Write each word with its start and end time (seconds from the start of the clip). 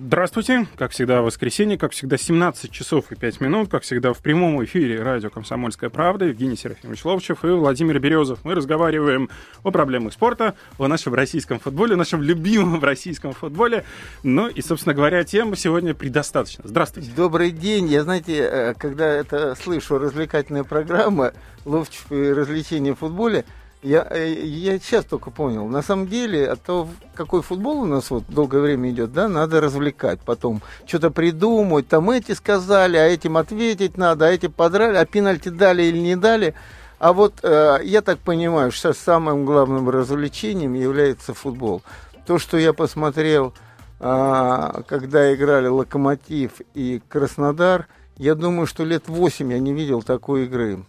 Здравствуйте. 0.00 0.68
Как 0.76 0.92
всегда, 0.92 1.22
воскресенье, 1.22 1.76
как 1.76 1.90
всегда, 1.90 2.16
17 2.16 2.70
часов 2.70 3.10
и 3.10 3.16
5 3.16 3.40
минут, 3.40 3.68
как 3.68 3.82
всегда, 3.82 4.12
в 4.12 4.18
прямом 4.18 4.64
эфире 4.64 5.02
радио 5.02 5.28
«Комсомольская 5.28 5.90
правда». 5.90 6.26
Евгений 6.26 6.56
Серафимович 6.56 7.04
Ловчев 7.04 7.44
и 7.44 7.48
Владимир 7.48 7.98
Березов. 7.98 8.38
Мы 8.44 8.54
разговариваем 8.54 9.28
о 9.64 9.72
проблемах 9.72 10.12
спорта, 10.12 10.54
о 10.78 10.86
нашем 10.86 11.14
российском 11.14 11.58
футболе, 11.58 11.96
нашем 11.96 12.22
любимом 12.22 12.80
российском 12.84 13.32
футболе. 13.32 13.84
Ну 14.22 14.46
и, 14.46 14.62
собственно 14.62 14.94
говоря, 14.94 15.24
тем 15.24 15.56
сегодня 15.56 15.94
предостаточно. 15.94 16.62
Здравствуйте. 16.64 17.10
Добрый 17.16 17.50
день. 17.50 17.88
Я, 17.88 18.04
знаете, 18.04 18.36
э, 18.36 18.74
когда 18.74 19.04
это 19.04 19.56
слышу, 19.56 19.98
развлекательная 19.98 20.62
программа 20.62 21.32
«Ловчев 21.64 22.12
и 22.12 22.32
развлечения 22.32 22.94
в 22.94 23.00
футболе», 23.00 23.44
я, 23.82 24.06
э, 24.10 24.32
я 24.32 24.78
сейчас 24.78 25.04
только 25.04 25.30
понял. 25.30 25.66
На 25.66 25.82
самом 25.82 26.08
деле, 26.08 26.48
от 26.48 26.62
того, 26.62 26.88
какой 27.14 27.42
футбол 27.42 27.80
у 27.80 27.84
нас 27.84 28.10
вот 28.10 28.24
долгое 28.28 28.60
время 28.60 28.90
идет, 28.90 29.12
да, 29.12 29.28
надо 29.28 29.60
развлекать. 29.60 30.20
Потом 30.20 30.62
что-то 30.86 31.10
придумать, 31.10 31.88
там 31.88 32.10
эти 32.10 32.32
сказали, 32.32 32.96
а 32.96 33.06
этим 33.06 33.36
ответить 33.36 33.96
надо, 33.96 34.26
а 34.26 34.30
эти 34.30 34.48
подрали, 34.48 34.96
а 34.96 35.06
пенальти 35.06 35.48
дали 35.48 35.84
или 35.84 35.98
не 35.98 36.16
дали. 36.16 36.54
А 36.98 37.12
вот 37.12 37.34
э, 37.42 37.78
я 37.84 38.02
так 38.02 38.18
понимаю, 38.18 38.72
что 38.72 38.92
самым 38.92 39.44
главным 39.44 39.88
развлечением 39.88 40.74
является 40.74 41.32
футбол. 41.32 41.82
То, 42.26 42.38
что 42.38 42.58
я 42.58 42.72
посмотрел, 42.72 43.54
э, 44.00 44.82
когда 44.88 45.32
играли 45.32 45.68
Локомотив 45.68 46.60
и 46.74 47.00
Краснодар– 47.08 47.86
я 48.18 48.34
думаю, 48.34 48.66
что 48.66 48.84
лет 48.84 49.08
восемь 49.08 49.52
я 49.52 49.60
не 49.60 49.72
видел 49.72 50.02
такой 50.02 50.44
игры. 50.44 50.84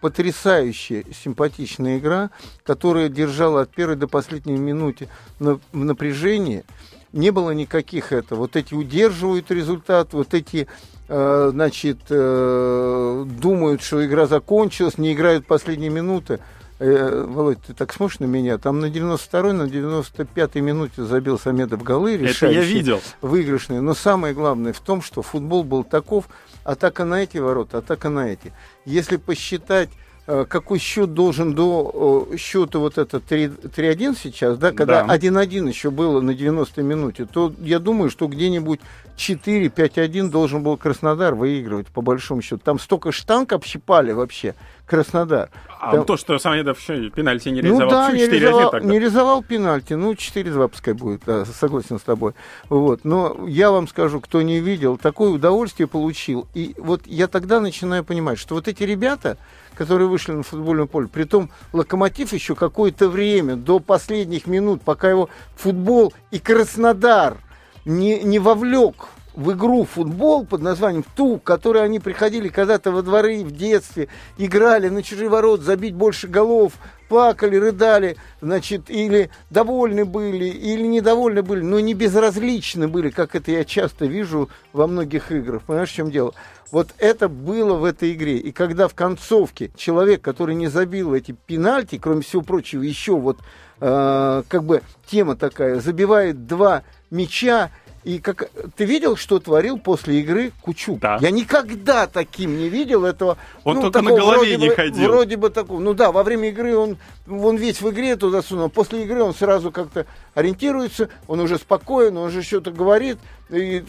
Потрясающая, 0.00 1.04
симпатичная 1.12 1.98
игра, 1.98 2.30
которая 2.64 3.08
держала 3.08 3.62
от 3.62 3.70
первой 3.70 3.96
до 3.96 4.06
последней 4.06 4.56
минуты 4.56 5.08
в 5.40 5.58
напряжении. 5.72 6.64
Не 7.12 7.30
было 7.30 7.50
никаких 7.50 8.12
это. 8.12 8.36
Вот 8.36 8.54
эти 8.54 8.74
удерживают 8.74 9.50
результат, 9.50 10.12
вот 10.12 10.34
эти 10.34 10.68
э, 11.08 11.50
значит, 11.52 11.98
э, 12.10 13.24
думают, 13.40 13.82
что 13.82 14.04
игра 14.06 14.26
закончилась, 14.26 14.98
не 14.98 15.14
играют 15.14 15.46
последние 15.46 15.90
минуты. 15.90 16.38
Э, 16.80 17.24
Володь, 17.26 17.58
ты 17.66 17.74
так 17.74 17.92
смотришь 17.92 18.20
на 18.20 18.26
меня, 18.26 18.56
там 18.56 18.78
на 18.78 18.86
92-й, 18.86 19.52
на 19.52 19.62
95-й 19.62 20.60
минуте 20.60 21.02
забил 21.04 21.38
Самедов 21.38 21.82
голы, 21.82 22.16
решающие, 22.16 22.50
Это 22.50 22.60
я 22.60 22.74
видел. 22.74 23.00
выигрышные. 23.20 23.80
Но 23.80 23.94
самое 23.94 24.32
главное 24.32 24.72
в 24.72 24.80
том, 24.80 25.02
что 25.02 25.22
футбол 25.22 25.64
был 25.64 25.82
таков, 25.82 26.28
атака 26.62 27.04
на 27.04 27.22
эти 27.22 27.38
ворота, 27.38 27.78
атака 27.78 28.10
на 28.10 28.28
эти. 28.28 28.52
Если 28.84 29.16
посчитать 29.16 29.88
э, 30.28 30.44
какой 30.48 30.78
счет 30.78 31.14
должен 31.14 31.52
до 31.54 32.28
счета 32.38 32.78
вот 32.78 32.96
это 32.96 33.16
3-1 33.16 34.16
сейчас, 34.22 34.56
да, 34.56 34.70
когда 34.70 35.02
да. 35.02 35.16
1-1 35.16 35.68
еще 35.68 35.90
было 35.90 36.20
на 36.20 36.32
90 36.32 36.80
минуте, 36.82 37.26
то 37.26 37.52
я 37.58 37.80
думаю, 37.80 38.08
что 38.08 38.28
где-нибудь 38.28 38.78
4-5-1 39.16 40.30
должен 40.30 40.62
был 40.62 40.76
Краснодар 40.76 41.34
выигрывать, 41.34 41.88
по 41.88 42.02
большому 42.02 42.40
счету. 42.40 42.58
Там 42.64 42.78
столько 42.78 43.10
штанг 43.10 43.52
общипали 43.52 44.12
вообще. 44.12 44.54
Краснодар. 44.88 45.50
А 45.80 45.92
Там... 45.92 46.04
то, 46.06 46.16
что 46.16 46.38
Самедов 46.38 46.80
еще 46.80 47.10
пенальти 47.10 47.50
не 47.50 47.60
реализовал, 47.60 47.84
ну, 47.84 47.90
да, 47.90 48.12
не 48.12 48.26
реализовал, 48.26 48.70
тогда. 48.70 48.88
не 48.88 48.98
реализовал 48.98 49.42
пенальти, 49.42 49.92
ну 49.92 50.12
4-2 50.12 50.68
пускай 50.68 50.94
будет, 50.94 51.22
да, 51.26 51.44
согласен 51.44 51.98
с 51.98 52.02
тобой. 52.02 52.32
Вот. 52.70 53.04
Но 53.04 53.46
я 53.46 53.70
вам 53.70 53.86
скажу, 53.86 54.20
кто 54.20 54.40
не 54.40 54.60
видел, 54.60 54.96
такое 54.96 55.30
удовольствие 55.30 55.86
получил. 55.86 56.48
И 56.54 56.74
вот 56.78 57.02
я 57.06 57.28
тогда 57.28 57.60
начинаю 57.60 58.02
понимать, 58.02 58.38
что 58.38 58.54
вот 58.54 58.66
эти 58.66 58.82
ребята, 58.82 59.36
которые 59.74 60.08
вышли 60.08 60.32
на 60.32 60.42
футбольное 60.42 60.86
поле, 60.86 61.06
при 61.06 61.24
том 61.24 61.50
Локомотив 61.72 62.32
еще 62.32 62.54
какое-то 62.54 63.08
время, 63.08 63.54
до 63.54 63.78
последних 63.78 64.46
минут, 64.46 64.80
пока 64.82 65.10
его 65.10 65.28
футбол 65.54 66.14
и 66.30 66.38
Краснодар 66.38 67.36
не, 67.84 68.20
не 68.22 68.38
вовлек 68.38 69.08
в 69.38 69.52
игру 69.52 69.84
футбол 69.84 70.44
под 70.44 70.62
названием 70.62 71.04
ту, 71.14 71.38
которой 71.38 71.84
они 71.84 72.00
приходили 72.00 72.48
когда-то 72.48 72.90
во 72.90 73.02
дворы 73.02 73.44
в 73.44 73.52
детстве, 73.52 74.08
играли 74.36 74.88
на 74.88 75.04
чужие 75.04 75.28
ворот, 75.28 75.60
забить 75.60 75.94
больше 75.94 76.26
голов, 76.26 76.72
плакали, 77.08 77.54
рыдали, 77.54 78.16
значит, 78.40 78.90
или 78.90 79.30
довольны 79.48 80.04
были, 80.04 80.46
или 80.46 80.82
недовольны 80.82 81.42
были, 81.42 81.60
но 81.60 81.78
не 81.78 81.94
безразличны 81.94 82.88
были, 82.88 83.10
как 83.10 83.36
это 83.36 83.52
я 83.52 83.64
часто 83.64 84.06
вижу 84.06 84.50
во 84.72 84.88
многих 84.88 85.30
играх. 85.30 85.62
Понимаешь, 85.62 85.90
в 85.90 85.94
чем 85.94 86.10
дело? 86.10 86.34
Вот 86.72 86.88
это 86.98 87.28
было 87.28 87.74
в 87.74 87.84
этой 87.84 88.14
игре. 88.14 88.38
И 88.38 88.50
когда 88.50 88.88
в 88.88 88.94
концовке 88.94 89.70
человек, 89.76 90.20
который 90.20 90.56
не 90.56 90.66
забил 90.66 91.14
эти 91.14 91.30
пенальти, 91.30 91.96
кроме 91.96 92.22
всего 92.22 92.42
прочего, 92.42 92.82
еще 92.82 93.16
вот 93.16 93.38
э, 93.80 94.42
как 94.48 94.64
бы 94.64 94.82
тема 95.06 95.36
такая, 95.36 95.78
забивает 95.78 96.48
два 96.48 96.82
мяча, 97.12 97.70
и 98.04 98.18
как 98.18 98.50
ты 98.76 98.84
видел, 98.84 99.16
что 99.16 99.38
творил 99.38 99.78
после 99.78 100.20
игры 100.20 100.52
Кучук? 100.62 101.00
Да. 101.00 101.18
Я 101.20 101.30
никогда 101.30 102.06
таким 102.06 102.56
не 102.56 102.68
видел 102.68 103.04
этого. 103.04 103.38
Он 103.64 103.76
ну, 103.76 103.82
только 103.82 104.02
на 104.02 104.16
голове 104.16 104.56
не 104.56 104.68
бы, 104.68 104.74
ходил. 104.74 105.08
Вроде 105.08 105.36
бы 105.36 105.50
такого. 105.50 105.80
Ну 105.80 105.94
да, 105.94 106.12
во 106.12 106.22
время 106.22 106.48
игры 106.48 106.76
он, 106.76 106.96
он 107.28 107.56
весь 107.56 107.80
в 107.80 107.90
игре 107.90 108.16
туда 108.16 108.42
сунул. 108.42 108.68
После 108.68 109.02
игры 109.02 109.22
он 109.22 109.34
сразу 109.34 109.70
как-то 109.70 110.06
ориентируется, 110.34 111.08
он 111.26 111.40
уже 111.40 111.58
спокоен, 111.58 112.16
он 112.16 112.28
уже 112.28 112.42
что-то 112.42 112.70
говорит, 112.70 113.18
и 113.50 113.82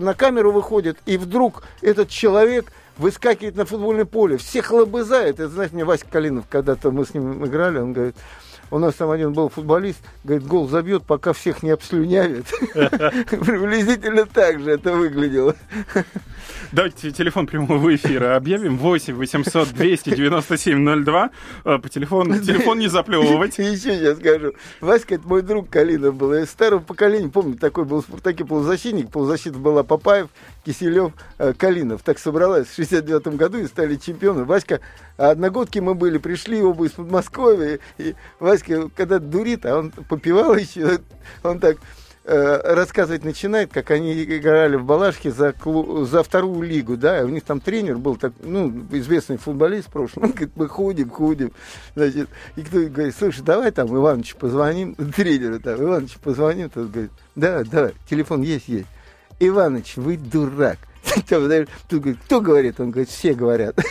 на 0.00 0.14
камеру 0.14 0.52
выходит, 0.52 0.98
и 1.06 1.16
вдруг 1.16 1.62
этот 1.82 2.08
человек 2.08 2.72
выскакивает 2.98 3.56
на 3.56 3.64
футбольное 3.64 4.04
поле, 4.06 4.38
всех 4.38 4.70
лобызает. 4.70 5.38
Это, 5.38 5.48
знаете, 5.48 5.74
мне 5.74 5.84
Васька 5.84 6.08
Калинов, 6.10 6.46
когда-то 6.48 6.90
мы 6.90 7.04
с 7.04 7.14
ним 7.14 7.44
играли, 7.44 7.78
он 7.78 7.92
говорит, 7.92 8.16
у 8.70 8.78
нас 8.78 8.94
там 8.94 9.10
один 9.10 9.32
был 9.32 9.48
футболист, 9.48 10.00
говорит, 10.24 10.46
гол 10.46 10.68
забьет, 10.68 11.04
пока 11.04 11.32
всех 11.32 11.62
не 11.62 11.70
обслюнявит. 11.70 12.46
Приблизительно 12.74 14.26
так 14.26 14.60
же 14.60 14.72
это 14.72 14.92
выглядело. 14.92 15.54
Давайте 16.72 17.12
телефон 17.12 17.46
прямого 17.46 17.94
эфира 17.94 18.36
объявим. 18.36 18.76
8 18.76 19.14
800 19.14 19.68
297 19.72 21.04
02. 21.04 21.30
По 21.62 21.88
телефону, 21.88 22.40
телефон 22.40 22.78
не 22.80 22.88
заплевывать. 22.88 23.58
Еще 23.58 23.96
я 23.96 24.14
скажу. 24.16 24.52
Васька, 24.80 25.14
это 25.14 25.28
мой 25.28 25.42
друг 25.42 25.70
Калинов 25.70 26.16
был. 26.16 26.34
Я 26.34 26.44
старого 26.46 26.80
поколения, 26.80 27.28
помню, 27.28 27.56
такой 27.56 27.84
был 27.84 28.02
в 28.02 28.04
«Спартаке» 28.04 28.44
полузащитник. 28.44 29.10
Полузащита 29.10 29.58
была 29.58 29.84
Папаев, 29.84 30.28
Киселев, 30.66 31.12
э, 31.38 31.54
Калинов. 31.54 32.02
Так 32.02 32.18
собралась 32.18 32.66
в 32.66 32.74
69 32.74 33.36
году 33.36 33.58
и 33.58 33.66
стали 33.66 33.96
чемпионы. 33.96 34.44
Васька, 34.44 34.80
одногодки 35.16 35.78
мы 35.78 35.94
были, 35.94 36.18
пришли 36.18 36.60
оба 36.60 36.86
из 36.86 36.92
Подмосковья. 36.92 37.78
И 37.96 38.14
Васька, 38.40 38.90
когда 38.94 39.18
дурит, 39.18 39.64
а 39.64 39.78
он 39.78 39.90
попивал 39.90 40.54
еще, 40.56 40.98
он 41.42 41.60
так 41.60 41.78
Э, 42.28 42.74
рассказывать 42.74 43.24
начинает, 43.24 43.72
как 43.72 43.92
они 43.92 44.24
играли 44.24 44.74
в 44.74 44.84
Балашке 44.84 45.30
за, 45.30 45.54
за 46.06 46.22
вторую 46.24 46.62
лигу, 46.62 46.96
да, 46.96 47.22
у 47.22 47.28
них 47.28 47.44
там 47.44 47.60
тренер 47.60 47.98
был, 47.98 48.16
так, 48.16 48.32
ну, 48.42 48.84
известный 48.90 49.36
футболист 49.36 49.86
в 49.86 49.92
прошлом, 49.92 50.24
он 50.24 50.30
говорит, 50.30 50.50
мы 50.56 50.66
ходим, 50.66 51.08
ходим, 51.08 51.52
значит, 51.94 52.28
и 52.56 52.62
кто 52.62 52.80
говорит, 52.80 53.14
слушай, 53.16 53.42
давай 53.42 53.70
там 53.70 53.94
Ивановичу 53.94 54.36
позвоним, 54.38 54.96
тренеру 54.96 55.60
там, 55.60 55.80
Ивановичу 55.80 56.18
позвоним, 56.18 56.68
тот 56.68 56.90
говорит, 56.90 57.12
да, 57.36 57.62
да, 57.62 57.92
телефон 58.10 58.42
есть, 58.42 58.66
есть. 58.66 58.88
Иваныч, 59.40 59.96
вы 59.96 60.16
дурак. 60.16 60.78
Тут 61.28 61.28
говорит, 62.00 62.18
кто 62.24 62.40
говорит? 62.40 62.80
Он 62.80 62.90
говорит, 62.90 63.10
все 63.10 63.34
говорят. 63.34 63.78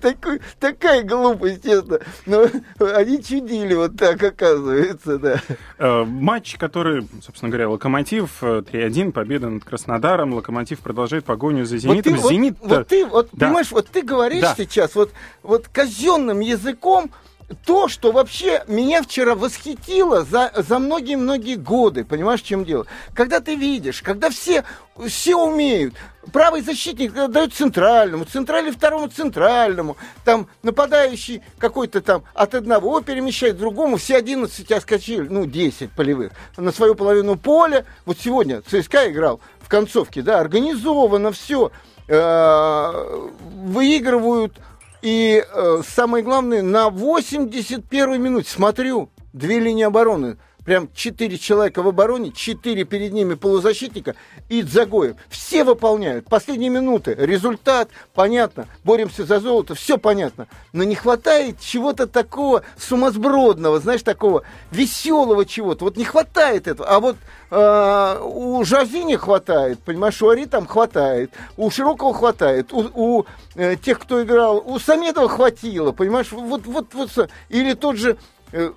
Такой, 0.00 0.40
такая 0.58 1.02
глупость, 1.02 1.64
честно. 1.64 2.00
Но 2.26 2.46
они 2.94 3.22
чудили 3.22 3.74
вот 3.74 3.96
так, 3.96 4.22
оказывается, 4.22 5.18
да. 5.18 5.40
Э, 5.78 6.04
матч, 6.04 6.56
который, 6.56 7.06
собственно 7.24 7.50
говоря, 7.50 7.68
Локомотив 7.68 8.42
3-1, 8.42 9.08
э, 9.08 9.12
победа 9.12 9.48
над 9.48 9.64
Краснодаром. 9.64 10.34
Локомотив 10.34 10.80
продолжает 10.80 11.24
погоню 11.24 11.64
за 11.64 11.78
Зенитом. 11.78 12.14
Вот 12.14 12.22
ты, 12.22 12.28
Зенит... 12.28 12.56
вот, 12.60 12.70
вот 12.70 12.88
ты, 12.88 13.06
вот, 13.06 13.28
да. 13.32 13.46
понимаешь, 13.46 13.70
вот 13.70 13.88
ты 13.88 14.02
говоришь 14.02 14.42
да. 14.42 14.54
сейчас 14.56 14.94
вот, 14.94 15.12
вот 15.42 15.68
казенным 15.68 16.40
языком, 16.40 17.10
то, 17.52 17.88
что 17.88 18.12
вообще 18.12 18.64
меня 18.66 19.02
вчера 19.02 19.34
восхитило 19.34 20.24
за, 20.24 20.52
за 20.56 20.78
многие-многие 20.78 21.56
годы, 21.56 22.04
понимаешь, 22.04 22.42
в 22.42 22.46
чем 22.46 22.64
дело? 22.64 22.86
Когда 23.14 23.40
ты 23.40 23.54
видишь, 23.54 24.02
когда 24.02 24.30
все, 24.30 24.64
все 25.06 25.36
умеют, 25.36 25.94
правый 26.32 26.62
защитник 26.62 27.12
дает 27.12 27.54
центральному, 27.54 28.24
центральный 28.24 28.70
второму 28.70 29.08
центральному, 29.08 29.96
там 30.24 30.48
нападающий 30.62 31.42
какой-то 31.58 32.00
там 32.00 32.24
от 32.34 32.54
одного 32.54 33.00
перемещает 33.00 33.56
к 33.56 33.58
другому, 33.58 33.96
все 33.96 34.16
11 34.16 34.70
оскочили, 34.72 35.28
ну, 35.28 35.46
10 35.46 35.90
полевых, 35.90 36.32
на 36.56 36.72
свою 36.72 36.94
половину 36.94 37.36
поля. 37.36 37.84
Вот 38.06 38.18
сегодня 38.18 38.62
ЦСКА 38.62 39.10
играл 39.10 39.40
в 39.60 39.68
концовке, 39.68 40.22
да, 40.22 40.40
организовано 40.40 41.32
все, 41.32 41.72
э, 42.08 43.28
выигрывают 43.64 44.54
и 45.02 45.44
э, 45.44 45.82
самое 45.86 46.24
главное, 46.24 46.62
на 46.62 46.88
81-й 46.88 48.18
минуте, 48.18 48.48
смотрю, 48.48 49.10
две 49.32 49.58
линии 49.58 49.84
обороны. 49.84 50.38
Прям 50.64 50.88
четыре 50.94 51.38
человека 51.38 51.82
в 51.82 51.88
обороне, 51.88 52.32
четыре 52.32 52.84
перед 52.84 53.12
ними 53.12 53.34
полузащитника 53.34 54.14
и 54.48 54.62
Дзагоев. 54.62 55.16
Все 55.28 55.64
выполняют. 55.64 56.26
Последние 56.26 56.70
минуты. 56.70 57.14
Результат, 57.18 57.88
понятно. 58.14 58.66
Боремся 58.84 59.24
за 59.24 59.40
золото, 59.40 59.74
все 59.74 59.98
понятно. 59.98 60.46
Но 60.72 60.84
не 60.84 60.94
хватает 60.94 61.60
чего-то 61.60 62.06
такого 62.06 62.62
сумасбродного, 62.76 63.80
знаешь, 63.80 64.02
такого 64.02 64.42
веселого 64.70 65.44
чего-то. 65.44 65.84
Вот 65.84 65.96
не 65.96 66.04
хватает 66.04 66.66
этого. 66.68 66.88
А 66.88 67.00
вот 67.00 67.16
э, 67.50 68.20
у 68.22 68.64
Жазини 68.64 69.16
хватает, 69.16 69.80
понимаешь, 69.80 70.20
у 70.22 70.28
Ари 70.28 70.46
там 70.46 70.66
хватает, 70.66 71.32
у 71.56 71.70
Широкого 71.70 72.14
хватает, 72.14 72.72
у, 72.72 72.88
у 72.94 73.26
э, 73.54 73.76
тех, 73.76 73.98
кто 73.98 74.22
играл, 74.22 74.62
у 74.64 74.78
Самедова 74.78 75.28
хватило, 75.28 75.92
понимаешь, 75.92 76.32
вот, 76.32 76.66
вот, 76.66 76.94
вот, 76.94 77.30
или 77.48 77.74
тот 77.74 77.96
же 77.96 78.16
э, 78.52 78.72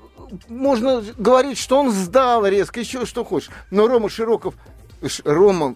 можно 0.47 1.03
говорить, 1.17 1.57
что 1.57 1.79
он 1.79 1.91
сдал 1.91 2.45
резко, 2.45 2.79
еще 2.79 3.05
что 3.05 3.23
хочешь. 3.23 3.49
Но 3.71 3.87
Рома 3.87 4.09
Широков, 4.09 4.55
Рома 5.23 5.75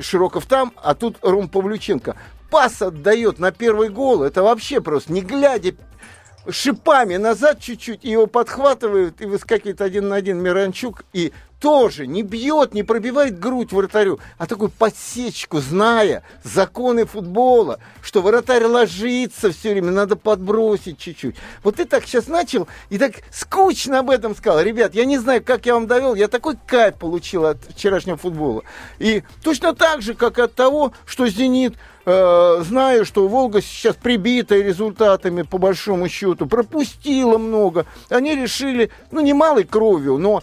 Широков 0.00 0.46
там, 0.46 0.72
а 0.76 0.94
тут 0.94 1.16
Ром 1.22 1.48
Павлюченко. 1.48 2.16
Пас 2.50 2.82
отдает 2.82 3.38
на 3.38 3.50
первый 3.50 3.88
гол. 3.88 4.22
Это 4.22 4.42
вообще 4.42 4.80
просто, 4.80 5.12
не 5.12 5.22
глядя 5.22 5.74
шипами 6.48 7.16
назад 7.16 7.60
чуть-чуть, 7.60 8.04
его 8.04 8.26
подхватывают 8.26 9.20
и 9.20 9.26
выскакивает 9.26 9.80
один 9.80 10.08
на 10.08 10.16
один 10.16 10.38
Миранчук, 10.38 11.04
и 11.12 11.32
тоже 11.62 12.08
не 12.08 12.22
бьет, 12.22 12.74
не 12.74 12.82
пробивает 12.82 13.38
грудь 13.38 13.70
вратарю, 13.70 14.18
а 14.36 14.48
такую 14.48 14.68
подсечку, 14.68 15.60
зная 15.60 16.24
законы 16.42 17.06
футбола, 17.06 17.78
что 18.02 18.20
вратарь 18.20 18.64
ложится 18.64 19.52
все 19.52 19.70
время, 19.70 19.92
надо 19.92 20.16
подбросить 20.16 20.98
чуть-чуть. 20.98 21.36
Вот 21.62 21.76
ты 21.76 21.84
так 21.84 22.04
сейчас 22.04 22.26
начал 22.26 22.66
и 22.90 22.98
так 22.98 23.12
скучно 23.30 24.00
об 24.00 24.10
этом 24.10 24.34
сказал. 24.34 24.60
Ребят, 24.60 24.96
я 24.96 25.04
не 25.04 25.18
знаю, 25.18 25.40
как 25.40 25.64
я 25.64 25.74
вам 25.74 25.86
довел, 25.86 26.16
я 26.16 26.26
такой 26.26 26.56
кайф 26.66 26.96
получил 26.96 27.46
от 27.46 27.58
вчерашнего 27.70 28.16
футбола. 28.16 28.64
И 28.98 29.22
точно 29.44 29.72
так 29.72 30.02
же, 30.02 30.14
как 30.14 30.40
от 30.40 30.56
того, 30.56 30.92
что 31.06 31.28
«Зенит» 31.28 31.74
э, 32.06 32.62
знаю, 32.66 33.04
что 33.04 33.28
Волга 33.28 33.62
сейчас 33.62 33.94
прибита 33.94 34.56
результатами, 34.56 35.42
по 35.42 35.58
большому 35.58 36.08
счету, 36.08 36.46
пропустила 36.46 37.38
много. 37.38 37.86
Они 38.08 38.34
решили, 38.34 38.90
ну, 39.12 39.20
не 39.20 39.32
малой 39.32 39.62
кровью, 39.62 40.18
но 40.18 40.42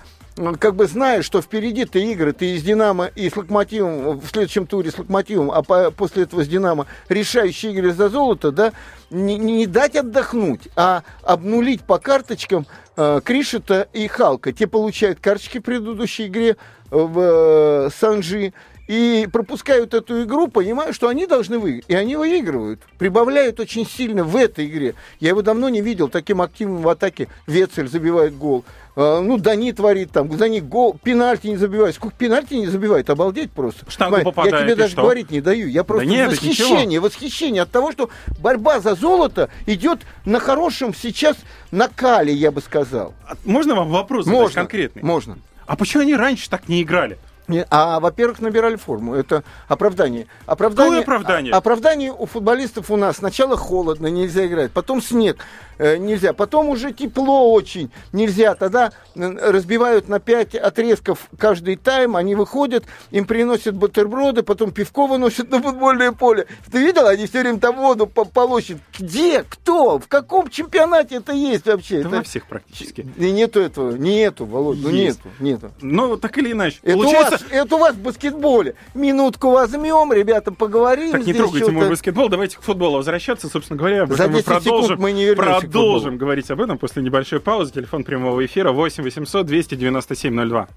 как 0.59 0.75
бы 0.75 0.87
знаешь, 0.87 1.25
что 1.25 1.41
впереди 1.41 1.85
ты 1.85 2.11
игры, 2.11 2.33
ты 2.33 2.57
с 2.57 2.63
Динамо 2.63 3.05
и 3.05 3.29
с 3.29 3.35
Локомотивом, 3.35 4.19
в 4.19 4.27
следующем 4.27 4.67
туре 4.67 4.91
с 4.91 4.97
Локомотивом, 4.97 5.51
а 5.51 5.61
по, 5.63 5.91
после 5.91 6.23
этого 6.23 6.43
с 6.43 6.47
Динамо 6.47 6.87
решающие 7.09 7.73
игры 7.73 7.93
за 7.93 8.09
золото, 8.09 8.51
да, 8.51 8.73
не, 9.09 9.37
не 9.37 9.67
дать 9.67 9.95
отдохнуть, 9.95 10.69
а 10.75 11.03
обнулить 11.23 11.81
по 11.81 11.97
карточкам 11.97 12.65
э, 12.95 13.21
Кришета 13.23 13.87
и 13.91 14.07
Халка. 14.07 14.53
Те 14.53 14.67
получают 14.67 15.19
карточки 15.19 15.57
в 15.59 15.63
предыдущей 15.63 16.27
игре 16.27 16.55
в 16.89 17.19
э, 17.19 17.89
Санжи, 17.99 18.53
и 18.89 19.29
пропускают 19.31 19.93
эту 19.93 20.23
игру, 20.23 20.47
понимая, 20.47 20.93
что 20.93 21.09
они 21.09 21.27
должны 21.27 21.59
выиграть. 21.59 21.85
И 21.87 21.93
они 21.93 22.15
выигрывают. 22.15 22.81
Прибавляют 22.97 23.59
очень 23.59 23.85
сильно 23.85 24.23
в 24.23 24.35
этой 24.35 24.65
игре. 24.65 24.95
Я 25.19 25.29
его 25.29 25.43
давно 25.43 25.69
не 25.69 25.79
видел 25.79 26.09
таким 26.09 26.41
активным 26.41 26.81
в 26.81 26.89
атаке. 26.89 27.27
Вецель 27.45 27.87
забивает 27.87 28.35
гол. 28.35 28.65
А, 28.95 29.21
ну, 29.21 29.37
Дани 29.37 29.73
творит 29.73 30.09
там, 30.11 30.27
Дани 30.27 30.59
гол, 30.59 30.97
пенальти 31.03 31.45
не 31.49 31.57
забивает. 31.57 31.93
Сколько 31.93 32.15
пенальти 32.17 32.55
не 32.55 32.65
забивает, 32.65 33.11
обалдеть 33.11 33.51
просто. 33.51 33.85
Штангу 33.91 34.23
попадает, 34.23 34.55
Я 34.55 34.61
тебе 34.63 34.75
даже 34.75 34.93
что? 34.93 35.03
говорить 35.03 35.29
не 35.29 35.39
даю. 35.39 35.67
Я 35.67 35.83
просто 35.83 36.07
да 36.07 36.11
нет, 36.11 36.31
восхищение, 36.31 36.85
ничего. 36.87 37.05
восхищение 37.05 37.61
от 37.61 37.69
того, 37.69 37.91
что 37.91 38.09
борьба 38.39 38.79
за 38.79 38.95
золото 38.95 39.51
идет 39.67 39.99
на 40.25 40.39
хорошем 40.39 40.95
сейчас 40.95 41.37
накале, 41.69 42.33
я 42.33 42.49
бы 42.49 42.59
сказал. 42.59 43.13
А 43.27 43.35
Можно 43.45 43.75
вам 43.75 43.89
вопрос 43.89 44.25
задать 44.25 44.41
Можно. 44.41 44.55
конкретный? 44.61 45.03
Можно. 45.03 45.37
А 45.67 45.75
почему 45.75 46.01
они 46.01 46.15
раньше 46.15 46.49
так 46.49 46.67
не 46.67 46.81
играли? 46.81 47.19
А, 47.69 47.99
во-первых, 47.99 48.39
набирали 48.41 48.75
форму. 48.75 49.15
Это 49.15 49.43
оправдание. 49.67 50.27
оправдание 50.45 51.01
Какое 51.01 51.15
оправдание? 51.17 51.53
а- 51.53 51.57
оправдание 51.57 52.11
у 52.13 52.25
футболистов 52.25 52.91
у 52.91 52.95
нас. 52.97 53.17
Сначала 53.17 53.57
холодно, 53.57 54.07
нельзя 54.07 54.45
играть. 54.45 54.71
Потом 54.71 55.01
снег, 55.01 55.37
э, 55.77 55.97
нельзя. 55.97 56.33
Потом 56.33 56.69
уже 56.69 56.93
тепло 56.93 57.51
очень, 57.53 57.91
нельзя. 58.13 58.55
Тогда 58.55 58.91
э, 59.15 59.51
разбивают 59.51 60.07
на 60.07 60.19
5 60.19 60.55
отрезков 60.55 61.27
каждый 61.37 61.75
тайм. 61.75 62.15
Они 62.15 62.35
выходят, 62.35 62.85
им 63.11 63.25
приносят 63.25 63.75
бутерброды, 63.75 64.43
потом 64.43 64.71
пивко 64.71 65.07
выносят 65.07 65.49
на 65.49 65.61
футбольное 65.61 66.11
поле. 66.11 66.45
Ты 66.71 66.79
видел? 66.79 67.07
Они 67.07 67.25
все 67.25 67.41
время 67.41 67.59
там 67.59 67.75
воду 67.77 68.07
по- 68.07 68.25
полощут. 68.25 68.77
Где? 68.97 69.43
Кто? 69.43 69.99
В 69.99 70.07
каком 70.07 70.49
чемпионате 70.49 71.15
это 71.15 71.33
есть 71.33 71.65
вообще? 71.65 72.01
Да 72.03 72.09
это... 72.09 72.17
во 72.17 72.23
всех 72.23 72.45
практически. 72.47 73.07
И 73.17 73.31
нету 73.31 73.59
этого, 73.59 73.95
нету, 73.95 74.45
Володь, 74.45 74.79
ну 74.81 74.89
нету, 74.89 75.29
нету. 75.39 75.71
Но 75.81 76.15
так 76.17 76.37
или 76.37 76.51
иначе. 76.51 76.79
Это, 76.83 76.93
Получается, 76.97 77.38
вас, 77.41 77.51
это 77.51 77.75
у 77.75 77.79
вас 77.79 77.95
в 77.95 77.99
баскетболе. 78.01 78.75
Минутку 78.93 79.51
возьмем, 79.51 80.13
ребята, 80.13 80.51
поговорим. 80.51 81.11
Так, 81.11 81.25
не 81.25 81.33
трогайте 81.33 81.71
мой 81.71 81.89
баскетбол, 81.89 82.29
давайте 82.29 82.57
к 82.57 82.61
футболу 82.61 82.97
возвращаться. 82.97 83.49
Собственно 83.49 83.77
говоря, 83.77 84.03
об 84.03 84.11
этом 84.11 84.31
мы 84.31 84.37
10 84.37 84.45
секунд 84.45 84.63
продолжим, 84.63 85.01
мы 85.01 85.11
не 85.11 85.35
продолжим 85.35 86.17
говорить 86.17 86.49
об 86.51 86.61
этом 86.61 86.77
после 86.77 87.03
небольшой 87.03 87.39
паузы. 87.39 87.71
Телефон 87.71 88.03
прямого 88.03 88.45
эфира 88.45 88.71
8 88.71 89.03
800 89.03 89.45
297 89.45 90.49
02. 90.49 90.67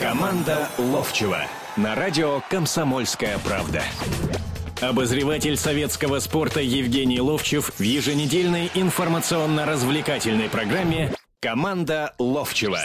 Команда 0.00 0.68
Ловчева 0.78 1.38
на 1.76 1.94
радио 1.94 2.40
«Комсомольская 2.48 3.38
правда». 3.38 3.82
Обозреватель 4.80 5.56
советского 5.56 6.20
спорта 6.20 6.60
Евгений 6.60 7.20
Ловчев 7.20 7.70
в 7.78 7.82
еженедельной 7.82 8.70
информационно-развлекательной 8.74 10.48
программе 10.48 11.12
«Команда 11.40 12.14
Ловчева». 12.18 12.80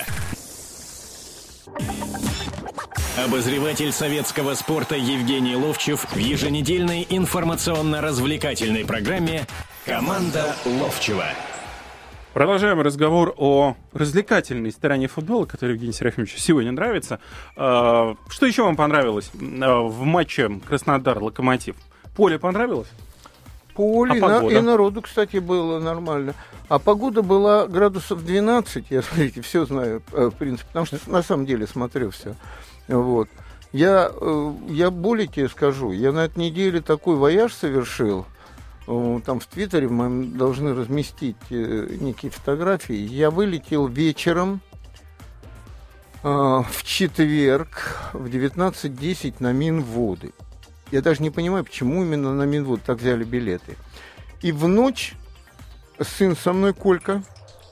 Обозреватель 3.17 3.93
советского 3.93 4.55
спорта 4.55 4.95
Евгений 4.95 5.55
Ловчев 5.55 6.05
в 6.11 6.17
еженедельной 6.17 7.07
информационно-развлекательной 7.09 8.83
программе 8.85 9.45
«Команда 9.85 10.53
Ловчева». 10.65 11.23
Продолжаем 12.33 12.81
разговор 12.81 13.33
о 13.37 13.77
развлекательной 13.93 14.71
стороне 14.73 15.07
футбола, 15.07 15.45
который 15.45 15.71
Евгению 15.71 15.93
Серафимовичу 15.93 16.37
сегодня 16.37 16.73
нравится. 16.73 17.19
А, 17.55 18.15
Что 18.27 18.45
еще 18.45 18.63
вам 18.63 18.75
понравилось 18.75 19.31
а, 19.33 19.79
в 19.83 20.01
матче 20.03 20.59
Краснодар-Локомотив? 20.67 21.77
Поле 22.17 22.37
понравилось? 22.37 22.89
Поле, 23.73 24.11
А 24.13 24.15
и 24.17 24.19
на- 24.19 24.47
и 24.49 24.61
народу, 24.61 25.01
кстати, 25.01 25.37
было 25.37 25.79
нормально. 25.79 26.33
А 26.67 26.79
погода 26.79 27.21
была 27.21 27.67
градусов 27.67 28.25
12, 28.25 28.87
я, 28.89 29.01
смотрите, 29.01 29.41
все 29.41 29.65
знаю, 29.65 30.03
э, 30.11 30.25
в 30.33 30.35
принципе, 30.35 30.67
потому 30.67 30.85
что 30.85 30.99
на 31.07 31.23
самом 31.23 31.45
деле 31.45 31.65
смотрю 31.65 32.11
все. 32.11 32.35
Вот. 32.87 33.29
Я, 33.71 34.11
э, 34.13 34.53
я 34.69 34.91
более 34.91 35.27
тебе 35.27 35.49
скажу, 35.49 35.91
я 35.91 36.11
на 36.11 36.25
этой 36.25 36.39
неделе 36.39 36.81
такой 36.81 37.15
вояж 37.17 37.53
совершил, 37.53 38.25
Э, 38.87 39.19
там 39.25 39.39
в 39.39 39.47
Твиттере 39.47 39.87
мы 39.87 40.25
должны 40.25 40.73
разместить 40.73 41.37
э, 41.49 41.97
некие 41.99 42.31
фотографии. 42.31 42.95
Я 42.95 43.31
вылетел 43.31 43.87
вечером 43.87 44.61
в 46.23 46.81
четверг 46.81 48.09
в 48.13 48.25
19.10 48.25 49.35
на 49.41 49.51
Минводы. 49.51 50.33
Я 50.89 51.03
даже 51.03 51.21
не 51.21 51.29
понимаю, 51.29 51.63
почему 51.63 52.03
именно 52.03 52.33
на 52.33 52.43
Минвод 52.47 52.81
так 52.81 52.97
взяли 52.97 53.23
билеты. 53.23 53.77
И 54.41 54.51
в 54.51 54.67
ночь 54.67 55.13
сын 56.01 56.35
со 56.35 56.51
мной, 56.51 56.73
Колька, 56.73 57.21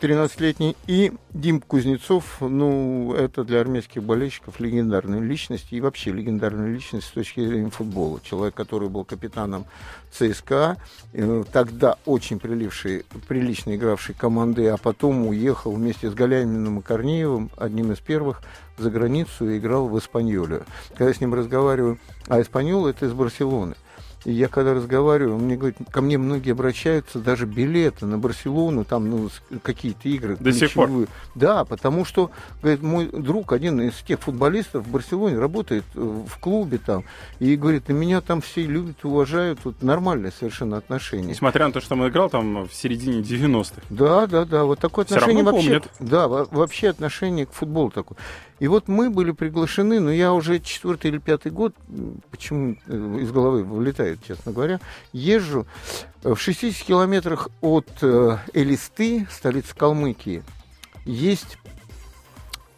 13-летний, 0.03 0.75
и 0.86 1.13
Дим 1.33 1.62
Кузнецов, 1.62 2.41
ну, 2.41 3.13
это 3.13 3.45
для 3.45 3.62
армейских 3.62 4.03
болельщиков 4.03 4.60
легендарная 4.60 5.22
личность, 5.22 5.67
и 5.72 5.79
вообще 5.79 6.12
легендарная 6.12 6.74
личность 6.74 7.07
с 7.07 7.12
точки 7.12 7.39
зрения 7.48 7.69
футбола. 7.69 8.19
Человек, 8.22 8.53
который 8.53 8.89
был 8.89 9.05
капитаном 9.05 9.63
ЦСКА, 10.12 10.75
э, 11.13 11.43
тогда 11.53 11.95
очень 12.05 12.38
приливший, 12.38 13.05
прилично 13.29 13.77
игравший 13.77 14.13
команды, 14.13 14.67
а 14.67 14.75
потом 14.75 15.25
уехал 15.25 15.72
вместе 15.72 16.12
с 16.12 16.13
Галяниным 16.13 16.79
и 16.79 16.81
Корнеевым, 16.81 17.50
одним 17.55 17.93
из 17.93 18.00
первых, 18.00 18.41
за 18.77 18.91
границу 18.91 19.50
и 19.50 19.57
играл 19.57 19.88
в 19.88 19.98
Испаньоле. 19.98 20.63
Когда 20.89 21.07
я 21.07 21.13
с 21.13 21.22
ним 21.22 21.33
разговариваю, 21.33 21.98
а 22.27 22.41
Испаньол 22.41 22.88
это 22.88 23.05
из 23.05 23.13
Барселоны. 23.13 23.75
И 24.25 24.31
я 24.31 24.47
когда 24.47 24.73
разговариваю, 24.73 25.37
мне 25.37 25.57
говорит, 25.57 25.77
ко 25.91 26.01
мне 26.01 26.17
многие 26.17 26.51
обращаются, 26.51 27.19
даже 27.19 27.45
билеты 27.45 28.05
на 28.05 28.17
Барселону, 28.17 28.85
там 28.85 29.09
ну, 29.09 29.29
какие-то 29.61 30.07
игры. 30.07 30.37
До 30.39 30.51
сих 30.53 30.73
пор? 30.73 30.89
Да, 31.35 31.65
потому 31.65 32.05
что, 32.05 32.31
говорит, 32.61 32.81
мой 32.81 33.09
друг, 33.11 33.51
один 33.51 33.81
из 33.81 33.95
тех 33.95 34.19
футболистов 34.19 34.85
в 34.85 34.91
Барселоне, 34.91 35.37
работает 35.37 35.83
э, 35.95 35.99
в 35.99 36.39
клубе 36.39 36.77
там, 36.77 37.03
и 37.39 37.55
говорит, 37.55 37.89
и 37.89 37.93
меня 37.93 38.21
там 38.21 38.41
все 38.41 38.63
любят, 38.63 39.03
уважают, 39.03 39.59
вот 39.63 39.81
нормальное 39.81 40.31
совершенно 40.31 40.77
отношение. 40.77 41.27
Несмотря 41.27 41.67
на 41.67 41.73
то, 41.73 41.81
что 41.81 41.95
он 41.95 42.07
играл 42.07 42.29
там 42.29 42.67
в 42.67 42.73
середине 42.73 43.21
90-х. 43.21 43.81
Да, 43.89 44.25
да, 44.27 44.45
да, 44.45 44.63
вот 44.63 44.79
такое 44.79 45.03
отношение 45.03 45.43
вообще. 45.43 45.67
помнят. 45.67 45.89
Да, 45.99 46.27
во- 46.27 46.45
вообще 46.45 46.89
отношение 46.89 47.45
к 47.45 47.51
футболу 47.51 47.91
такое. 47.91 48.17
И 48.63 48.67
вот 48.70 48.88
мы 48.88 49.10
были 49.10 49.32
приглашены, 49.32 50.00
но 50.00 50.10
я 50.10 50.32
уже 50.32 50.62
четвертый 50.62 51.12
или 51.12 51.17
пятый 51.17 51.51
год, 51.51 51.75
почему 52.32 52.77
э, 52.88 53.17
из 53.20 53.29
головы 53.29 53.65
вылетает, 53.65 54.20
честно 54.25 54.53
говоря, 54.53 54.79
езжу 55.12 55.67
э, 56.24 56.34
в 56.34 56.39
60 56.39 56.88
километрах 56.88 57.50
от 57.60 57.89
э, 58.01 58.38
Элисты, 58.53 59.27
столицы 59.29 59.75
Калмыкии, 59.75 60.43
есть 61.03 61.58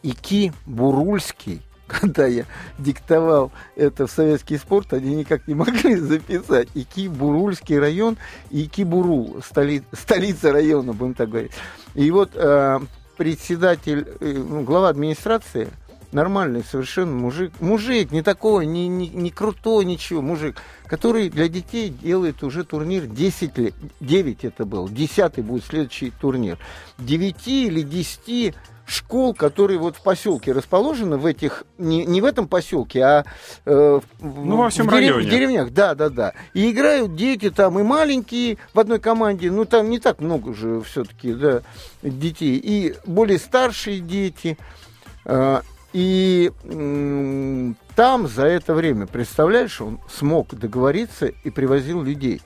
ИКИ 0.02 0.54
Бурульский, 0.66 1.62
когда 1.88 2.26
я 2.26 2.46
диктовал 2.80 3.52
это 3.76 4.08
в 4.08 4.12
советский 4.12 4.58
спорт, 4.58 4.92
они 4.92 5.14
никак 5.14 5.48
не 5.48 5.54
могли 5.54 5.96
записать. 5.98 6.68
Ики 6.74 7.08
Бурульский 7.08 7.78
район, 7.78 8.18
Ики 8.50 8.82
Бурул, 8.82 9.38
столи, 9.48 9.84
столица 9.92 10.52
района, 10.52 10.94
будем 10.94 11.14
так 11.14 11.30
говорить. 11.30 11.52
И 11.94 12.10
вот 12.10 12.32
председатель, 13.16 14.08
э, 14.20 14.34
ну, 14.34 14.64
глава 14.64 14.90
администрации, 14.90 15.70
нормальный 16.16 16.64
совершенно 16.64 17.14
мужик, 17.14 17.52
мужик, 17.60 18.12
не 18.12 18.24
такой, 18.24 18.66
не, 18.66 18.88
не, 18.88 19.10
не 19.10 19.30
крутой, 19.30 19.86
ничего, 19.86 20.22
мужик, 20.22 20.58
который 20.88 21.30
для 21.30 21.50
детей 21.50 21.90
делает 21.90 22.42
уже 22.42 22.64
турнир 22.64 23.06
10 23.06 23.58
лет, 23.58 23.74
9 24.00 24.46
это 24.46 24.66
был, 24.66 24.88
10 24.88 25.40
будет 25.44 25.66
следующий 25.66 26.12
турнир. 26.12 26.58
9 26.98 27.48
или 27.48 27.82
10 27.82 28.56
школ, 28.88 29.34
которые 29.34 29.78
вот 29.78 29.98
в 29.98 30.02
поселке 30.02 30.54
расположены, 30.54 31.18
в 31.18 31.26
этих, 31.26 31.64
не, 31.78 32.06
не 32.06 32.22
в 32.22 32.26
этом 32.26 32.48
поселке, 32.48 33.04
а 33.04 33.26
э, 33.66 34.00
ну, 34.22 34.58
во 34.58 34.70
всем 34.70 34.88
в, 34.88 34.92
дерев, 34.92 35.16
районе. 35.16 35.28
в 35.28 35.30
деревнях, 35.30 35.74
да, 35.74 35.96
да, 35.96 36.10
да. 36.10 36.34
И 36.54 36.72
играют 36.72 37.16
дети 37.16 37.50
там 37.50 37.78
и 37.78 37.84
маленькие 37.84 38.58
в 38.74 38.80
одной 38.80 39.00
команде, 39.00 39.52
ну 39.52 39.66
там 39.66 39.90
не 39.90 40.00
так 40.00 40.22
много 40.22 40.54
же 40.54 40.82
все-таки, 40.82 41.34
да, 41.34 41.62
детей, 42.04 42.58
и 42.64 42.96
более 43.06 43.40
старшие 43.40 44.00
дети. 44.00 44.58
Э, 45.26 45.62
и 45.96 46.52
э, 46.62 47.74
там 47.96 48.28
за 48.28 48.46
это 48.48 48.74
время, 48.74 49.08
представляешь, 49.08 49.80
он 49.80 50.02
смог 50.10 50.54
договориться 50.54 51.28
и 51.28 51.50
привозил 51.50 52.04
людей 52.04 52.42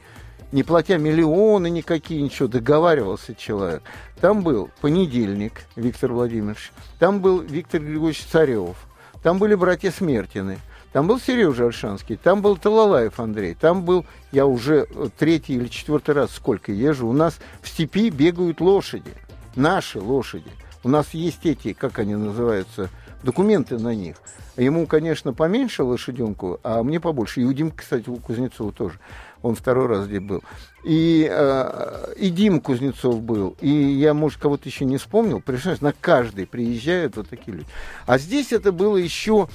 не 0.52 0.62
платя 0.62 1.00
миллионы 1.00 1.68
никакие, 1.72 2.22
ничего, 2.22 2.48
договаривался 2.48 3.34
человек. 3.34 3.82
Там 4.22 4.44
был 4.44 4.70
понедельник 4.82 5.62
Виктор 5.76 6.14
Владимирович, 6.14 6.72
там 7.00 7.22
был 7.22 7.40
Виктор 7.40 7.82
Григорьевич 7.82 8.24
Царев, 8.32 8.76
там 9.24 9.40
были 9.40 9.56
братья 9.56 9.90
Смертины, 9.90 10.60
там 10.94 11.08
был 11.08 11.20
Сережа 11.20 11.66
Альшанский, 11.66 12.18
там 12.18 12.44
был 12.44 12.56
Талалаев 12.56 13.20
Андрей, 13.20 13.56
там 13.60 13.84
был, 13.84 14.06
я 14.32 14.46
уже 14.46 14.86
третий 15.18 15.56
или 15.56 15.70
четвертый 15.70 16.14
раз 16.14 16.36
сколько 16.36 16.72
езжу, 16.72 17.08
у 17.08 17.14
нас 17.14 17.40
в 17.64 17.68
степи 17.68 18.12
бегают 18.12 18.62
лошади, 18.62 19.14
наши 19.56 20.00
лошади. 20.00 20.52
У 20.84 20.90
нас 20.90 21.14
есть 21.14 21.46
эти, 21.46 21.74
как 21.74 21.98
они 21.98 22.16
называются, 22.16 22.90
документы 23.24 23.78
на 23.78 23.94
них. 23.94 24.18
Ему, 24.58 24.88
конечно, 24.88 25.34
поменьше 25.34 25.84
лошаденку, 25.84 26.60
а 26.64 26.84
мне 26.84 27.00
побольше. 27.00 27.42
И 27.42 27.46
у 27.46 27.54
Димы, 27.54 27.72
кстати, 27.76 28.10
у 28.10 28.18
Кузнецова 28.18 28.72
тоже. 28.72 29.00
Он 29.42 29.56
второй 29.56 29.88
раз 29.88 30.06
здесь 30.06 30.20
был. 30.20 30.44
И, 30.84 31.28
э, 31.30 32.14
и 32.18 32.30
Дим 32.30 32.60
Кузнецов 32.60 33.22
был. 33.22 33.56
И 33.62 33.70
я, 33.70 34.14
может, 34.14 34.40
кого-то 34.42 34.68
еще 34.68 34.84
не 34.84 34.98
вспомнил. 34.98 35.40
Представляешь, 35.40 35.82
на 35.82 35.94
каждый 35.94 36.46
приезжают 36.46 37.16
вот 37.16 37.30
такие 37.30 37.58
люди. 37.58 37.70
А 38.06 38.18
здесь 38.18 38.52
это 38.52 38.74
было 38.74 38.98
еще 38.98 39.48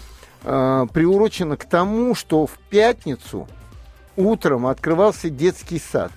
э, 0.43 0.87
приурочено 0.93 1.57
к 1.59 1.67
тому, 1.67 2.15
что 2.15 2.47
в 2.47 2.59
пятницу 2.71 3.47
утром 4.17 4.67
открывался 4.67 5.29
детский 5.29 5.79
сад. 5.79 6.13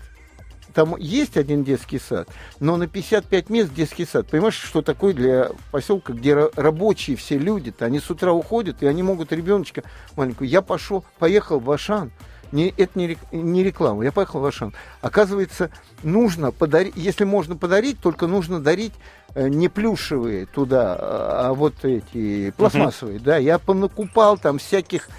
Там 0.73 0.95
есть 0.97 1.37
один 1.37 1.63
детский 1.63 1.99
сад, 1.99 2.27
но 2.59 2.77
на 2.77 2.87
55 2.87 3.49
мест 3.49 3.73
детский 3.73 4.05
сад. 4.05 4.27
Понимаешь, 4.27 4.55
что 4.55 4.81
такое 4.81 5.13
для 5.13 5.49
поселка, 5.71 6.13
где 6.13 6.35
рабочие 6.55 7.17
все 7.17 7.37
люди-то, 7.37 7.85
они 7.85 7.99
с 7.99 8.09
утра 8.09 8.31
уходят, 8.33 8.83
и 8.83 8.87
они 8.87 9.03
могут 9.03 9.31
ребеночка 9.31 9.83
маленькую. 10.15 10.49
Я 10.49 10.61
пошел, 10.61 11.03
поехал 11.19 11.59
в 11.59 11.71
Ашан, 11.71 12.11
не, 12.51 12.73
это 12.77 12.91
не, 12.97 13.17
не 13.31 13.63
реклама. 13.63 14.03
Я 14.03 14.11
поехал 14.11 14.39
в 14.39 14.45
Ашан. 14.45 14.73
Оказывается, 15.01 15.69
нужно 16.03 16.51
подарить, 16.51 16.93
если 16.95 17.23
можно 17.23 17.55
подарить, 17.55 17.99
только 17.99 18.27
нужно 18.27 18.59
дарить 18.59 18.93
э, 19.35 19.47
не 19.49 19.67
плюшевые 19.67 20.45
туда, 20.45 20.95
а, 20.97 21.47
а 21.47 21.53
вот 21.53 21.83
эти 21.83 22.51
пластмассовые. 22.51 23.17
Uh-huh. 23.17 23.23
Да, 23.23 23.37
я 23.37 23.59
понакупал 23.59 24.37
там 24.37 24.59
всяких 24.59 25.09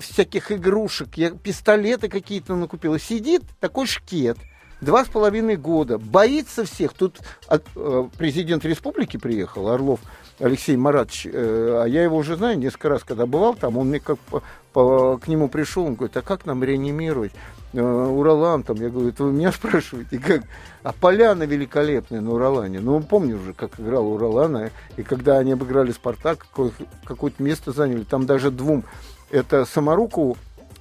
всяких 0.00 0.52
игрушек, 0.52 1.16
я 1.16 1.30
пистолеты 1.30 2.08
какие-то 2.08 2.54
накупил. 2.54 2.98
сидит 2.98 3.42
такой 3.60 3.86
шкет, 3.86 4.38
два 4.80 5.04
с 5.04 5.08
половиной 5.08 5.56
года, 5.56 5.98
боится 5.98 6.64
всех. 6.64 6.92
Тут 6.92 7.18
от, 7.46 7.64
э, 7.76 8.08
президент 8.16 8.64
республики 8.64 9.16
приехал, 9.16 9.68
Орлов 9.68 10.00
Алексей 10.38 10.76
Маратович, 10.76 11.26
э, 11.26 11.82
а 11.82 11.86
я 11.86 12.02
его 12.02 12.16
уже 12.16 12.36
знаю 12.36 12.58
несколько 12.58 12.88
раз, 12.88 13.04
когда 13.04 13.26
бывал 13.26 13.54
там, 13.54 13.76
он 13.76 13.88
мне 13.88 14.00
как 14.00 14.18
по, 14.18 14.42
по, 14.72 15.18
к 15.18 15.28
нему 15.28 15.48
пришел, 15.48 15.84
он 15.84 15.94
говорит, 15.94 16.16
а 16.16 16.22
как 16.22 16.46
нам 16.46 16.62
реанимировать? 16.62 17.32
Э, 17.72 17.80
Уралан 17.80 18.62
там, 18.62 18.76
я 18.76 18.88
говорю, 18.88 19.08
это 19.10 19.24
вы 19.24 19.32
меня 19.32 19.52
спрашиваете, 19.52 20.18
как? 20.18 20.42
А 20.82 20.92
поляна 20.92 21.42
великолепная 21.44 22.20
на 22.20 22.32
Уралане. 22.32 22.80
Ну, 22.80 23.00
помню 23.00 23.36
уже, 23.36 23.52
как 23.52 23.78
играл 23.78 24.06
Уралана, 24.12 24.70
и 24.96 25.02
когда 25.02 25.38
они 25.38 25.52
обыграли 25.52 25.92
Спартак, 25.92 26.38
какое- 26.38 26.72
какое-то 27.04 27.42
место 27.42 27.72
заняли, 27.72 28.04
там 28.04 28.26
даже 28.26 28.50
двум, 28.50 28.84
это 29.30 29.64
Самаруку 29.64 30.36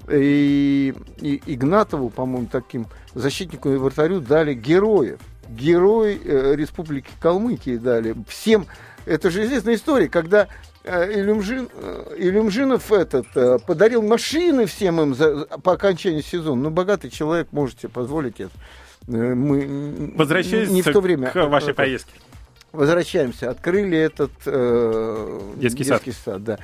и, 0.09 0.93
и 1.19 1.41
Игнатову, 1.45 2.09
по-моему, 2.09 2.47
таким 2.51 2.87
защитнику 3.13 3.69
и 3.69 3.75
вратарю 3.77 4.21
дали 4.21 4.53
героев. 4.53 5.19
Герой 5.49 6.19
э, 6.23 6.55
Республики 6.55 7.09
Калмыкии 7.19 7.77
дали. 7.77 8.15
Всем 8.27 8.67
это 9.05 9.29
же 9.29 9.43
известная 9.45 9.75
история, 9.75 10.09
когда 10.09 10.47
Илюмжин, 10.87 11.69
э, 11.73 12.15
Илюмжинов 12.17 12.91
этот, 12.91 13.27
э, 13.35 13.59
подарил 13.65 14.01
машины 14.01 14.65
всем 14.65 15.01
им 15.01 15.15
за, 15.15 15.45
по 15.63 15.73
окончании 15.73 16.21
сезона. 16.21 16.63
Ну, 16.63 16.69
богатый 16.69 17.09
человек, 17.09 17.49
можете 17.51 17.89
позволить 17.89 18.39
это. 18.39 18.51
Мы 19.07 20.13
Возвращаясь 20.15 20.69
не 20.69 20.81
в 20.81 20.91
то 20.91 20.99
время. 20.99 21.29
к 21.29 21.47
вашей 21.47 21.73
поездке. 21.73 22.11
Возвращаемся. 22.73 23.49
Открыли 23.49 23.97
этот 23.97 24.31
э, 24.45 25.39
детский, 25.55 25.85
детский 25.85 26.11
сад. 26.11 26.23
сад 26.23 26.43
да. 26.43 26.59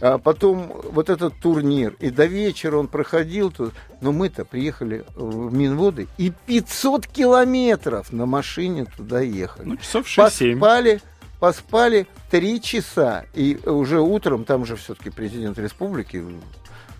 А 0.00 0.18
потом 0.18 0.72
вот 0.84 1.10
этот 1.10 1.34
турнир, 1.42 1.94
и 2.00 2.10
до 2.10 2.24
вечера 2.24 2.78
он 2.78 2.88
проходил 2.88 3.50
тут, 3.50 3.74
но 4.00 4.12
мы-то 4.12 4.46
приехали 4.46 5.04
в 5.14 5.52
Минводы, 5.52 6.08
и 6.16 6.32
500 6.46 7.06
километров 7.06 8.10
на 8.10 8.24
машине 8.24 8.86
туда 8.96 9.20
ехали. 9.20 9.66
Ну, 9.66 9.76
часов 9.76 10.06
6-7. 10.06 10.52
Поспали, 10.54 11.00
поспали 11.40 12.06
три 12.30 12.60
часа. 12.60 13.24
И 13.34 13.58
уже 13.66 14.00
утром, 14.00 14.44
там 14.44 14.64
же 14.64 14.76
все-таки 14.76 15.10
президент 15.10 15.58
республики, 15.58 16.22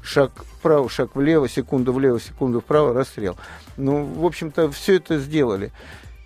шаг 0.02 0.32
вправо, 0.59 0.88
шаг 0.88 1.14
влево, 1.14 1.49
секунду 1.49 1.92
влево, 1.92 2.18
секунду 2.18 2.61
вправо, 2.61 2.92
расстрел. 2.94 3.37
Ну, 3.76 4.04
в 4.04 4.25
общем-то, 4.25 4.70
все 4.70 4.97
это 4.97 5.18
сделали. 5.18 5.70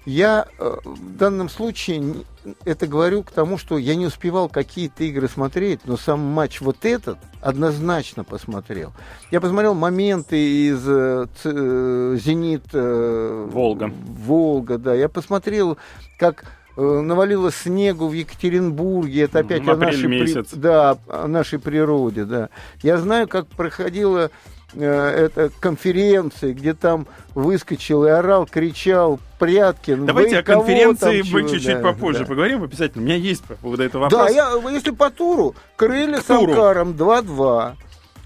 Я 0.06 0.46
э, 0.58 0.76
в 0.84 1.16
данном 1.16 1.48
случае 1.48 2.24
это 2.66 2.86
говорю 2.86 3.22
к 3.22 3.30
тому, 3.30 3.56
что 3.56 3.78
я 3.78 3.94
не 3.94 4.04
успевал 4.04 4.50
какие-то 4.50 5.02
игры 5.02 5.28
смотреть, 5.28 5.80
но 5.86 5.96
сам 5.96 6.20
матч 6.20 6.60
вот 6.60 6.84
этот 6.84 7.18
однозначно 7.40 8.22
посмотрел. 8.22 8.92
Я 9.30 9.40
посмотрел 9.40 9.74
моменты 9.74 10.68
из 10.68 10.84
э, 10.86 11.26
э, 11.44 12.16
«Зенит» 12.22 12.66
«Волга». 12.70 13.90
«Волга», 13.90 14.76
да. 14.76 14.94
Я 14.94 15.08
посмотрел, 15.08 15.78
как 16.18 16.44
навалило 16.76 17.52
снегу 17.52 18.08
в 18.08 18.12
Екатеринбурге, 18.12 19.22
это 19.22 19.40
опять 19.40 19.64
в 19.64 19.70
о 19.70 19.76
нашей, 19.76 20.08
месяц. 20.08 20.48
При... 20.50 20.58
да, 20.58 20.98
о 21.08 21.28
нашей 21.28 21.58
природе, 21.58 22.24
да. 22.24 22.48
Я 22.82 22.98
знаю, 22.98 23.28
как 23.28 23.46
проходила 23.46 24.30
э, 24.74 24.84
эта 24.84 25.50
конференция, 25.60 26.52
где 26.52 26.74
там 26.74 27.06
выскочил 27.34 28.04
и 28.04 28.08
орал, 28.08 28.46
кричал 28.46 29.20
Пряткин. 29.38 30.06
Давайте 30.06 30.38
о 30.38 30.42
конференции 30.42 31.22
мы 31.30 31.48
чуть-чуть 31.48 31.76
да, 31.76 31.80
попозже 31.80 32.20
да. 32.20 32.26
поговорим 32.26 32.64
обязательно. 32.64 33.02
У 33.02 33.06
меня 33.06 33.16
есть 33.16 33.44
по 33.44 33.54
поводу 33.54 33.82
этого 33.82 34.02
вопрос. 34.02 34.26
Да, 34.26 34.28
я, 34.30 34.70
если 34.70 34.90
по 34.90 35.10
туру, 35.10 35.54
Крылья 35.76 36.20
с 36.20 36.30
Амкаром 36.30 36.92
2-2. 36.92 37.74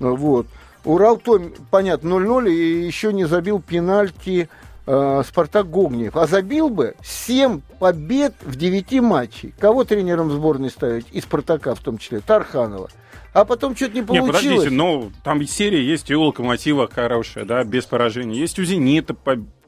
Вот. 0.01 0.47
Урал, 0.85 1.19
то, 1.19 1.41
понятно, 1.71 2.09
0-0 2.15 2.51
и 2.51 2.87
еще 2.87 3.13
не 3.13 3.27
забил 3.27 3.61
пенальти 3.61 4.49
э, 4.89 5.23
Спартак 5.27 5.71
Гогниев. 5.71 6.17
А 6.17 6.27
забил 6.27 6.71
бы 6.71 6.95
7 7.03 7.61
побед 7.79 8.35
в 8.43 8.57
9 8.57 9.01
матчей. 9.03 9.55
Кого 9.59 9.85
тренером 9.85 10.31
сборной 10.31 10.71
ставить? 10.71 11.07
И 11.13 11.21
Спартака 11.21 11.75
в 11.75 11.81
том 11.81 11.99
числе. 11.99 12.21
Тарханова. 12.21 12.89
А 13.35 13.45
потом 13.45 13.77
что-то 13.77 13.95
не 13.95 14.03
получилось. 14.03 14.43
Не, 14.43 14.49
подождите, 14.49 14.75
но 14.75 15.11
там 15.23 15.47
серия 15.47 15.85
есть 15.85 16.11
и 16.11 16.17
у 16.17 16.23
Локомотива 16.23 16.89
хорошая, 16.89 17.45
да, 17.45 17.63
без 17.63 17.85
поражений. 17.85 18.39
Есть 18.39 18.59
у 18.59 18.65
Зенита 18.65 19.15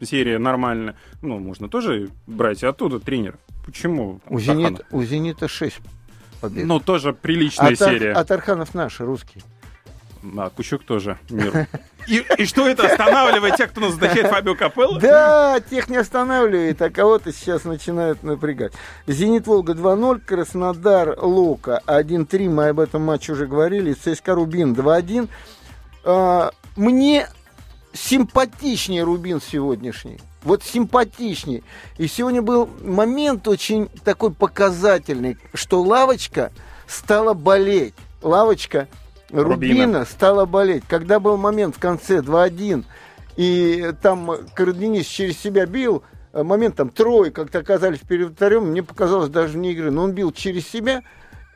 серия 0.01 0.39
нормальная. 0.39 0.97
Ну, 1.21 1.39
можно 1.39 1.69
тоже 1.69 2.09
брать 2.27 2.65
оттуда 2.65 2.99
тренер. 2.99 3.39
Почему? 3.65 4.21
у, 4.29 4.41
Зенит, 4.41 4.81
у 4.91 5.03
Зенита 5.03 5.47
6 5.47 5.77
побед. 6.41 6.65
Ну, 6.65 6.81
тоже 6.81 7.13
приличная 7.13 7.73
а 7.73 7.77
серия. 7.77 8.15
Тар, 8.15 8.23
а 8.23 8.25
Тарханов 8.25 8.75
наш, 8.75 8.99
русский. 9.01 9.43
А, 10.37 10.51
Кущук 10.51 10.85
тоже 10.85 11.19
мир. 11.31 11.67
И, 12.07 12.25
и 12.39 12.47
что 12.47 12.67
это 12.67 12.87
останавливает 12.87 13.57
тех, 13.57 13.71
кто 13.71 13.83
назначает 13.83 14.27
Фабио 14.29 14.55
Капелло? 14.55 14.99
Да, 14.99 15.61
тех 15.61 15.89
не 15.89 15.99
останавливает, 15.99 16.81
а 16.83 16.91
кого-то 16.91 17.31
сейчас 17.31 17.65
начинают 17.65 18.23
напрягать. 18.23 18.73
Зенит 19.07 19.47
Волга 19.47 19.75
2-0, 19.75 20.21
Краснодар 20.21 21.15
Лока 21.21 21.83
1-3, 21.87 22.49
мы 22.49 22.69
об 22.69 22.81
этом 22.81 23.03
матче 23.03 23.33
уже 23.33 23.47
говорили, 23.47 23.93
ЦСКА 23.93 24.35
Рубин 24.35 24.73
2-1. 24.73 25.29
А, 26.05 26.51
мне 26.75 27.29
симпатичнее 27.93 29.05
Рубин 29.05 29.41
сегодняшний. 29.41 30.19
Вот 30.43 30.65
симпатичнее. 30.65 31.63
И 31.99 32.09
сегодня 32.09 32.41
был 32.41 32.69
момент 32.83 33.47
очень 33.47 33.89
такой 34.05 34.33
показательный, 34.33 35.37
что 35.53 35.83
лавочка 35.83 36.51
стала 36.87 37.35
болеть. 37.35 37.95
Лавочка 38.23 38.89
Рубина, 39.33 39.85
Рубина 39.85 40.05
стала 40.05 40.45
болеть. 40.45 40.85
Когда 40.89 41.21
был 41.21 41.37
момент 41.37 41.77
в 41.77 41.79
конце 41.79 42.19
2-1, 42.19 42.85
и 43.37 43.93
там 44.03 44.31
Караденис 44.55 45.07
через 45.07 45.39
себя 45.39 45.67
бил, 45.67 46.03
э, 46.33 46.43
момент 46.43 46.77
там 46.77 46.91
трое 46.91 47.31
как-то 47.31 47.59
оказались 47.59 48.01
перед 48.01 48.33
вторым, 48.33 48.71
мне 48.71 48.83
показалось 48.83 49.31
даже 49.31 49.57
не 49.57 49.73
игры, 49.73 49.91
но 49.91 50.05
он 50.05 50.13
бил 50.13 50.33
через 50.33 50.67
себя 50.69 51.03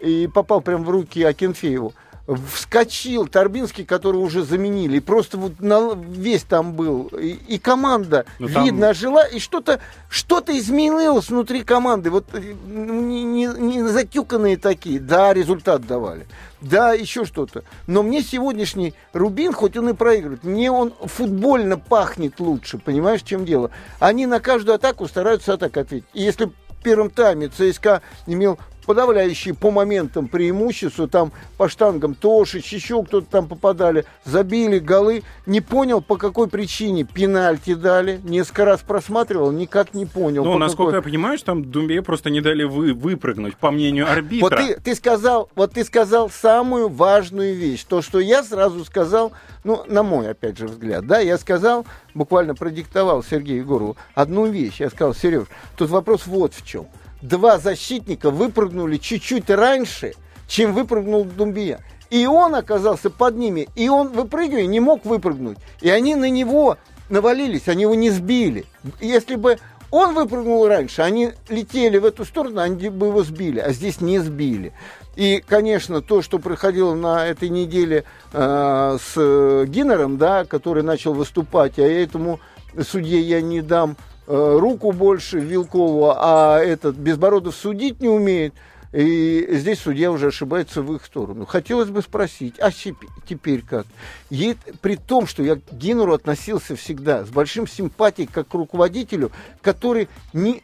и 0.00 0.28
попал 0.32 0.60
прямо 0.60 0.84
в 0.84 0.90
руки 0.90 1.22
Акинфееву 1.22 1.94
вскочил 2.26 3.26
Торбинский, 3.26 3.84
который 3.84 4.16
уже 4.16 4.44
заменили, 4.44 4.98
просто 4.98 5.36
вот 5.36 5.60
на, 5.60 5.94
весь 5.94 6.42
там 6.42 6.72
был. 6.72 7.08
И, 7.08 7.38
и 7.48 7.58
команда, 7.58 8.24
ну, 8.38 8.48
там... 8.48 8.64
видно, 8.64 8.94
жила, 8.94 9.24
и 9.26 9.38
что-то 9.38 9.80
что 10.08 10.42
изменилось 10.46 11.28
внутри 11.28 11.62
команды. 11.62 12.10
Вот 12.10 12.26
э, 12.32 12.40
не, 12.66 13.24
не, 13.24 13.46
не 13.46 13.82
затюканные 13.82 14.56
такие. 14.56 15.00
Да, 15.00 15.34
результат 15.34 15.86
давали. 15.86 16.26
Да, 16.60 16.92
еще 16.94 17.24
что-то. 17.24 17.62
Но 17.86 18.02
мне 18.02 18.22
сегодняшний 18.22 18.94
Рубин, 19.12 19.52
хоть 19.52 19.76
он 19.76 19.90
и 19.90 19.92
проигрывает, 19.92 20.44
мне 20.44 20.70
он 20.70 20.94
футбольно 21.04 21.78
пахнет 21.78 22.40
лучше, 22.40 22.78
понимаешь, 22.78 23.22
чем 23.22 23.44
дело? 23.44 23.70
Они 23.98 24.26
на 24.26 24.40
каждую 24.40 24.76
атаку 24.76 25.06
стараются 25.08 25.54
атак 25.54 25.76
ответить. 25.76 26.08
И 26.14 26.22
если 26.22 26.46
в 26.46 26.82
первом 26.82 27.10
тайме 27.10 27.48
ЦСКА 27.48 28.02
имел 28.26 28.58
подавляющие 28.84 29.54
по 29.54 29.70
моментам 29.70 30.28
преимущества, 30.28 31.08
там 31.08 31.32
по 31.56 31.68
штангам 31.68 32.14
Тошич, 32.14 32.72
еще 32.72 33.02
кто-то 33.02 33.26
там 33.30 33.48
попадали, 33.48 34.04
забили 34.24 34.78
голы, 34.78 35.22
не 35.46 35.60
понял 35.60 36.00
по 36.00 36.16
какой 36.16 36.48
причине 36.48 37.04
пенальти 37.04 37.74
дали, 37.74 38.20
несколько 38.24 38.64
раз 38.64 38.80
просматривал, 38.80 39.50
никак 39.50 39.94
не 39.94 40.06
понял. 40.06 40.44
Ну, 40.44 40.58
насколько 40.58 40.92
какой... 40.92 40.98
я 40.98 41.02
понимаю, 41.02 41.38
что 41.38 41.46
там 41.46 41.64
Думбе 41.64 42.02
просто 42.02 42.30
не 42.30 42.40
дали 42.40 42.64
вы 42.64 42.92
выпрыгнуть, 42.92 43.56
по 43.56 43.70
мнению 43.70 44.10
арбитра. 44.10 44.48
Вот 44.48 44.56
ты, 44.56 44.80
ты 44.80 44.94
сказал, 44.94 45.50
вот 45.54 45.72
ты 45.72 45.84
сказал 45.84 46.30
самую 46.30 46.88
важную 46.88 47.54
вещь, 47.54 47.84
то, 47.84 48.02
что 48.02 48.20
я 48.20 48.42
сразу 48.42 48.84
сказал, 48.84 49.32
ну, 49.64 49.84
на 49.86 50.02
мой, 50.02 50.30
опять 50.30 50.58
же, 50.58 50.66
взгляд, 50.66 51.06
да, 51.06 51.20
я 51.20 51.38
сказал, 51.38 51.86
буквально 52.14 52.54
продиктовал 52.54 53.22
Сергею 53.22 53.60
Егорову 53.60 53.96
одну 54.14 54.46
вещь, 54.46 54.80
я 54.80 54.90
сказал, 54.90 55.14
Сереж, 55.14 55.46
тут 55.76 55.90
вопрос 55.90 56.26
вот 56.26 56.54
в 56.54 56.64
чем– 56.66 56.86
два 57.24 57.58
защитника 57.58 58.30
выпрыгнули 58.30 58.98
чуть-чуть 58.98 59.50
раньше, 59.50 60.12
чем 60.46 60.74
выпрыгнул 60.74 61.24
Думбия. 61.24 61.80
И 62.10 62.26
он 62.26 62.54
оказался 62.54 63.10
под 63.10 63.36
ними, 63.36 63.68
и 63.74 63.88
он, 63.88 64.08
выпрыгивая, 64.08 64.66
не 64.66 64.78
мог 64.78 65.04
выпрыгнуть. 65.04 65.58
И 65.80 65.88
они 65.88 66.14
на 66.14 66.28
него 66.30 66.76
навалились, 67.08 67.66
они 67.66 67.82
его 67.82 67.94
не 67.94 68.10
сбили. 68.10 68.66
Если 69.00 69.36
бы 69.36 69.58
он 69.90 70.14
выпрыгнул 70.14 70.66
раньше, 70.68 71.02
они 71.02 71.32
летели 71.48 71.98
в 71.98 72.04
эту 72.04 72.24
сторону, 72.24 72.60
они 72.60 72.88
бы 72.88 73.06
его 73.06 73.22
сбили, 73.24 73.58
а 73.58 73.72
здесь 73.72 74.00
не 74.00 74.18
сбили. 74.18 74.72
И, 75.16 75.42
конечно, 75.46 76.02
то, 76.02 76.22
что 76.22 76.38
происходило 76.38 76.94
на 76.94 77.26
этой 77.26 77.48
неделе 77.48 78.04
э, 78.32 78.98
с 79.00 79.64
Гиннером, 79.66 80.18
да, 80.18 80.44
который 80.44 80.82
начал 80.82 81.14
выступать, 81.14 81.78
а 81.78 81.82
этому 81.82 82.40
судье 82.82 83.20
я 83.20 83.40
не 83.40 83.62
дам 83.62 83.96
руку 84.26 84.92
больше 84.92 85.38
Вилкову, 85.38 86.12
а 86.16 86.58
этот 86.58 86.96
Безбородов 86.96 87.54
судить 87.54 88.00
не 88.00 88.08
умеет. 88.08 88.54
И 88.92 89.48
здесь 89.50 89.80
судья 89.80 90.12
уже 90.12 90.28
ошибается 90.28 90.80
в 90.80 90.94
их 90.94 91.04
сторону. 91.04 91.46
Хотелось 91.46 91.88
бы 91.88 92.00
спросить, 92.00 92.60
а 92.60 92.70
теперь 92.70 93.62
как? 93.62 93.86
И 94.30 94.54
при 94.82 94.94
том, 94.94 95.26
что 95.26 95.42
я 95.42 95.56
к 95.56 95.62
Гиннеру 95.72 96.12
относился 96.12 96.76
всегда 96.76 97.24
с 97.24 97.28
большим 97.28 97.66
симпатией 97.66 98.28
как 98.32 98.46
к 98.46 98.54
руководителю, 98.54 99.32
который 99.62 100.08
не... 100.32 100.62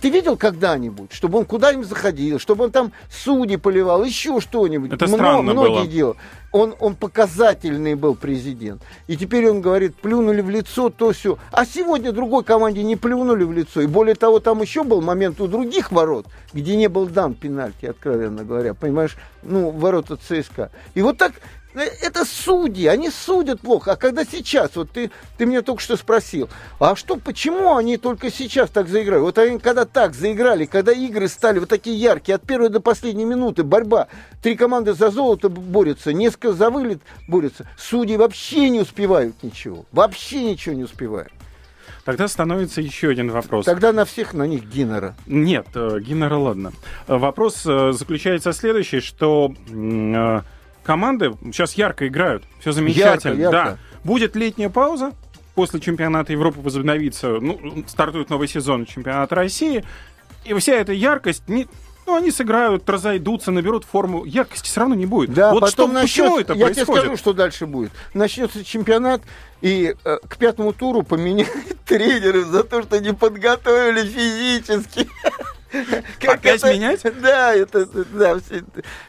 Ты 0.00 0.10
видел 0.10 0.36
когда-нибудь, 0.36 1.12
чтобы 1.12 1.38
он 1.38 1.44
куда-нибудь 1.44 1.86
заходил, 1.86 2.40
чтобы 2.40 2.64
он 2.64 2.72
там 2.72 2.90
судьи 3.08 3.56
поливал, 3.56 4.02
еще 4.02 4.40
что-нибудь? 4.40 4.92
Это 4.92 5.06
Много, 5.06 5.22
странно 5.22 5.52
многие 5.52 5.74
было. 5.74 5.86
делал 5.86 6.16
он, 6.54 6.76
он 6.78 6.94
показательный 6.94 7.96
был 7.96 8.14
президент. 8.14 8.80
И 9.08 9.16
теперь 9.16 9.50
он 9.50 9.60
говорит, 9.60 9.96
плюнули 9.96 10.40
в 10.40 10.48
лицо, 10.48 10.88
то 10.88 11.10
все. 11.10 11.36
А 11.50 11.66
сегодня 11.66 12.12
другой 12.12 12.44
команде 12.44 12.84
не 12.84 12.94
плюнули 12.94 13.42
в 13.42 13.52
лицо. 13.52 13.80
И 13.80 13.88
более 13.88 14.14
того, 14.14 14.38
там 14.38 14.62
еще 14.62 14.84
был 14.84 15.00
момент 15.00 15.40
у 15.40 15.48
других 15.48 15.90
ворот, 15.90 16.26
где 16.52 16.76
не 16.76 16.88
был 16.88 17.06
дан 17.06 17.34
пенальти, 17.34 17.86
откровенно 17.86 18.44
говоря. 18.44 18.72
Понимаешь, 18.72 19.16
ну, 19.42 19.70
ворота 19.70 20.16
ЦСКА. 20.16 20.70
И 20.94 21.02
вот 21.02 21.18
так 21.18 21.32
это 21.74 22.24
судьи, 22.24 22.86
они 22.86 23.10
судят 23.10 23.60
плохо. 23.60 23.92
А 23.92 23.96
когда 23.96 24.24
сейчас, 24.24 24.76
вот 24.76 24.90
ты, 24.90 25.10
ты 25.36 25.46
меня 25.46 25.62
только 25.62 25.82
что 25.82 25.96
спросил, 25.96 26.48
а 26.78 26.96
что, 26.96 27.16
почему 27.16 27.76
они 27.76 27.96
только 27.96 28.30
сейчас 28.30 28.70
так 28.70 28.88
заиграли? 28.88 29.20
Вот 29.20 29.38
они 29.38 29.58
когда 29.58 29.84
так 29.84 30.14
заиграли, 30.14 30.66
когда 30.66 30.92
игры 30.92 31.28
стали 31.28 31.58
вот 31.58 31.68
такие 31.68 31.96
яркие, 31.96 32.36
от 32.36 32.42
первой 32.42 32.68
до 32.68 32.80
последней 32.80 33.24
минуты, 33.24 33.62
борьба, 33.64 34.08
три 34.42 34.56
команды 34.56 34.94
за 34.94 35.10
золото 35.10 35.48
борются, 35.48 36.12
несколько 36.12 36.52
за 36.52 36.70
вылет 36.70 37.00
борются, 37.28 37.66
судьи 37.76 38.16
вообще 38.16 38.68
не 38.70 38.80
успевают 38.80 39.42
ничего, 39.42 39.84
вообще 39.92 40.42
ничего 40.44 40.74
не 40.74 40.84
успевают. 40.84 41.32
Тогда 42.04 42.28
становится 42.28 42.82
еще 42.82 43.08
один 43.08 43.30
вопрос. 43.30 43.64
Тогда 43.64 43.92
на 43.92 44.04
всех 44.04 44.34
на 44.34 44.46
них 44.46 44.64
Гиннера. 44.64 45.14
Нет, 45.26 45.66
э, 45.74 46.00
Гиннера 46.00 46.36
ладно. 46.36 46.72
Вопрос 47.06 47.64
э, 47.64 47.92
заключается 47.92 48.52
в 48.52 48.56
следующий, 48.56 49.00
что 49.00 49.54
э, 49.70 50.40
команды 50.84 51.34
сейчас 51.44 51.74
ярко 51.74 52.06
играют, 52.06 52.44
все 52.60 52.72
замечательно. 52.72 53.40
Ярко, 53.40 53.56
ярко. 53.56 53.70
Да. 53.70 53.78
Будет 54.04 54.36
летняя 54.36 54.68
пауза, 54.68 55.12
после 55.54 55.80
чемпионата 55.80 56.32
Европы 56.32 56.60
возобновится, 56.60 57.40
ну, 57.40 57.84
стартует 57.86 58.30
новый 58.30 58.48
сезон 58.48 58.86
чемпионата 58.86 59.34
России, 59.34 59.84
и 60.44 60.54
вся 60.54 60.74
эта 60.74 60.92
яркость 60.92 61.48
не, 61.48 61.66
ну, 62.06 62.16
они 62.16 62.30
сыграют, 62.30 62.88
разойдутся, 62.88 63.50
наберут 63.50 63.84
форму. 63.84 64.24
Яркости 64.24 64.66
все 64.66 64.80
равно 64.80 64.94
не 64.94 65.06
будет. 65.06 65.32
Да, 65.32 65.52
вот 65.52 65.60
потом 65.60 65.90
что, 65.90 66.00
начнется, 66.00 66.22
почему 66.22 66.40
это 66.40 66.52
я 66.52 66.66
происходит? 66.66 66.86
тебе 66.86 67.00
скажу, 67.00 67.16
что 67.16 67.32
дальше 67.32 67.66
будет. 67.66 67.92
Начнется 68.12 68.64
чемпионат, 68.64 69.22
и 69.62 69.94
э, 70.04 70.18
к 70.28 70.36
пятому 70.36 70.72
туру 70.72 71.02
поменяют 71.02 71.50
тренеров 71.86 72.46
за 72.46 72.64
то, 72.64 72.82
что 72.82 73.00
не 73.00 73.14
подготовили 73.14 74.06
физически. 74.06 75.08
Опять 76.26 76.60
это, 76.60 76.72
менять? 76.72 77.02
Да, 77.20 77.54
это, 77.54 77.86
да. 77.86 78.38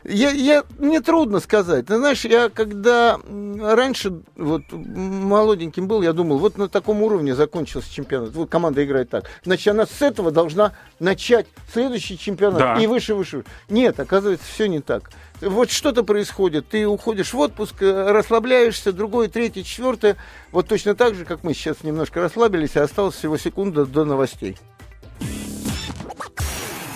Я, 0.04 0.32
я, 0.32 0.63
мне 0.78 1.01
трудно 1.01 1.39
сказать. 1.39 1.88
Ты 1.88 1.97
знаешь, 1.97 2.25
я 2.25 2.49
когда 2.49 3.19
раньше 3.60 4.21
вот 4.36 4.63
молоденьким 4.71 5.88
был, 5.88 6.01
я 6.01 6.13
думал, 6.13 6.38
вот 6.39 6.58
на 6.58 6.67
таком 6.67 7.01
уровне 7.01 7.36
закончился 7.36 7.93
чемпионат. 7.93 8.32
Вот 8.34 8.49
команда 8.49 8.84
играет 8.84 9.10
так. 9.10 9.30
Значит, 9.43 9.67
она 9.69 9.86
с 9.86 10.01
этого 10.01 10.32
должна 10.32 10.73
начать 10.99 11.47
следующий 11.71 12.17
чемпионат 12.17 12.60
да. 12.60 12.75
и 12.82 12.88
выше, 12.88 13.15
выше. 13.15 13.43
Нет, 13.69 13.99
оказывается, 13.99 14.45
все 14.47 14.67
не 14.67 14.82
так. 14.82 15.12
Вот 15.41 15.69
что-то 15.69 16.04
происходит, 16.04 16.69
ты 16.69 16.88
уходишь 16.88 17.34
в 17.34 17.39
отпуск, 17.39 17.82
э, 17.82 18.12
расслабляешься, 18.12 18.93
другое, 18.93 19.28
третье, 19.28 19.63
четвертое. 19.63 20.15
Вот 20.51 20.67
точно 20.67 20.95
так 20.95 21.15
же, 21.15 21.25
как 21.25 21.43
мы 21.43 21.54
сейчас 21.54 21.84
немножко 21.84 22.21
расслабились, 22.21 22.78
а 22.78 22.84
осталось 22.84 23.15
всего 23.15 23.38
секунда 23.38 23.86
до 23.86 24.06
новостей. 24.06 24.58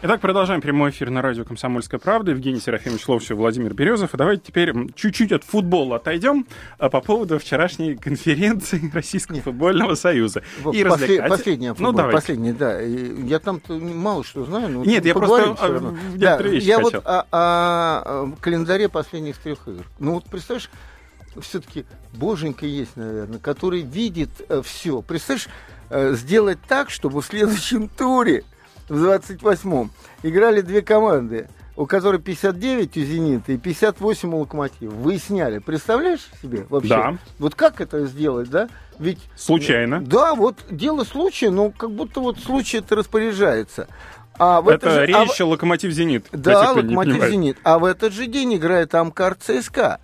Итак, 0.00 0.20
продолжаем 0.20 0.60
прямой 0.60 0.90
эфир 0.90 1.10
на 1.10 1.22
радио 1.22 1.44
«Комсомольская 1.44 1.98
правда». 1.98 2.30
Евгений 2.30 2.60
Серафимович 2.60 3.08
Ловчев, 3.08 3.36
Владимир 3.36 3.74
Березов. 3.74 4.14
И 4.14 4.16
давайте 4.16 4.44
теперь 4.46 4.72
чуть-чуть 4.94 5.32
от 5.32 5.42
футбола 5.42 5.96
отойдем 5.96 6.46
а 6.78 6.88
по 6.88 7.00
поводу 7.00 7.40
вчерашней 7.40 7.96
конференции 7.96 8.88
Российского 8.94 9.34
Нет. 9.34 9.44
футбольного 9.44 9.96
союза. 9.96 10.44
Вот, 10.62 10.76
и 10.76 10.84
послед, 10.84 11.28
последняя 11.28 11.70
футбол, 11.70 11.90
ну, 11.90 11.96
давайте. 11.96 12.16
последняя, 12.16 12.52
да. 12.52 12.80
Я 12.80 13.40
там 13.40 13.60
мало 13.68 14.22
что 14.22 14.44
знаю. 14.44 14.68
Но 14.68 14.84
Нет, 14.84 15.04
я 15.04 15.14
просто 15.14 15.56
а, 15.58 15.94
да, 16.14 16.38
я 16.46 16.76
хотел. 16.76 16.80
вот 16.80 16.94
о, 16.94 17.00
о, 17.00 17.22
о 17.32 18.32
календаре 18.40 18.88
последних 18.88 19.36
трех 19.38 19.66
игр. 19.66 19.84
Ну 19.98 20.14
вот 20.14 20.26
представляешь, 20.26 20.70
все-таки 21.40 21.86
боженька 22.12 22.66
есть, 22.66 22.96
наверное, 22.96 23.40
который 23.40 23.82
видит 23.82 24.30
э, 24.48 24.62
все. 24.64 25.02
Представляешь, 25.02 25.48
э, 25.90 26.12
сделать 26.14 26.58
так, 26.68 26.88
чтобы 26.90 27.20
в 27.20 27.26
следующем 27.26 27.88
туре 27.88 28.44
в 28.88 29.04
28-м 29.04 29.90
играли 30.22 30.60
две 30.60 30.82
команды. 30.82 31.48
у 31.76 31.86
которой 31.86 32.18
59 32.20 32.96
у 32.96 33.00
«Зенита» 33.02 33.52
и 33.52 33.56
58 33.56 34.34
у 34.34 34.38
«Локомотива». 34.40 34.90
Вы 34.90 35.16
сняли. 35.18 35.60
Представляешь 35.60 36.28
себе 36.42 36.66
вообще? 36.68 36.88
Да. 36.88 37.16
Вот 37.38 37.54
как 37.54 37.80
это 37.80 38.04
сделать, 38.06 38.50
да? 38.50 38.68
Ведь... 38.98 39.20
Случайно. 39.36 40.00
Да, 40.04 40.34
вот 40.34 40.56
дело 40.70 41.04
случая, 41.04 41.50
но 41.50 41.70
как 41.70 41.92
будто 41.92 42.18
вот 42.18 42.40
случай 42.40 42.78
это 42.78 42.96
распоряжается. 42.96 43.86
А 44.40 44.60
в 44.60 44.68
Это 44.68 44.90
же- 44.90 45.00
а 45.02 45.06
речь 45.06 45.38
«Локомотив 45.40 45.92
Зенит». 45.92 46.26
да, 46.32 46.72
Локомотив. 46.72 47.24
Зенит. 47.28 47.58
А 47.62 47.78
в 47.78 47.84
этот 47.84 48.12
же 48.12 48.26
день 48.26 48.56
играет 48.56 48.92
Амкар 48.96 49.36
ЦСКА. 49.36 50.00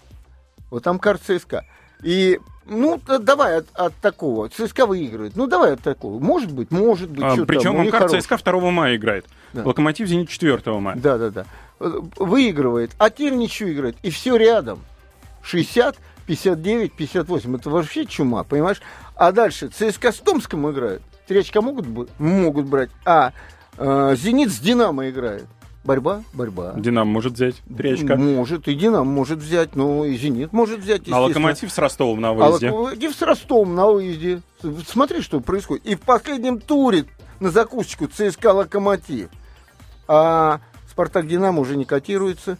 Вот 0.70 0.86
Амкар 0.86 1.18
ЦСКА. 1.18 1.64
И, 2.04 2.38
ну, 2.66 3.00
давай 3.07 3.59
от, 3.59 3.66
от 3.74 3.94
такого. 3.96 4.48
ЦСКА 4.48 4.87
выигрывает. 4.87 5.37
Ну, 5.37 5.46
давай 5.46 5.74
от 5.74 5.81
такого. 5.81 6.18
Может 6.18 6.53
быть, 6.53 6.70
может 6.70 7.11
быть. 7.11 7.22
А, 7.22 7.37
Причем 7.44 7.77
там, 7.77 7.81
Амкар. 7.81 8.09
ЦСКА 8.09 8.38
2 8.38 8.70
мая 8.70 8.96
играет. 8.96 9.27
Да. 9.53 9.62
Локомотив 9.64 10.09
Зенит 10.09 10.29
4 10.29 10.61
мая. 10.81 10.96
Да, 10.96 11.18
да, 11.18 11.31
да. 11.31 11.46
Э, 11.81 12.00
Выигрывает. 12.16 12.92
А 12.98 13.11
теперь 13.11 13.35
ничего 13.35 13.70
играет. 13.70 13.96
И 14.03 14.11
все 14.11 14.37
рядом. 14.37 14.81
60, 15.42 15.96
59, 16.27 16.92
58. 16.92 17.57
Это 17.57 17.70
вообще 17.70 18.07
чума, 18.07 18.44
понимаешь? 18.44 18.81
А 19.14 19.33
дальше 19.33 19.68
ЦСКА 19.68 20.12
с 20.12 20.16
Томском 20.16 20.70
играет. 20.70 21.03
Три 21.27 21.40
очка 21.40 21.61
могут, 21.61 21.87
могут 22.18 22.66
брать. 22.66 22.90
А 23.05 23.33
э, 23.77 24.14
Зенит 24.16 24.50
с 24.50 24.59
Динамо 24.59 25.09
играет. 25.11 25.46
Борьба, 25.84 26.22
борьба. 26.32 26.72
Динамо 26.76 27.10
может 27.10 27.34
взять 27.34 27.56
три 27.76 27.92
очка. 27.92 28.16
Может, 28.16 28.68
и 28.68 28.74
Динамо 28.74 29.04
может 29.04 29.38
взять, 29.40 29.76
ну 29.76 30.04
и 30.04 30.16
Зенит 30.16 30.52
может 30.52 30.80
взять, 30.80 31.02
А. 31.10 31.20
Локомотив 31.20 31.70
с 31.70 31.76
Ростовом 31.78 32.22
на 32.22 32.30
А 32.30 32.32
выезде. 32.32 32.70
Локомотив 32.70 33.14
с 33.14 33.20
Ростовом 33.22 33.74
на 33.74 33.86
выезде. 33.90 34.40
Смотри, 34.86 35.20
что 35.20 35.40
происходит. 35.40 35.84
И 35.84 35.94
в 35.94 36.00
последнем 36.00 36.58
туре 36.58 37.04
на 37.38 37.50
закусочку 37.50 38.06
ЦСКА 38.06 38.52
Локомотив. 38.54 39.28
А 40.08 40.60
Спартак 40.90 41.26
Динамо 41.28 41.60
уже 41.60 41.76
не 41.76 41.84
котируется. 41.84 42.56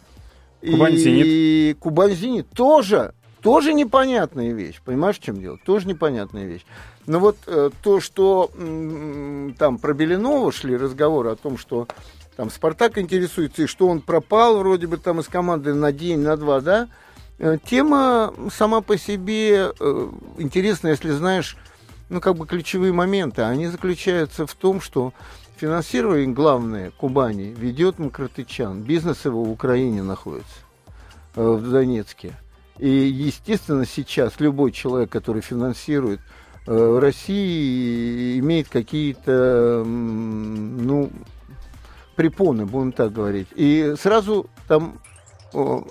Кубань 0.61 0.93
И 0.95 1.75
Кубань 1.79 2.13
Зенит 2.13 2.49
тоже, 2.51 3.13
тоже 3.41 3.73
непонятная 3.73 4.51
вещь. 4.53 4.81
Понимаешь, 4.83 5.17
в 5.17 5.23
чем 5.23 5.39
дело? 5.39 5.57
Тоже 5.65 5.87
непонятная 5.87 6.45
вещь. 6.45 6.65
Но 7.07 7.19
вот 7.19 7.37
э, 7.45 7.69
то, 7.83 7.99
что 7.99 8.49
м, 8.55 9.55
там 9.57 9.77
про 9.77 9.93
Белинова 9.93 10.51
шли 10.51 10.75
разговоры 10.75 11.29
о 11.29 11.35
том, 11.35 11.57
что 11.57 11.87
там 12.35 12.49
Спартак 12.49 12.97
интересуется, 12.97 13.63
и 13.63 13.67
что 13.67 13.87
он 13.87 14.01
пропал 14.01 14.57
вроде 14.59 14.87
бы 14.87 14.97
там 14.97 15.19
из 15.19 15.27
команды 15.27 15.73
на 15.73 15.91
день, 15.91 16.19
на 16.19 16.35
два, 16.35 16.59
да? 16.59 16.89
Э, 17.37 17.57
Тема 17.63 18.33
сама 18.51 18.81
по 18.81 18.97
себе 18.97 19.71
э, 19.79 20.09
интересна, 20.37 20.89
если 20.89 21.11
знаешь, 21.11 21.57
ну, 22.09 22.19
как 22.19 22.35
бы 22.35 22.45
ключевые 22.45 22.93
моменты. 22.93 23.41
Они 23.41 23.67
заключаются 23.67 24.45
в 24.45 24.53
том, 24.53 24.81
что 24.81 25.13
финансирование 25.57 26.27
главное 26.27 26.91
Кубани 26.91 27.53
ведет 27.57 27.99
Макротычан. 27.99 28.81
Бизнес 28.81 29.25
его 29.25 29.43
в 29.43 29.51
Украине 29.51 30.03
находится, 30.03 30.57
э, 31.35 31.41
в 31.41 31.71
Донецке. 31.71 32.33
И, 32.77 32.89
естественно, 32.89 33.85
сейчас 33.85 34.39
любой 34.39 34.73
человек, 34.73 35.09
который 35.09 35.41
финансирует 35.41 36.19
России, 36.67 38.39
имеет 38.39 38.67
какие-то, 38.69 39.83
ну, 39.85 41.11
препоны, 42.15 42.65
будем 42.65 42.91
так 42.91 43.13
говорить. 43.13 43.47
И 43.55 43.93
сразу 43.97 44.49
там 44.67 44.99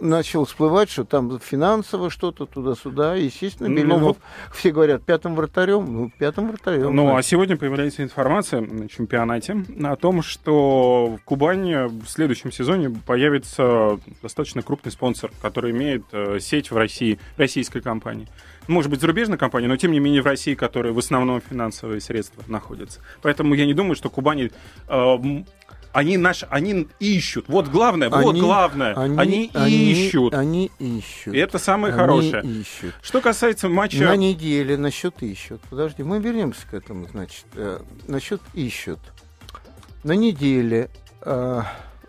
начал 0.01 0.45
всплывать, 0.45 0.91
что 0.91 1.05
там 1.05 1.39
финансово 1.41 2.11
что-то 2.11 2.47
туда-сюда. 2.47 3.15
Естественно, 3.15 3.69
Ну, 3.69 3.77
Белинов, 3.77 4.01
вот- 4.03 4.19
все 4.53 4.71
говорят, 4.71 5.03
пятым 5.05 5.35
вратарем. 5.35 5.87
Ну, 5.93 6.13
пятым 6.19 6.49
вратарем. 6.49 6.95
Ну, 6.95 7.09
а 7.09 7.13
значит. 7.13 7.31
сегодня 7.31 7.57
появляется 7.57 8.03
информация 8.03 8.61
на 8.61 8.89
чемпионате 8.89 9.65
о 9.83 9.97
том, 9.97 10.23
что 10.23 11.17
в 11.19 11.25
Кубани 11.25 11.89
в 11.89 12.07
следующем 12.09 12.53
сезоне 12.53 12.91
появится 12.91 13.99
достаточно 14.23 14.63
крупный 14.63 14.93
спонсор, 14.93 15.31
который 15.41 15.71
имеет 15.71 16.05
э, 16.13 16.39
сеть 16.41 16.71
в 16.71 16.77
России, 16.77 17.19
российской 17.37 17.81
компании. 17.81 18.29
Может 18.67 18.91
быть, 18.91 19.01
зарубежной 19.01 19.37
компании, 19.37 19.67
но 19.67 19.77
тем 19.77 19.93
не 19.93 19.99
менее 20.01 20.23
в 20.23 20.27
России, 20.27 20.55
которая 20.55 20.93
в 20.93 20.99
основном 20.99 21.41
финансовые 21.41 22.01
средства 22.01 22.43
находится. 22.47 23.01
Поэтому 23.23 23.55
я 23.55 23.67
не 23.67 23.75
думаю, 23.75 23.95
что 23.95 24.11
Кубани... 24.11 24.51
э, 24.89 25.45
они, 25.95 26.17
наш, 26.17 26.45
они 26.51 26.89
ищут. 26.99 27.45
Вот 27.47 27.69
главное, 27.69 28.11
вот 28.11 28.31
Они- 28.31 28.41
главное. 28.41 28.95
Они, 28.95 29.47
ищут. 29.55 30.35
Они 30.35 30.71
ищут. 30.81 31.33
И 31.33 31.39
это 31.39 31.59
самое 31.59 31.95
Они 31.95 32.01
хорошее. 32.03 32.43
ищут. 32.43 32.95
Что 33.01 33.21
касается 33.21 33.69
матча... 33.69 34.03
На 34.03 34.17
неделе 34.17 34.77
насчет 34.77 35.23
ищут. 35.23 35.61
Подожди, 35.71 36.03
мы 36.03 36.19
вернемся 36.19 36.67
к 36.69 36.75
этому, 36.75 37.07
значит. 37.07 37.45
Э, 37.55 37.79
насчет 38.09 38.41
ищут. 38.55 38.99
На 40.03 40.13
неделе, 40.13 40.91
э, 41.23 41.63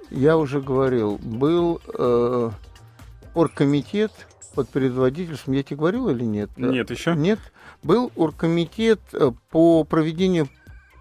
я 0.10 0.38
уже 0.38 0.62
говорил, 0.62 1.20
был 1.20 1.80
э, 1.94 2.50
оргкомитет 3.36 4.12
под 4.56 4.68
предводительством, 4.70 5.54
я 5.54 5.62
тебе 5.62 5.78
говорил 5.78 6.10
или 6.10 6.24
нет? 6.24 6.50
Нет 6.58 6.90
еще. 6.90 7.16
Нет. 7.16 7.40
Был 7.84 8.12
оргкомитет 8.16 9.00
э, 9.14 9.32
по 9.52 9.84
проведению 9.84 10.50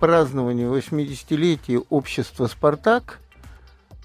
празднования 0.01 0.67
80-летия 0.67 1.85
общества 1.91 2.47
«Спартак» 2.47 3.21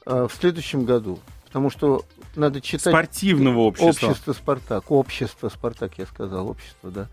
э, 0.06 0.28
в 0.30 0.34
следующем 0.34 0.86
году. 0.86 1.19
Потому 1.45 1.69
что 1.69 2.06
надо 2.36 2.62
читать... 2.62 2.93
Спортивного 2.93 3.60
общества. 3.60 4.08
Общество 4.08 4.34
Спартак. 4.34 4.91
Общество 4.91 5.49
Спартак, 5.49 5.93
я 5.97 6.06
сказал, 6.06 6.49
общество, 6.49 6.91
да. 6.91 7.08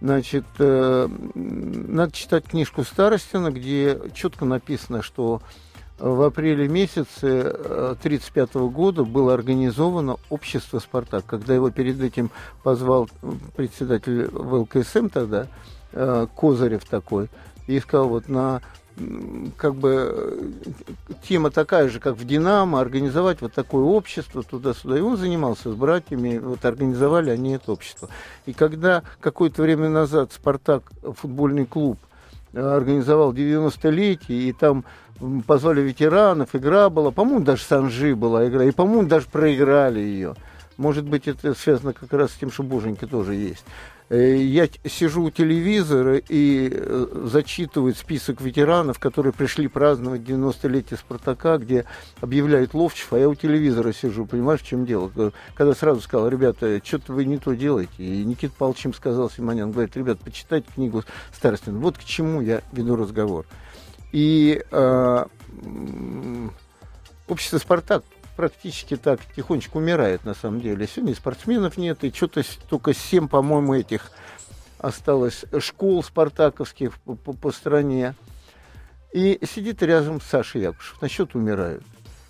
Значит, 0.00 0.44
э, 0.58 1.08
надо 1.34 2.12
читать 2.12 2.44
книжку 2.44 2.84
Старостина, 2.84 3.50
где 3.50 4.00
четко 4.14 4.44
написано, 4.44 5.02
что 5.02 5.42
в 5.98 6.22
апреле 6.22 6.68
месяце 6.68 7.50
1935 7.50 8.54
года 8.70 9.04
было 9.04 9.34
организовано 9.34 10.16
общество 10.30 10.78
«Спартак». 10.78 11.26
Когда 11.26 11.54
его 11.54 11.70
перед 11.70 12.00
этим 12.00 12.30
позвал 12.62 13.08
председатель 13.56 14.28
ВЛКСМ 14.30 15.08
тогда, 15.08 15.48
э, 15.92 16.26
Козырев 16.36 16.84
такой, 16.84 17.28
и 17.68 17.80
сказал, 17.80 18.08
вот 18.08 18.28
на 18.28 18.60
как 19.56 19.76
бы 19.76 20.52
тема 21.22 21.50
такая 21.50 21.88
же, 21.88 22.00
как 22.00 22.16
в 22.16 22.26
«Динамо», 22.26 22.80
организовать 22.80 23.40
вот 23.40 23.52
такое 23.52 23.84
общество 23.84 24.42
туда-сюда. 24.42 24.98
И 24.98 25.00
он 25.00 25.16
занимался 25.16 25.70
с 25.70 25.74
братьями, 25.74 26.38
вот 26.38 26.64
организовали 26.64 27.30
они 27.30 27.52
это 27.52 27.70
общество. 27.70 28.08
И 28.46 28.52
когда 28.52 29.04
какое-то 29.20 29.62
время 29.62 29.88
назад 29.88 30.32
«Спартак» 30.32 30.82
футбольный 31.16 31.64
клуб 31.64 31.98
э, 32.52 32.60
организовал 32.60 33.32
90-летие, 33.32 34.48
и 34.48 34.52
там 34.52 34.84
позвали 35.46 35.80
ветеранов, 35.80 36.54
игра 36.54 36.90
была, 36.90 37.10
по-моему, 37.10 37.44
даже 37.44 37.62
Санжи 37.62 38.14
была 38.14 38.48
игра, 38.48 38.64
и, 38.64 38.70
по-моему, 38.70 39.08
даже 39.08 39.26
проиграли 39.26 40.00
ее. 40.00 40.34
Может 40.78 41.04
быть, 41.08 41.26
это 41.26 41.54
связано 41.54 41.92
как 41.92 42.12
раз 42.12 42.30
с 42.30 42.36
тем, 42.36 42.52
что 42.52 42.62
Боженька 42.62 43.08
тоже 43.08 43.34
есть. 43.34 43.64
Э, 44.10 44.36
Я 44.36 44.68
сижу 44.88 45.24
у 45.24 45.30
телевизора 45.30 46.18
и 46.18 46.70
э, 46.72 47.06
зачитывают 47.24 47.98
список 47.98 48.40
ветеранов, 48.40 49.00
которые 49.00 49.32
пришли 49.32 49.66
праздновать 49.66 50.20
90-летие 50.20 50.96
Спартака, 50.96 51.58
где 51.58 51.84
объявляют 52.20 52.74
Ловчев, 52.74 53.12
а 53.12 53.18
я 53.18 53.28
у 53.28 53.34
телевизора 53.34 53.92
сижу, 53.92 54.24
понимаешь, 54.24 54.60
в 54.60 54.66
чем 54.66 54.86
дело? 54.86 55.10
Э, 55.16 55.32
Когда 55.56 55.74
сразу 55.74 56.00
сказал, 56.00 56.28
ребята, 56.28 56.80
что-то 56.84 57.12
вы 57.12 57.24
не 57.24 57.38
то 57.38 57.54
делаете. 57.54 57.90
И 57.98 58.24
Никита 58.24 58.54
Павлович 58.56 58.86
им 58.86 58.94
сказал, 58.94 59.28
Симонян, 59.30 59.72
говорит, 59.72 59.96
ребят, 59.96 60.20
почитайте 60.20 60.68
книгу 60.72 61.02
Старостина. 61.32 61.80
Вот 61.80 61.98
к 61.98 62.04
чему 62.04 62.40
я 62.40 62.62
веду 62.70 62.94
разговор. 62.94 63.46
И 64.12 64.62
э, 64.70 65.24
общество 67.26 67.58
«Спартак» 67.58 68.04
практически 68.38 68.96
так 68.96 69.18
тихонечко 69.34 69.78
умирает, 69.78 70.24
на 70.24 70.32
самом 70.32 70.60
деле. 70.60 70.86
Сегодня 70.86 71.16
спортсменов 71.16 71.76
нет, 71.76 72.04
и 72.04 72.12
что-то 72.12 72.44
только 72.70 72.94
семь, 72.94 73.26
по-моему, 73.26 73.74
этих 73.74 74.12
осталось 74.78 75.44
школ 75.58 76.04
спартаковских 76.04 76.96
по, 77.00 77.16
по- 77.16 77.32
по 77.32 77.50
стране. 77.50 78.14
И 79.12 79.40
сидит 79.42 79.82
рядом 79.82 80.20
Саша 80.20 80.60
Якушев. 80.60 81.02
Насчет 81.02 81.34
умирают. 81.34 81.82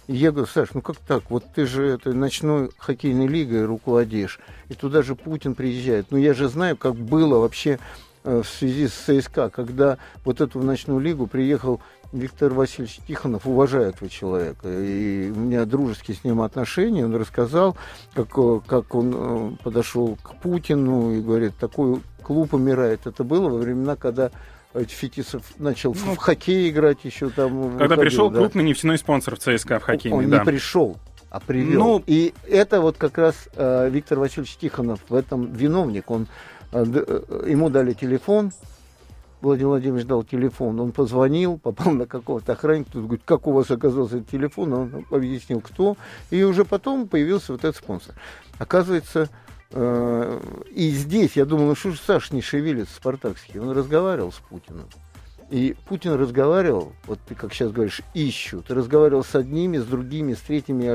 И 0.06 0.16
я 0.16 0.32
говорю, 0.32 0.46
Саш, 0.46 0.70
ну 0.72 0.80
как 0.80 0.96
так? 0.96 1.30
Вот 1.30 1.44
ты 1.54 1.66
же 1.66 1.86
этой 1.86 2.14
ночной 2.14 2.70
хоккейной 2.78 3.26
лигой 3.26 3.66
руководишь, 3.66 4.40
и 4.70 4.74
туда 4.74 5.02
же 5.02 5.14
Путин 5.14 5.54
приезжает. 5.54 6.06
Ну 6.08 6.16
я 6.16 6.32
же 6.32 6.48
знаю, 6.48 6.78
как 6.78 6.94
было 6.94 7.38
вообще 7.38 7.78
э, 8.24 8.40
в 8.42 8.48
связи 8.48 8.88
с 8.88 8.94
ЦСКА, 8.94 9.50
когда 9.50 9.98
вот 10.24 10.40
эту 10.40 10.60
ночную 10.60 11.00
лигу 11.00 11.26
приехал 11.26 11.82
Виктор 12.12 12.52
Васильевич 12.54 13.00
Тихонов, 13.06 13.46
уважаю 13.46 13.90
этого 13.90 14.08
человека, 14.08 14.66
и 14.68 15.30
у 15.30 15.34
меня 15.34 15.64
дружеские 15.66 16.16
с 16.16 16.24
ним 16.24 16.40
отношения, 16.40 17.04
он 17.04 17.14
рассказал, 17.14 17.76
как, 18.14 18.28
как 18.66 18.94
он 18.94 19.14
э, 19.14 19.50
подошел 19.62 20.16
к 20.22 20.34
Путину 20.36 21.12
и 21.12 21.20
говорит, 21.20 21.52
такой 21.60 22.00
клуб 22.22 22.54
умирает. 22.54 23.06
Это 23.06 23.24
было 23.24 23.50
во 23.50 23.58
времена, 23.58 23.94
когда 23.96 24.30
э, 24.72 24.84
Фетисов 24.84 25.42
начал 25.58 25.92
в- 25.92 26.06
Ну, 26.06 26.14
в 26.14 26.16
хоккей 26.18 26.70
играть 26.70 27.04
еще 27.04 27.28
там. 27.28 27.72
Когда 27.72 27.84
выходил, 27.96 28.02
пришел 28.02 28.30
да. 28.30 28.38
крупный 28.38 28.64
нефтяной 28.64 28.96
спонсор 28.98 29.36
в 29.36 29.40
ЦСКА 29.40 29.78
в 29.78 29.82
хоккейный, 29.82 30.16
Он 30.24 30.30
да. 30.30 30.38
не 30.38 30.44
пришел, 30.46 30.96
а 31.28 31.40
привел. 31.40 31.78
Ну- 31.98 32.02
И 32.06 32.32
это 32.48 32.80
вот 32.80 32.96
как 32.96 33.18
раз 33.18 33.34
э, 33.54 33.90
Виктор 33.90 34.18
Васильевич 34.18 34.56
Тихонов 34.56 35.00
в 35.10 35.14
этом 35.14 35.52
виновник. 35.52 36.10
Он, 36.10 36.26
э, 36.72 36.84
э, 36.86 37.44
ему 37.50 37.68
дали 37.68 37.92
телефон, 37.92 38.52
Владимир 39.40 39.68
Владимирович 39.68 40.07
дал 40.07 40.24
телефон, 40.24 40.81
он 40.81 40.92
позвонил, 40.92 41.59
попал 41.59 41.92
на 41.92 42.07
какого-то 42.07 42.53
охранника, 42.53 42.92
тут 42.92 43.05
говорит, 43.05 43.22
как 43.24 43.46
у 43.46 43.53
вас 43.53 43.70
оказался 43.70 44.16
этот 44.18 44.31
телефон, 44.31 44.72
он 44.72 45.07
объяснил, 45.11 45.61
кто, 45.61 45.96
и 46.31 46.42
уже 46.42 46.64
потом 46.64 47.07
появился 47.07 47.53
вот 47.53 47.64
этот 47.64 47.77
спонсор. 47.77 48.14
Оказывается, 48.59 49.29
э, 49.70 50.40
и 50.74 50.90
здесь, 50.90 51.37
я 51.37 51.44
думал, 51.44 51.66
ну 51.66 51.74
что 51.74 51.92
же 51.92 51.98
Саш 51.98 52.33
не 52.33 52.42
шевелится, 52.42 52.94
Спартакский, 52.96 53.61
он 53.61 53.70
разговаривал 53.70 54.33
с 54.33 54.37
Путиным. 54.37 54.87
И 55.51 55.74
Путин 55.88 56.14
разговаривал, 56.14 56.92
вот 57.07 57.18
ты 57.27 57.35
как 57.35 57.55
сейчас 57.55 57.72
говоришь, 57.72 58.03
ищут, 58.12 58.70
разговаривал 58.70 59.24
с 59.24 59.35
одними, 59.35 59.79
с 59.79 59.85
другими, 59.85 60.35
с 60.35 60.40
третьими 60.40 60.87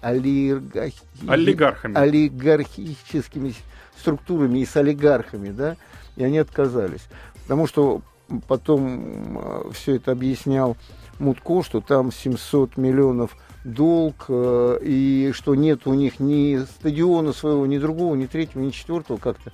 олигархами, 0.00 1.96
олигархическими 1.96 3.54
структурами 3.98 4.60
и 4.60 4.66
с 4.66 4.76
олигархами, 4.76 5.50
да, 5.50 5.76
и 6.14 6.22
они 6.22 6.38
отказались. 6.38 7.08
Потому 7.48 7.66
что 7.66 8.02
потом 8.46 9.72
все 9.72 9.96
это 9.96 10.12
объяснял 10.12 10.76
Мутко, 11.18 11.62
что 11.62 11.80
там 11.80 12.12
700 12.12 12.76
миллионов 12.76 13.36
долг, 13.64 14.26
э, 14.28 14.78
и 14.82 15.32
что 15.32 15.54
нет 15.54 15.86
у 15.86 15.94
них 15.94 16.20
ни 16.20 16.58
стадиона 16.58 17.32
своего, 17.32 17.66
ни 17.66 17.78
другого, 17.78 18.14
ни 18.14 18.26
третьего, 18.26 18.60
ни 18.60 18.70
четвертого 18.70 19.16
как-то. 19.16 19.50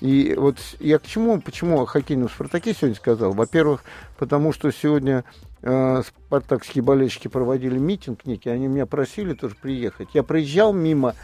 И 0.00 0.34
вот 0.38 0.58
я 0.78 0.98
к 0.98 1.06
чему, 1.06 1.40
почему 1.40 1.80
о 1.80 1.86
хоккейном 1.86 2.28
«Спартаке» 2.28 2.72
сегодня 2.72 2.94
сказал? 2.94 3.32
Во-первых, 3.32 3.82
потому 4.16 4.52
что 4.52 4.70
сегодня 4.70 5.24
э, 5.62 6.02
спартакские 6.06 6.84
болельщики 6.84 7.28
проводили 7.28 7.78
митинг 7.78 8.24
некий, 8.26 8.50
они 8.50 8.68
меня 8.68 8.86
просили 8.86 9.34
тоже 9.34 9.56
приехать. 9.60 10.10
Я 10.14 10.22
проезжал 10.22 10.72
мимо 10.72 11.14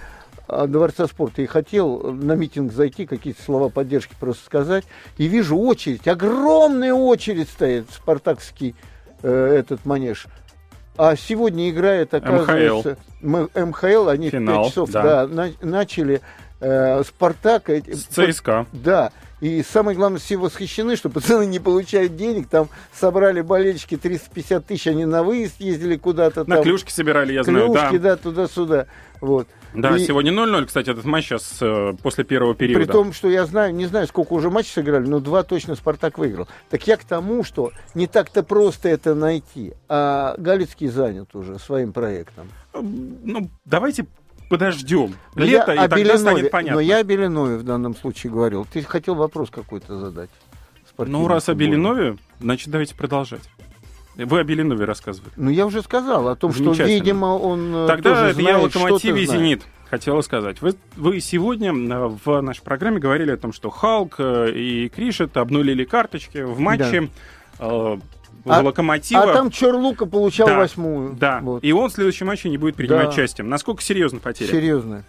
Дворца 0.48 1.06
спорта 1.06 1.42
и 1.42 1.46
хотел 1.46 2.12
на 2.12 2.32
митинг 2.32 2.72
зайти, 2.72 3.06
какие-то 3.06 3.42
слова 3.42 3.70
поддержки 3.70 4.14
просто 4.18 4.44
сказать, 4.44 4.84
и 5.16 5.26
вижу 5.26 5.56
очередь, 5.56 6.06
огромная 6.06 6.92
очередь 6.92 7.48
стоит, 7.48 7.86
спартакский 7.90 8.74
э, 9.22 9.56
этот 9.58 9.86
манеж. 9.86 10.26
А 10.96 11.16
сегодня 11.16 11.70
играет, 11.70 12.14
оказывается, 12.14 12.98
МХЛ, 13.20 13.58
МХЛ 13.58 14.08
они 14.08 14.30
Финал, 14.30 14.64
в 14.64 14.66
5 14.66 14.70
часов 14.70 14.90
да. 14.90 15.02
Да, 15.02 15.26
на, 15.26 15.52
начали 15.62 16.20
э, 16.60 17.02
Спартак. 17.02 17.68
С 17.68 18.04
ЦСКА. 18.04 18.66
Да. 18.72 19.10
И 19.40 19.62
самое 19.62 19.96
главное, 19.96 20.20
все 20.20 20.36
восхищены, 20.36 20.96
что 20.96 21.10
пацаны 21.10 21.46
не 21.46 21.58
получают 21.58 22.16
денег. 22.16 22.48
Там 22.48 22.68
собрали 22.94 23.40
болельщики 23.40 23.96
350 23.96 24.66
тысяч, 24.66 24.86
они 24.86 25.04
на 25.04 25.22
выезд 25.22 25.60
ездили 25.60 25.96
куда-то. 25.96 26.48
На 26.48 26.56
там. 26.56 26.64
клюшки 26.64 26.90
собирали, 26.90 27.32
я 27.32 27.42
знаю, 27.42 27.72
клюшки, 27.72 27.98
да. 27.98 28.10
да, 28.10 28.16
туда-сюда. 28.16 28.86
Вот. 29.20 29.48
Да, 29.74 29.96
и... 29.96 30.04
сегодня 30.04 30.32
0-0, 30.32 30.66
кстати, 30.66 30.90
этот 30.90 31.04
матч 31.04 31.26
сейчас 31.26 31.58
э, 31.60 31.94
после 32.02 32.24
первого 32.24 32.54
периода. 32.54 32.84
При 32.84 32.90
том, 32.90 33.12
что 33.12 33.28
я 33.28 33.44
знаю, 33.44 33.74
не 33.74 33.86
знаю, 33.86 34.06
сколько 34.06 34.32
уже 34.32 34.50
матчей 34.50 34.72
сыграли, 34.72 35.06
но 35.06 35.20
два 35.20 35.42
точно 35.42 35.74
Спартак 35.74 36.16
выиграл. 36.18 36.48
Так 36.70 36.86
я 36.86 36.96
к 36.96 37.04
тому, 37.04 37.42
что 37.42 37.72
не 37.94 38.06
так-то 38.06 38.42
просто 38.42 38.88
это 38.88 39.14
найти. 39.14 39.74
А 39.88 40.34
Галицкий 40.38 40.88
занят 40.88 41.34
уже 41.34 41.58
своим 41.58 41.92
проектом. 41.92 42.48
Ну, 42.72 43.50
давайте 43.64 44.06
подождем. 44.48 45.14
Но 45.34 45.44
Лето, 45.44 45.72
и 45.72 45.76
тогда 45.76 45.96
Белинове, 45.96 46.18
станет 46.18 46.50
понятно. 46.50 46.74
Но 46.74 46.80
я 46.80 46.98
о 46.98 47.02
Белинове 47.02 47.56
в 47.56 47.64
данном 47.64 47.96
случае 47.96 48.32
говорил. 48.32 48.66
Ты 48.72 48.82
хотел 48.82 49.14
вопрос 49.16 49.50
какой-то 49.50 49.98
задать. 49.98 50.30
Ну, 50.98 51.26
раз 51.26 51.48
о 51.48 51.54
Белинове, 51.54 52.16
значит, 52.40 52.68
давайте 52.68 52.94
продолжать. 52.94 53.42
Вы 54.16 54.40
о 54.40 54.44
Белинове 54.44 54.84
рассказывали. 54.84 55.32
Ну, 55.36 55.50
я 55.50 55.66
уже 55.66 55.82
сказал 55.82 56.28
о 56.28 56.36
том, 56.36 56.52
что, 56.52 56.72
видимо, 56.72 57.36
он 57.36 57.74
э, 57.74 57.86
Тогда 57.88 58.30
это 58.30 58.40
я 58.40 58.58
локомотиве 58.58 59.22
и 59.22 59.26
«Зенит» 59.26 59.62
хотела 59.90 60.22
сказать. 60.22 60.60
Вы, 60.60 60.74
вы 60.96 61.20
сегодня 61.20 61.72
э, 61.72 62.16
в 62.24 62.40
нашей 62.40 62.62
программе 62.62 62.98
говорили 62.98 63.30
о 63.30 63.36
том, 63.36 63.52
что 63.52 63.70
Халк 63.70 64.16
э, 64.18 64.52
и 64.52 64.88
Кришет 64.88 65.36
обнулили 65.36 65.84
карточки 65.84 66.38
в 66.38 66.58
матче. 66.58 67.10
Да 67.58 67.98
а, 68.46 68.60
Локомотива. 68.60 69.30
А 69.30 69.32
там 69.32 69.50
Чорлука 69.50 70.06
получал 70.06 70.46
да, 70.48 70.58
восьмую. 70.58 71.14
Да, 71.14 71.40
вот. 71.40 71.64
и 71.64 71.72
он 71.72 71.88
в 71.88 71.92
следующем 71.92 72.26
матче 72.26 72.50
не 72.50 72.58
будет 72.58 72.76
принимать 72.76 73.06
да. 73.06 73.10
участие. 73.10 73.44
Насколько 73.46 73.82
серьезно 73.82 74.20
потеря? 74.20 74.50
Серьезно. 74.50 75.04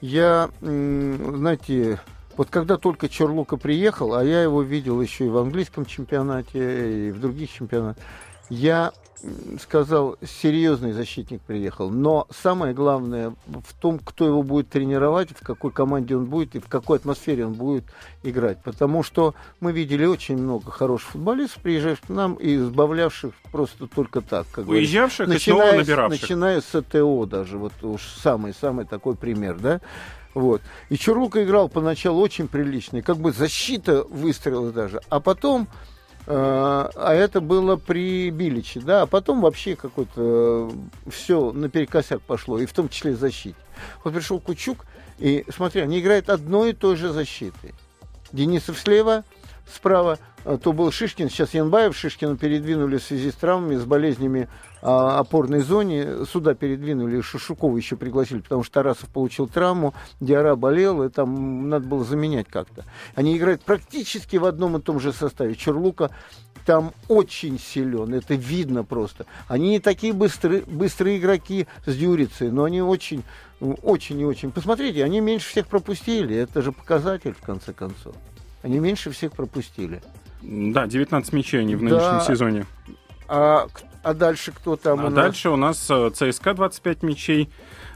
Я, 0.00 0.50
знаете, 0.60 2.00
вот 2.38 2.48
когда 2.48 2.78
только 2.78 3.08
Чорлука 3.08 3.58
приехал, 3.58 4.14
а 4.14 4.24
я 4.24 4.42
его 4.42 4.62
видел 4.62 5.02
еще 5.02 5.26
и 5.26 5.28
в 5.28 5.36
английском 5.36 5.84
чемпионате, 5.84 7.08
и 7.08 7.10
в 7.10 7.20
других 7.20 7.52
чемпионатах, 7.52 8.02
я 8.48 8.92
сказал, 9.60 10.16
серьезный 10.24 10.92
защитник 10.92 11.40
приехал. 11.42 11.90
Но 11.90 12.26
самое 12.30 12.72
главное 12.72 13.34
в 13.46 13.74
том, 13.80 13.98
кто 13.98 14.26
его 14.26 14.42
будет 14.42 14.68
тренировать, 14.68 15.30
в 15.30 15.44
какой 15.44 15.72
команде 15.72 16.16
он 16.16 16.26
будет 16.26 16.54
и 16.54 16.60
в 16.60 16.68
какой 16.68 16.98
атмосфере 16.98 17.44
он 17.44 17.54
будет 17.54 17.84
играть. 18.22 18.62
Потому 18.62 19.02
что 19.02 19.34
мы 19.60 19.72
видели 19.72 20.04
очень 20.04 20.36
много 20.36 20.70
хороших 20.70 21.10
футболистов, 21.10 21.62
приезжавших 21.62 22.06
к 22.06 22.08
нам 22.10 22.34
и 22.34 22.56
избавлявших 22.56 23.32
просто 23.50 23.88
только 23.88 24.20
так. 24.20 24.46
Как 24.52 24.68
Уезжавших 24.68 25.26
говорят, 25.26 25.42
и 25.42 25.50
снова 25.50 25.72
набиравших. 25.72 26.22
Начиная 26.22 26.60
с 26.60 26.82
ТО 26.82 27.26
даже, 27.26 27.58
вот 27.58 27.72
уж 27.82 28.02
самый-самый 28.22 28.84
такой 28.84 29.16
пример, 29.16 29.58
да. 29.58 29.80
Вот. 30.34 30.62
И 30.88 30.96
Чурука 30.96 31.42
играл 31.44 31.68
поначалу 31.68 32.20
очень 32.20 32.48
приличный, 32.48 33.02
как 33.02 33.16
бы 33.16 33.32
защита 33.32 34.04
выстрела 34.04 34.70
даже. 34.70 35.00
А 35.08 35.20
потом 35.20 35.68
Э, 36.30 36.90
а 36.94 37.14
это 37.14 37.40
было 37.40 37.76
при 37.76 38.28
Биличе, 38.28 38.80
да, 38.80 39.02
а 39.02 39.06
потом 39.06 39.40
вообще 39.40 39.76
какое-то 39.76 40.70
э, 41.06 41.10
все 41.10 41.52
наперекосяк 41.52 42.20
пошло, 42.20 42.58
и 42.58 42.66
в 42.66 42.72
том 42.74 42.90
числе 42.90 43.16
защите. 43.16 43.56
Вот 44.04 44.12
пришел 44.12 44.38
Кучук, 44.38 44.84
и 45.18 45.46
смотри, 45.48 45.80
они 45.80 46.00
играют 46.00 46.28
одной 46.28 46.70
и 46.70 46.74
той 46.74 46.96
же 46.96 47.14
защитой. 47.14 47.74
Денисов 48.30 48.78
слева, 48.78 49.24
справа 49.74 50.18
то 50.56 50.72
был 50.72 50.90
Шишкин, 50.90 51.28
сейчас 51.28 51.52
Янбаев, 51.52 51.94
Шишкина 51.94 52.36
передвинули 52.36 52.96
в 52.96 53.02
связи 53.02 53.30
с 53.30 53.34
травмами, 53.34 53.76
с 53.76 53.84
болезнями 53.84 54.48
а, 54.80 55.18
опорной 55.18 55.60
зоне, 55.60 56.24
сюда 56.24 56.54
передвинули, 56.54 57.20
Шушукова 57.20 57.76
еще 57.76 57.96
пригласили, 57.96 58.40
потому 58.40 58.62
что 58.62 58.74
Тарасов 58.74 59.10
получил 59.10 59.46
травму, 59.46 59.92
Диара 60.20 60.56
болел, 60.56 61.02
и 61.02 61.10
там 61.10 61.68
надо 61.68 61.86
было 61.86 62.04
заменять 62.04 62.48
как-то. 62.48 62.84
Они 63.14 63.36
играют 63.36 63.62
практически 63.62 64.36
в 64.36 64.46
одном 64.46 64.76
и 64.76 64.80
том 64.80 65.00
же 65.00 65.12
составе. 65.12 65.54
Черлука 65.54 66.10
там 66.64 66.92
очень 67.08 67.58
силен, 67.58 68.14
это 68.14 68.34
видно 68.34 68.84
просто. 68.84 69.26
Они 69.48 69.70
не 69.70 69.80
такие 69.80 70.12
быстрые, 70.12 70.62
быстрые 70.62 71.18
игроки 71.18 71.66
с 71.84 71.94
Дюрицей, 71.94 72.50
но 72.50 72.64
они 72.64 72.80
очень, 72.82 73.22
очень 73.60 74.20
и 74.20 74.24
очень. 74.24 74.50
Посмотрите, 74.50 75.02
они 75.02 75.20
меньше 75.20 75.50
всех 75.50 75.66
пропустили, 75.66 76.36
это 76.36 76.62
же 76.62 76.72
показатель 76.72 77.32
в 77.32 77.40
конце 77.40 77.72
концов. 77.72 78.14
Они 78.62 78.78
меньше 78.78 79.10
всех 79.10 79.32
пропустили. 79.32 80.02
Да, 80.42 80.86
19 80.86 81.32
мячей 81.32 81.60
они 81.60 81.76
в 81.76 81.82
нынешнем 81.82 82.18
да. 82.18 82.20
сезоне. 82.20 82.66
А, 83.28 83.66
а 84.02 84.14
дальше 84.14 84.52
кто 84.52 84.76
там? 84.76 85.00
А 85.00 85.06
у 85.06 85.10
нас? 85.10 85.14
дальше 85.14 85.50
у 85.50 85.56
нас 85.56 85.86
э, 85.90 86.10
ЦСКА 86.10 86.54
25 86.54 87.02
мячей, 87.02 87.50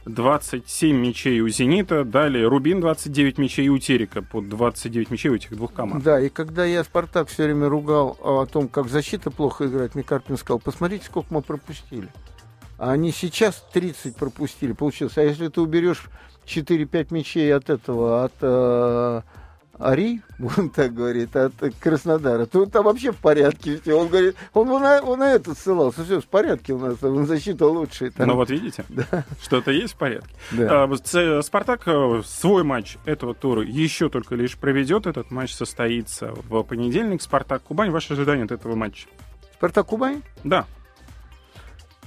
27 0.04 0.96
мячей 0.96 1.40
у 1.40 1.48
«Зенита», 1.48 2.04
далее 2.04 2.48
«Рубин» 2.48 2.80
29 2.80 3.38
мячей 3.38 3.68
у 3.68 3.78
«Терека», 3.78 4.22
по 4.22 4.40
29 4.40 5.10
мячей 5.10 5.30
у 5.30 5.34
этих 5.34 5.56
двух 5.56 5.72
команд. 5.72 6.02
Да, 6.02 6.20
и 6.20 6.28
когда 6.28 6.64
я 6.64 6.84
«Спартак» 6.84 7.28
все 7.28 7.44
время 7.44 7.68
ругал 7.68 8.18
о 8.20 8.46
том, 8.46 8.68
как 8.68 8.88
защита 8.88 9.30
плохо 9.30 9.66
играет, 9.66 9.94
мне 9.94 10.04
Карпин 10.04 10.36
сказал, 10.36 10.58
посмотрите, 10.58 11.06
сколько 11.06 11.32
мы 11.32 11.40
пропустили. 11.40 12.08
А 12.78 12.90
они 12.90 13.12
сейчас 13.12 13.64
30 13.72 14.16
пропустили, 14.16 14.72
получилось. 14.72 15.16
А 15.16 15.22
если 15.22 15.46
ты 15.48 15.60
уберешь 15.60 16.10
4-5 16.46 17.14
мячей 17.14 17.54
от 17.54 17.70
этого, 17.70 18.24
от 18.24 18.32
э, 18.40 19.22
Ари, 19.78 20.22
он 20.58 20.70
так 20.70 20.94
говорит, 20.94 21.34
от 21.34 21.52
Краснодара, 21.80 22.46
то 22.46 22.66
там 22.66 22.84
вообще 22.84 23.12
в 23.12 23.16
порядке. 23.16 23.80
Он 23.92 24.08
говорит, 24.08 24.36
он, 24.52 24.68
он, 24.68 24.82
на, 24.82 25.00
он 25.00 25.18
на 25.18 25.32
это 25.32 25.54
ссылался, 25.54 26.04
все 26.04 26.20
в 26.20 26.26
порядке 26.26 26.72
у 26.74 26.78
нас, 26.78 27.02
он 27.02 27.26
защита 27.26 27.66
лучшая. 27.66 28.10
Там. 28.10 28.28
Ну 28.28 28.36
вот 28.36 28.50
видите, 28.50 28.84
да. 28.88 29.24
что-то 29.40 29.70
есть 29.70 29.94
в 29.94 29.96
порядке. 29.96 30.34
Да. 30.52 30.84
А, 30.84 31.42
Спартак 31.42 31.82
э, 31.86 32.22
свой 32.24 32.62
матч 32.64 32.96
этого 33.04 33.34
тура 33.34 33.62
еще 33.62 34.08
только 34.08 34.34
лишь 34.34 34.56
проведет, 34.56 35.06
этот 35.06 35.30
матч 35.30 35.54
состоится 35.54 36.32
в 36.48 36.62
понедельник. 36.62 37.22
Спартак 37.22 37.62
Кубань, 37.62 37.90
ваши 37.90 38.12
ожидания 38.12 38.44
от 38.44 38.52
этого 38.52 38.74
матча? 38.74 39.06
Спартак 39.56 39.86
Кубань? 39.86 40.22
Да. 40.44 40.66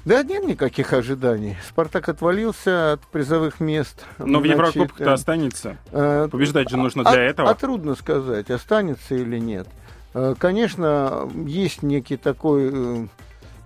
Да 0.05 0.21
нет 0.21 0.45
никаких 0.45 0.93
ожиданий. 0.93 1.57
Спартак 1.67 2.09
отвалился 2.09 2.93
от 2.93 3.01
призовых 3.07 3.59
мест. 3.59 4.05
Но 4.19 4.39
Значит, 4.39 4.43
в 4.43 4.51
Еврокубке-то 4.51 5.09
э, 5.09 5.13
останется. 5.13 5.77
Э, 5.91 6.29
Побеждать 6.31 6.69
же 6.69 6.77
нужно 6.77 7.03
для 7.03 7.13
а, 7.13 7.17
этого. 7.17 7.49
А 7.49 7.55
трудно 7.55 7.95
сказать, 7.95 8.51
останется 8.51 9.15
или 9.15 9.39
нет. 9.39 9.67
Э, 10.13 10.35
конечно, 10.37 11.27
есть 11.33 11.81
некий 11.81 12.17
такой 12.17 12.69
э, 12.71 13.07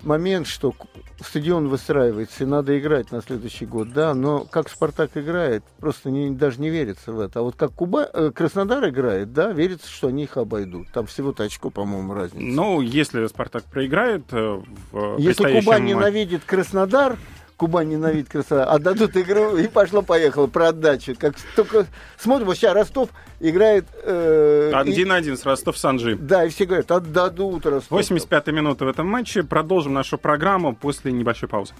момент, 0.03 0.47
что 0.47 0.73
стадион 1.21 1.67
выстраивается, 1.67 2.43
и 2.43 2.47
надо 2.47 2.77
играть 2.79 3.12
на 3.12 3.21
следующий 3.21 3.65
год, 3.65 3.91
да, 3.91 4.13
но 4.13 4.45
как 4.45 4.69
Спартак 4.69 5.12
играет, 5.15 5.63
просто 5.79 6.09
не, 6.09 6.31
даже 6.31 6.62
не 6.62 6.69
верится 6.69 7.12
в 7.12 7.19
это. 7.19 7.39
А 7.39 7.41
вот 7.41 7.55
как 7.55 7.73
Куба, 7.73 8.09
э, 8.12 8.31
Краснодар 8.33 8.88
играет, 8.89 9.33
да, 9.33 9.51
верится, 9.51 9.89
что 9.89 10.07
они 10.07 10.23
их 10.23 10.38
обойдут. 10.38 10.91
Там 10.91 11.05
всего-то 11.05 11.43
очко, 11.43 11.69
по-моему, 11.69 12.13
разница. 12.13 12.43
Ну, 12.43 12.81
если 12.81 13.25
Спартак 13.27 13.63
проиграет... 13.65 14.23
Э, 14.31 14.62
в 14.91 15.17
если 15.17 15.59
Кубань 15.59 15.85
ненавидит 15.85 16.43
Краснодар, 16.45 17.17
Кубань 17.60 17.89
ненавидит 17.89 18.30
красота, 18.30 18.63
отдадут 18.63 19.17
игру, 19.17 19.58
и 19.58 19.67
пошло-поехало 19.67 20.48
про 20.48 20.69
отдачу. 20.69 21.13
Как 21.19 21.36
только 21.58 21.88
смотрим, 22.17 22.48
вот 22.48 22.56
сейчас 22.56 22.74
Ростов 22.74 23.10
играет... 23.41 23.86
Э, 24.04 24.72
один 24.74 25.12
один 25.12 25.38
с 25.38 25.43
Ростов 25.43 25.78
Санджи. 25.78 26.15
Да, 26.15 26.45
и 26.45 26.50
все 26.50 26.63
говорят, 26.63 26.89
отдадут 26.89 27.65
Ростов. 27.65 28.00
85-я 28.00 28.54
минута 28.54 28.86
в 28.86 28.88
этом 28.88 29.08
матче. 29.08 29.43
Продолжим 29.43 29.93
нашу 29.93 30.17
программу 30.17 30.74
после 30.74 31.12
небольшой 31.12 31.50
паузы. 31.50 31.74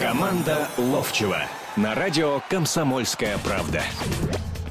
Команда 0.00 0.66
Ловчева 0.78 1.42
на 1.76 1.94
радио 1.94 2.40
«Комсомольская 2.48 3.36
правда». 3.44 3.82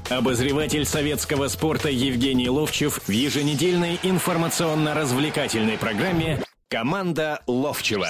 Обозреватель 0.09 0.85
советского 0.85 1.49
спорта 1.49 1.89
Евгений 1.89 2.49
Ловчев 2.49 2.99
в 3.05 3.11
еженедельной 3.11 3.99
информационно-развлекательной 4.01 5.77
программе 5.77 6.39
«Команда 6.67 7.41
Ловчева». 7.45 8.09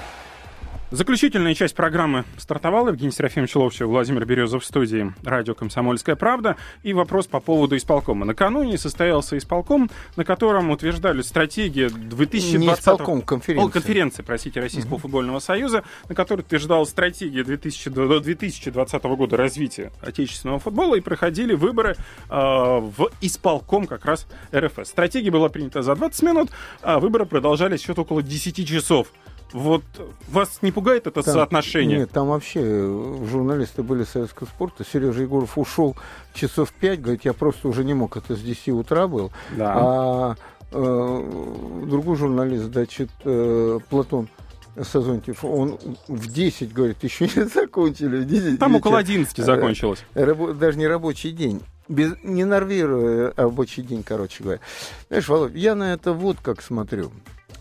Заключительная 0.91 1.55
часть 1.55 1.73
программы 1.73 2.25
стартовала. 2.37 2.89
Евгений 2.89 3.13
Серафимович 3.13 3.55
Ловчев, 3.55 3.87
Владимир 3.87 4.25
Березов 4.25 4.63
в 4.63 4.65
студии 4.65 5.13
радио 5.23 5.55
«Комсомольская 5.55 6.17
правда». 6.17 6.57
И 6.83 6.91
вопрос 6.91 7.27
по 7.27 7.39
поводу 7.39 7.77
исполкома. 7.77 8.25
Накануне 8.25 8.77
состоялся 8.77 9.37
исполком, 9.37 9.89
на 10.17 10.25
котором 10.25 10.69
утверждали 10.69 11.21
стратегию 11.21 11.91
2020... 11.91 12.59
Не 12.59 12.73
исполком, 12.73 13.21
конференция. 13.21 13.69
О, 13.69 13.71
конференции, 13.71 14.21
простите, 14.21 14.59
Российского 14.59 14.95
угу. 14.95 15.03
футбольного 15.03 15.39
союза, 15.39 15.85
на 16.09 16.13
которой 16.13 16.41
утверждалась 16.41 16.89
стратегия 16.89 17.45
2000... 17.45 17.89
до 17.89 18.19
2020 18.19 19.03
года 19.03 19.37
развития 19.37 19.93
отечественного 20.01 20.59
футбола, 20.59 20.95
и 20.95 20.99
проходили 20.99 21.53
выборы 21.53 21.95
э, 22.29 22.35
в 22.35 23.11
исполком 23.21 23.87
как 23.87 24.03
раз 24.03 24.27
РФС. 24.53 24.89
Стратегия 24.89 25.31
была 25.31 25.47
принята 25.47 25.83
за 25.83 25.95
20 25.95 26.21
минут, 26.23 26.49
а 26.81 26.99
выборы 26.99 27.25
продолжались 27.25 27.81
еще 27.81 27.93
около 27.93 28.21
10 28.21 28.67
часов. 28.67 29.07
Вот 29.53 29.83
вас 30.29 30.59
не 30.61 30.71
пугает 30.71 31.07
это 31.07 31.23
там, 31.23 31.33
соотношение? 31.33 31.99
Нет, 31.99 32.11
там 32.11 32.27
вообще 32.27 32.61
э, 32.63 33.25
журналисты 33.29 33.83
были 33.83 34.03
советского 34.03 34.47
спорта. 34.47 34.85
Сережа 34.85 35.21
Егоров 35.21 35.57
ушел 35.57 35.95
часов 36.33 36.71
пять, 36.71 37.01
говорит, 37.01 37.25
я 37.25 37.33
просто 37.33 37.67
уже 37.67 37.83
не 37.83 37.93
мог, 37.93 38.17
это 38.17 38.35
с 38.35 38.41
10 38.41 38.69
утра 38.69 39.07
был. 39.07 39.31
Да. 39.57 39.73
А 39.75 40.35
э, 40.71 41.85
другой 41.85 42.15
журналист, 42.15 42.65
значит, 42.65 43.09
э, 43.25 43.79
Платон 43.89 44.29
Сазонтьев, 44.81 45.43
он 45.43 45.77
в 46.07 46.27
10, 46.31 46.71
говорит, 46.71 47.03
еще 47.03 47.25
не 47.35 47.45
закончили. 47.45 48.17
В 48.17 48.25
10 48.25 48.59
Там 48.59 48.75
около 48.75 48.99
11 48.99 49.37
э, 49.37 49.43
закончилось. 49.43 50.03
Рабо- 50.13 50.53
даже 50.53 50.77
не 50.77 50.87
рабочий 50.87 51.31
день. 51.31 51.61
Без, 51.87 52.13
не 52.23 52.43
нервируя 52.43 53.33
рабочий 53.35 53.83
день, 53.83 54.03
короче 54.03 54.43
говоря. 54.43 54.61
Знаешь, 55.09 55.27
Володь, 55.27 55.55
я 55.55 55.75
на 55.75 55.93
это 55.93 56.13
вот 56.13 56.37
как 56.41 56.61
смотрю. 56.61 57.11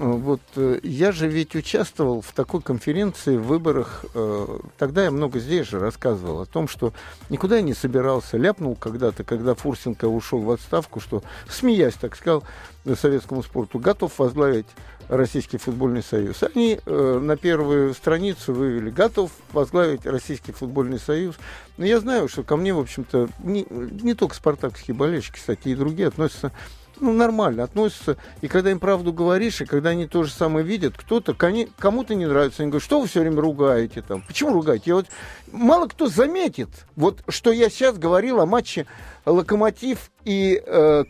Вот 0.01 0.41
э, 0.57 0.81
я 0.83 1.13
же 1.13 1.29
ведь 1.29 1.55
участвовал 1.55 2.23
в 2.23 2.33
такой 2.33 2.63
конференции 2.63 3.37
в 3.37 3.43
выборах. 3.43 4.07
Э, 4.15 4.59
тогда 4.79 5.05
я 5.05 5.11
много 5.11 5.39
здесь 5.41 5.69
же 5.69 5.79
рассказывал 5.79 6.41
о 6.41 6.47
том, 6.47 6.69
что 6.69 6.95
никуда 7.29 7.57
я 7.57 7.63
не 7.63 7.75
собирался. 7.75 8.39
Ляпнул 8.39 8.77
когда-то, 8.77 9.25
когда 9.25 9.55
Фурсенко 9.55 10.07
ушел 10.07 10.41
в 10.41 10.51
отставку, 10.53 11.01
что, 11.01 11.23
смеясь, 11.51 11.97
так 12.01 12.17
сказал, 12.17 12.45
советскому 12.95 13.43
спорту, 13.43 13.79
готов 13.79 14.19
возглавить 14.19 14.65
Российский 15.11 15.59
футбольный 15.59 16.03
союз. 16.03 16.43
Они 16.45 16.81
э, 16.87 17.19
на 17.21 17.37
первую 17.37 17.93
страницу 17.93 18.55
вывели 18.55 18.89
готов 18.89 19.31
возглавить 19.53 20.07
Российский 20.07 20.53
футбольный 20.53 20.99
союз. 20.99 21.35
Но 21.77 21.85
я 21.85 22.01
знаю, 22.01 22.29
что 22.29 22.43
ко 22.43 22.57
мне, 22.57 22.73
в 22.73 22.79
общем-то, 22.79 23.29
не, 23.41 23.67
не 23.69 24.15
только 24.15 24.35
спартаковские 24.35 24.95
болельщики, 24.95 25.37
кстати, 25.37 25.69
и 25.69 25.75
другие 25.75 26.09
относятся 26.09 26.53
ну, 27.01 27.13
нормально 27.13 27.65
относятся. 27.65 28.17
И 28.41 28.49
когда 28.49 28.71
им 28.71 28.79
правду 28.79 29.13
говоришь, 29.13 29.61
и 29.61 29.65
когда 29.65 29.91
они 29.91 30.07
то 30.07 30.23
же 30.23 30.31
самое 30.31 30.65
видят, 30.65 30.95
кто-то, 30.97 31.35
кому-то 31.35 32.15
не 32.15 32.27
нравится, 32.27 32.63
они 32.63 32.71
говорят, 32.71 32.85
что 32.85 33.01
вы 33.01 33.09
все 33.09 33.21
время 33.21 33.41
ругаете 33.41 34.03
там? 34.03 34.23
Почему 34.23 34.53
ругаете? 34.53 34.85
Я 34.87 34.95
вот, 34.97 35.07
мало 35.53 35.87
кто 35.87 36.07
заметит, 36.07 36.69
вот 36.97 37.23
что 37.29 37.53
я 37.53 37.69
сейчас 37.69 37.99
говорил 37.99 38.41
о 38.41 38.47
матче 38.47 38.87
Локомотив 39.27 40.11
и 40.25 40.63
э, 40.65 41.05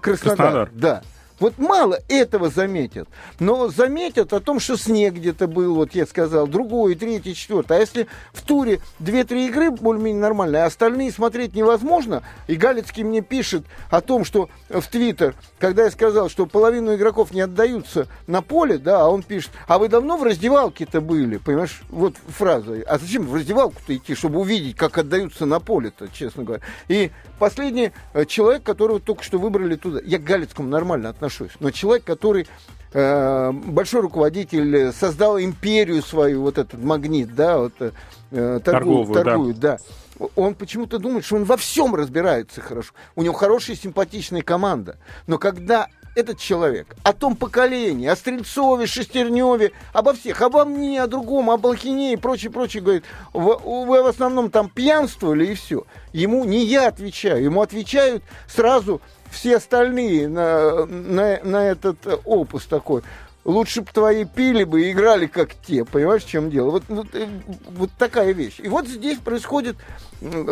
Краснодар. 0.00 0.36
Краснодар. 0.36 0.70
Да. 0.72 1.02
Вот 1.38 1.58
мало 1.58 1.98
этого 2.08 2.48
заметят. 2.48 3.08
Но 3.38 3.68
заметят 3.68 4.32
о 4.32 4.40
том, 4.40 4.58
что 4.58 4.76
снег 4.76 5.14
где-то 5.14 5.46
был, 5.46 5.74
вот 5.74 5.94
я 5.94 6.06
сказал, 6.06 6.46
другой, 6.46 6.94
третий, 6.94 7.34
четвертый. 7.34 7.76
А 7.76 7.80
если 7.80 8.06
в 8.32 8.42
туре 8.42 8.80
2-3 9.00 9.48
игры 9.48 9.70
более-менее 9.70 10.22
нормальные, 10.22 10.62
а 10.62 10.66
остальные 10.66 11.12
смотреть 11.12 11.54
невозможно, 11.54 12.22
и 12.46 12.54
Галицкий 12.54 13.02
мне 13.02 13.20
пишет 13.20 13.64
о 13.90 14.00
том, 14.00 14.24
что 14.24 14.48
в 14.70 14.86
Твиттер, 14.88 15.34
когда 15.58 15.84
я 15.84 15.90
сказал, 15.90 16.30
что 16.30 16.46
половину 16.46 16.94
игроков 16.94 17.32
не 17.32 17.42
отдаются 17.42 18.06
на 18.26 18.40
поле, 18.40 18.78
да, 18.78 19.02
а 19.02 19.08
он 19.08 19.22
пишет, 19.22 19.50
а 19.68 19.78
вы 19.78 19.88
давно 19.88 20.16
в 20.16 20.22
раздевалке-то 20.22 21.00
были? 21.00 21.36
Понимаешь, 21.36 21.82
вот 21.90 22.14
фраза. 22.28 22.82
А 22.86 22.98
зачем 22.98 23.26
в 23.26 23.34
раздевалку-то 23.34 23.94
идти, 23.94 24.14
чтобы 24.14 24.40
увидеть, 24.40 24.76
как 24.76 24.96
отдаются 24.96 25.44
на 25.44 25.60
поле-то, 25.60 26.08
честно 26.08 26.44
говоря. 26.44 26.62
И 26.88 27.10
последний 27.38 27.92
э, 28.14 28.24
человек, 28.24 28.62
которого 28.62 29.00
только 29.00 29.22
что 29.22 29.38
выбрали 29.38 29.76
туда, 29.76 30.00
я 30.02 30.18
к 30.18 30.24
Галицкому 30.24 30.68
нормально 30.68 31.10
отношусь 31.10 31.25
отношусь. 31.26 31.52
Но 31.60 31.70
человек, 31.70 32.04
который 32.04 32.46
э, 32.92 33.52
большой 33.52 34.00
руководитель, 34.00 34.92
создал 34.92 35.38
империю 35.38 36.02
свою, 36.02 36.42
вот 36.42 36.58
этот 36.58 36.82
магнит, 36.82 37.34
да, 37.34 37.58
вот, 37.58 37.72
э, 37.80 37.90
торгует, 38.30 38.64
Торговую, 38.64 39.14
торгует, 39.14 39.58
да. 39.58 39.78
да. 40.18 40.26
Он 40.34 40.54
почему-то 40.54 40.98
думает, 40.98 41.26
что 41.26 41.36
он 41.36 41.44
во 41.44 41.58
всем 41.58 41.94
разбирается 41.94 42.62
хорошо. 42.62 42.92
У 43.16 43.22
него 43.22 43.34
хорошая, 43.34 43.76
симпатичная 43.76 44.40
команда. 44.40 44.96
Но 45.26 45.36
когда 45.36 45.88
этот 46.14 46.38
человек 46.38 46.96
о 47.02 47.12
том 47.12 47.36
поколении, 47.36 48.08
о 48.08 48.16
Стрельцове, 48.16 48.86
Шестерневе, 48.86 49.72
обо 49.92 50.14
всех, 50.14 50.40
обо 50.40 50.64
мне, 50.64 51.02
о 51.02 51.06
другом, 51.06 51.50
о 51.50 51.58
Балхине 51.58 52.14
и 52.14 52.16
прочее, 52.16 52.50
прочее, 52.50 52.82
говорит, 52.82 53.04
вы, 53.34 53.56
вы 53.58 54.02
в 54.02 54.06
основном 54.06 54.50
там 54.50 54.70
пьянствовали 54.70 55.48
и 55.48 55.54
все. 55.54 55.84
Ему 56.14 56.44
не 56.44 56.64
я 56.64 56.88
отвечаю, 56.88 57.44
ему 57.44 57.60
отвечают 57.60 58.22
сразу 58.48 59.02
все 59.36 59.56
остальные 59.56 60.28
на, 60.28 60.86
на, 60.86 61.40
на 61.44 61.64
этот 61.64 61.98
опус 62.24 62.64
такой. 62.64 63.02
Лучше 63.44 63.82
бы 63.82 63.88
твои 63.92 64.24
пили 64.24 64.64
бы 64.64 64.82
и 64.82 64.92
играли 64.92 65.26
как 65.26 65.54
те. 65.54 65.84
Понимаешь, 65.84 66.24
в 66.24 66.28
чем 66.28 66.50
дело? 66.50 66.70
Вот, 66.70 66.84
вот, 66.88 67.06
э, 67.12 67.28
вот 67.68 67.90
такая 67.96 68.32
вещь. 68.32 68.58
И 68.58 68.68
вот 68.68 68.88
здесь 68.88 69.18
происходит 69.18 69.76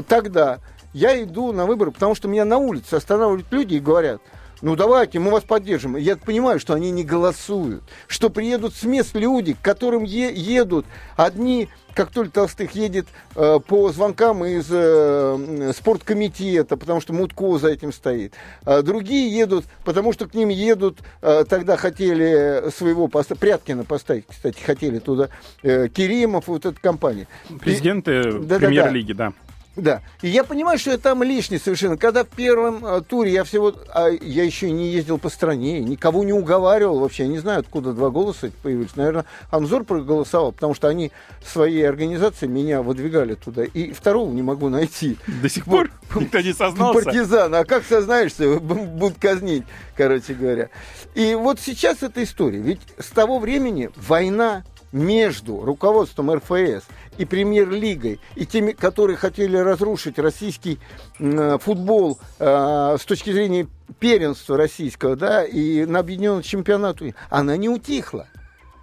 тогда. 0.07 0.61
Я 0.93 1.21
иду 1.21 1.53
на 1.53 1.67
выборы, 1.67 1.91
потому 1.91 2.15
что 2.15 2.29
меня 2.29 2.45
на 2.45 2.59
улице 2.59 2.95
останавливают 2.95 3.51
люди 3.51 3.75
и 3.75 3.81
говорят, 3.81 4.21
ну 4.65 4.77
давайте, 4.77 5.19
мы 5.19 5.31
вас 5.31 5.45
поддержим. 5.45 5.95
Я 5.97 6.17
понимаю, 6.17 6.59
что 6.59 6.73
они 6.73 6.91
не 6.91 7.05
голосуют, 7.05 7.83
что 8.09 8.31
приедут 8.31 8.75
с 8.75 8.83
мест 8.85 9.15
люди, 9.15 9.53
к 9.53 9.61
которым 9.61 10.05
е- 10.05 10.33
едут 10.35 10.87
одни 11.17 11.69
как 11.95 12.11
только 12.11 12.33
Толстых 12.33 12.73
едет 12.73 13.07
э, 13.37 13.61
по 13.65 13.93
звонкам 13.93 14.45
из 14.45 14.67
э, 14.69 15.73
спорткомитета, 15.77 16.77
потому 16.77 17.01
что 17.01 17.13
Мутко 17.13 17.57
за 17.59 17.69
этим 17.69 17.93
стоит. 17.93 18.35
А 18.65 18.83
другие 18.83 19.29
едут, 19.31 19.67
потому 19.85 20.13
что 20.13 20.27
к 20.27 20.35
ним 20.35 20.49
едут, 20.49 20.99
э, 21.23 21.45
тогда 21.49 21.77
хотели 21.77 22.69
своего, 22.77 23.07
поста- 23.07 23.37
Пряткина 23.37 23.85
поставить, 23.85 24.25
кстати, 24.29 24.61
хотели 24.61 24.99
туда, 24.99 25.29
э, 25.63 25.87
Керимов, 25.89 26.49
вот 26.49 26.67
эта 26.67 26.81
компания. 26.81 27.29
Президенты 27.61 28.23
премьер-лиги, 28.59 29.13
да. 29.13 29.33
Да. 29.77 30.03
И 30.23 30.29
я 30.29 30.45
понимаю, 30.45 30.79
что 30.79 30.93
я 30.93 30.99
там 30.99 31.23
лишний 31.23 31.59
совершенно. 31.59 31.97
Когда 31.97 32.25
в 32.25 32.29
первом 32.29 32.85
э, 32.85 33.01
туре 33.03 33.33
я 33.33 33.45
всего... 33.45 33.75
А 33.93 34.09
я 34.09 34.45
еще 34.45 34.71
не 34.71 34.91
ездил 34.91 35.19
по 35.19 35.29
стране, 35.29 35.81
никого 35.81 36.23
не 36.23 36.33
уговаривал 36.33 37.01
вообще. 37.01 37.25
Я 37.25 37.29
не 37.29 37.39
знаю, 37.39 37.61
откуда 37.61 37.93
два 37.93 38.11
голоса 38.11 38.51
появились. 38.63 38.95
Наверное, 38.97 39.25
Анзор 39.51 39.85
проголосовал, 39.85 40.53
потому 40.53 40.75
что 40.75 40.89
они 40.89 41.11
своей 41.45 41.89
организацией 41.89 42.51
меня 42.51 42.83
выдвигали 42.83 43.35
туда. 43.35 43.65
И 43.65 43.93
второго 43.93 44.31
не 44.33 44.43
могу 44.43 44.69
найти. 44.69 45.19
До 45.43 45.49
сих 45.49 45.65
пор 45.65 45.91
никто 46.15 46.41
не 46.41 46.53
сознался. 46.53 47.05
Партизан. 47.05 47.55
А 47.55 47.65
как 47.65 47.85
сознаешься? 47.85 48.61
Будут 48.61 49.19
казнить, 49.19 49.65
короче 49.97 50.35
говоря. 50.35 50.69
И 51.15 51.35
вот 51.35 51.59
сейчас 51.59 52.03
эта 52.03 52.23
история. 52.23 52.61
Ведь 52.61 52.81
с 52.99 53.09
того 53.09 53.39
времени 53.39 53.91
война 53.97 54.65
между 54.95 55.61
руководством 55.61 56.33
РФС 56.33 56.85
и 57.19 57.25
премьер-лигой, 57.25 58.21
и 58.37 58.47
теми, 58.47 58.73
которые 58.73 59.17
хотели 59.17 59.57
разрушить 59.57 60.19
российский 60.19 60.79
э, 61.19 61.59
футбол 61.61 62.19
э, 62.39 62.97
с 62.99 63.05
точки 63.05 63.33
зрения 63.33 63.67
первенства 63.99 64.57
российского, 64.57 65.17
да, 65.17 65.45
и 65.45 65.85
на 65.85 65.99
объединенном 65.99 66.43
чемпионату, 66.43 67.13
она 67.29 67.57
не 67.57 67.69
утихла. 67.69 68.29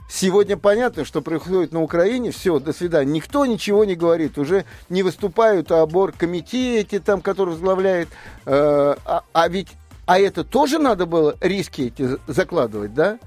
Сегодня 0.10 0.58
понятно, 0.58 1.06
что 1.06 1.22
происходит 1.22 1.72
на 1.72 1.82
Украине, 1.82 2.32
все, 2.32 2.60
до 2.60 2.74
свидания. 2.74 3.10
Никто 3.10 3.46
ничего 3.46 3.86
не 3.86 3.96
говорит, 3.96 4.38
уже 4.38 4.66
не 4.90 5.04
выступают 5.04 5.72
о 5.72 5.88
комитете, 5.88 7.00
там, 7.00 7.22
который 7.22 7.52
возглавляет. 7.52 8.10
Э, 8.46 8.96
а, 9.06 9.24
а 9.32 9.48
ведь, 9.48 9.70
а 10.06 10.20
это 10.20 10.44
тоже 10.44 10.78
надо 10.78 11.06
было 11.06 11.38
риски 11.40 11.84
эти 11.84 12.18
закладывать, 12.28 12.94
да? 12.94 13.18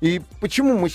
И 0.00 0.20
почему 0.40 0.76
мы 0.76 0.90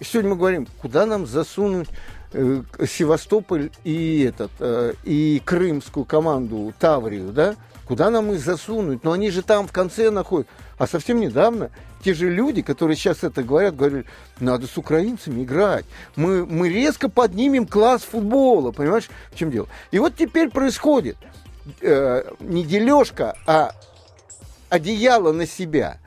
сегодня 0.00 0.30
мы 0.30 0.36
говорим, 0.36 0.66
куда 0.80 1.06
нам 1.06 1.26
засунуть 1.26 1.88
э, 2.32 2.62
Севастополь 2.86 3.70
и 3.84 4.22
этот, 4.22 4.50
э, 4.60 4.94
и 5.04 5.42
крымскую 5.44 6.04
команду 6.04 6.72
Таврию, 6.78 7.32
да, 7.32 7.56
куда 7.86 8.10
нам 8.10 8.32
их 8.32 8.40
засунуть? 8.40 9.04
Но 9.04 9.12
они 9.12 9.30
же 9.30 9.42
там 9.42 9.66
в 9.66 9.72
конце 9.72 10.10
находят. 10.10 10.48
А 10.78 10.86
совсем 10.86 11.20
недавно 11.20 11.70
те 12.02 12.14
же 12.14 12.30
люди, 12.30 12.62
которые 12.62 12.96
сейчас 12.96 13.22
это 13.22 13.42
говорят, 13.42 13.76
говорили, 13.76 14.04
надо 14.40 14.66
с 14.66 14.76
украинцами 14.76 15.44
играть. 15.44 15.84
Мы, 16.16 16.44
мы 16.44 16.68
резко 16.68 17.08
поднимем 17.08 17.66
класс 17.66 18.02
футбола. 18.02 18.72
Понимаешь, 18.72 19.08
в 19.32 19.36
чем 19.36 19.50
дело? 19.50 19.68
И 19.92 19.98
вот 19.98 20.16
теперь 20.16 20.50
происходит 20.50 21.16
э, 21.80 22.24
не 22.40 22.64
дележка, 22.64 23.36
а 23.46 23.72
одеяло 24.68 25.32
на 25.32 25.46
себя. 25.46 25.98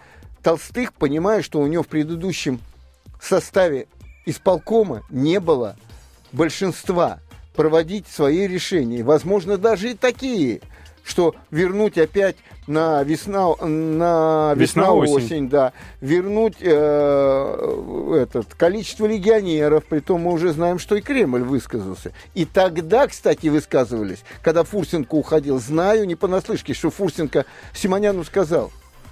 Толстых, 0.44 0.94
понимая, 0.94 1.42
что 1.42 1.60
у 1.60 1.68
него 1.68 1.84
в 1.84 1.88
предыдущем 1.88 2.60
составе 3.26 3.88
исполкома 4.26 5.04
не 5.10 5.40
было 5.40 5.76
большинства 6.32 7.20
проводить 7.56 8.08
свои 8.08 8.48
решения. 8.48 9.04
Возможно, 9.04 9.58
даже 9.58 9.92
и 9.92 9.94
такие, 9.94 10.62
что 11.04 11.36
вернуть 11.52 11.98
опять 11.98 12.36
на 12.68 13.04
весна, 13.04 13.56
на 13.62 14.54
весна, 14.56 14.92
осень. 14.92 15.14
осень, 15.14 15.50
да, 15.50 15.72
вернуть 16.02 16.56
э, 16.60 18.22
этот 18.24 18.56
количество 18.56 19.06
легионеров, 19.06 19.86
при 19.86 20.00
том 20.00 20.22
мы 20.22 20.34
уже 20.34 20.52
знаем, 20.52 20.80
что 20.80 20.96
и 20.96 21.02
Кремль 21.02 21.44
высказался. 21.44 22.12
И 22.34 22.46
тогда, 22.46 23.08
кстати, 23.08 23.48
высказывались, 23.48 24.24
когда 24.42 24.64
Фурсенко 24.64 25.14
уходил, 25.14 25.60
знаю 25.60 26.06
не 26.08 26.16
понаслышке, 26.16 26.74
что 26.74 26.90
Фурсенко 26.90 27.46
Симоняну 27.74 28.24
сказал 28.24 28.72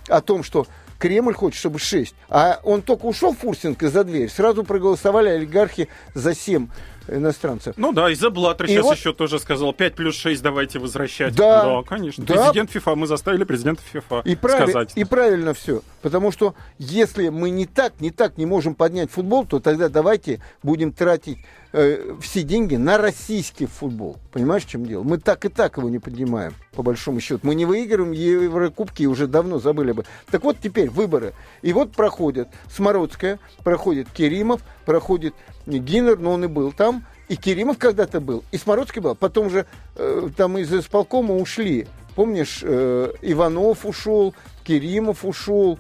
о 0.09 0.19
том, 0.21 0.43
что 0.43 0.65
Кремль 1.03 1.33
хочет, 1.33 1.59
чтобы 1.59 1.79
6. 1.79 2.15
А 2.29 2.61
он 2.63 2.81
только 2.81 3.07
ушел 3.07 3.33
Фурсенко 3.33 3.89
за 3.89 4.05
дверь, 4.05 4.29
сразу 4.29 4.63
проголосовали 4.63 5.27
олигархи 5.27 5.89
за 6.13 6.33
7 6.33 6.69
иностранцев. 7.09 7.73
Ну 7.75 7.91
да, 7.91 8.09
и 8.09 8.15
за 8.15 8.29
Блаттер 8.29 8.69
сейчас 8.69 8.85
вот... 8.85 8.95
еще 8.95 9.11
тоже 9.11 9.37
сказал, 9.39 9.73
5 9.73 9.95
плюс 9.95 10.15
6 10.15 10.41
давайте 10.41 10.79
возвращать. 10.79 11.35
Да, 11.35 11.65
да 11.65 11.83
конечно. 11.83 12.23
Да. 12.23 12.35
Президент 12.35 12.71
ФИФА, 12.71 12.95
мы 12.95 13.07
заставили 13.07 13.43
президента 13.43 13.81
ФИФА 13.81 14.21
и 14.23 14.37
сказать. 14.37 14.93
И 14.95 15.03
правильно 15.03 15.53
все. 15.53 15.81
Потому 16.01 16.31
что 16.31 16.55
если 16.77 17.27
мы 17.27 17.49
не 17.49 17.65
так, 17.65 17.99
не 17.99 18.09
так 18.09 18.37
не 18.37 18.45
можем 18.45 18.73
поднять 18.73 19.11
футбол, 19.11 19.45
то 19.45 19.59
тогда 19.59 19.89
давайте 19.89 20.41
будем 20.61 20.93
тратить 20.93 21.39
э, 21.73 22.15
все 22.21 22.43
деньги 22.43 22.75
на 22.75 22.97
российский 22.97 23.65
футбол. 23.65 24.17
Понимаешь, 24.31 24.63
в 24.63 24.69
чем 24.69 24.85
дело? 24.85 25.03
Мы 25.03 25.17
так 25.17 25.43
и 25.45 25.49
так 25.49 25.77
его 25.77 25.89
не 25.89 25.99
поднимаем, 25.99 26.53
по 26.71 26.83
большому 26.83 27.19
счету. 27.19 27.41
Мы 27.43 27.55
не 27.55 27.65
выигрываем 27.65 28.13
Еврокубки 28.13 29.05
уже 29.05 29.27
давно 29.27 29.59
забыли 29.59 29.91
бы. 29.91 30.05
Так 30.31 30.43
вот 30.43 30.57
теперь 30.61 30.89
выборы. 30.89 31.33
И 31.61 31.73
вот 31.73 31.91
проходят 31.91 32.47
Смородская, 32.71 33.39
проходит 33.63 34.07
Керимов, 34.09 34.61
проходит 34.85 35.33
Гиннер, 35.65 36.17
но 36.17 36.33
он 36.33 36.45
и 36.45 36.47
был 36.47 36.71
там. 36.71 37.05
И 37.27 37.35
Керимов 37.35 37.77
когда-то 37.77 38.21
был, 38.21 38.43
и 38.51 38.57
Смородский 38.57 39.01
был. 39.01 39.15
Потом 39.15 39.49
же 39.49 39.65
э, 39.95 40.29
там 40.37 40.57
из 40.57 40.71
исполкома 40.73 41.35
ушли. 41.35 41.87
Помнишь, 42.15 42.59
э, 42.61 43.11
Иванов 43.21 43.85
ушел, 43.85 44.35
Керимов 44.63 45.25
ушел, 45.25 45.79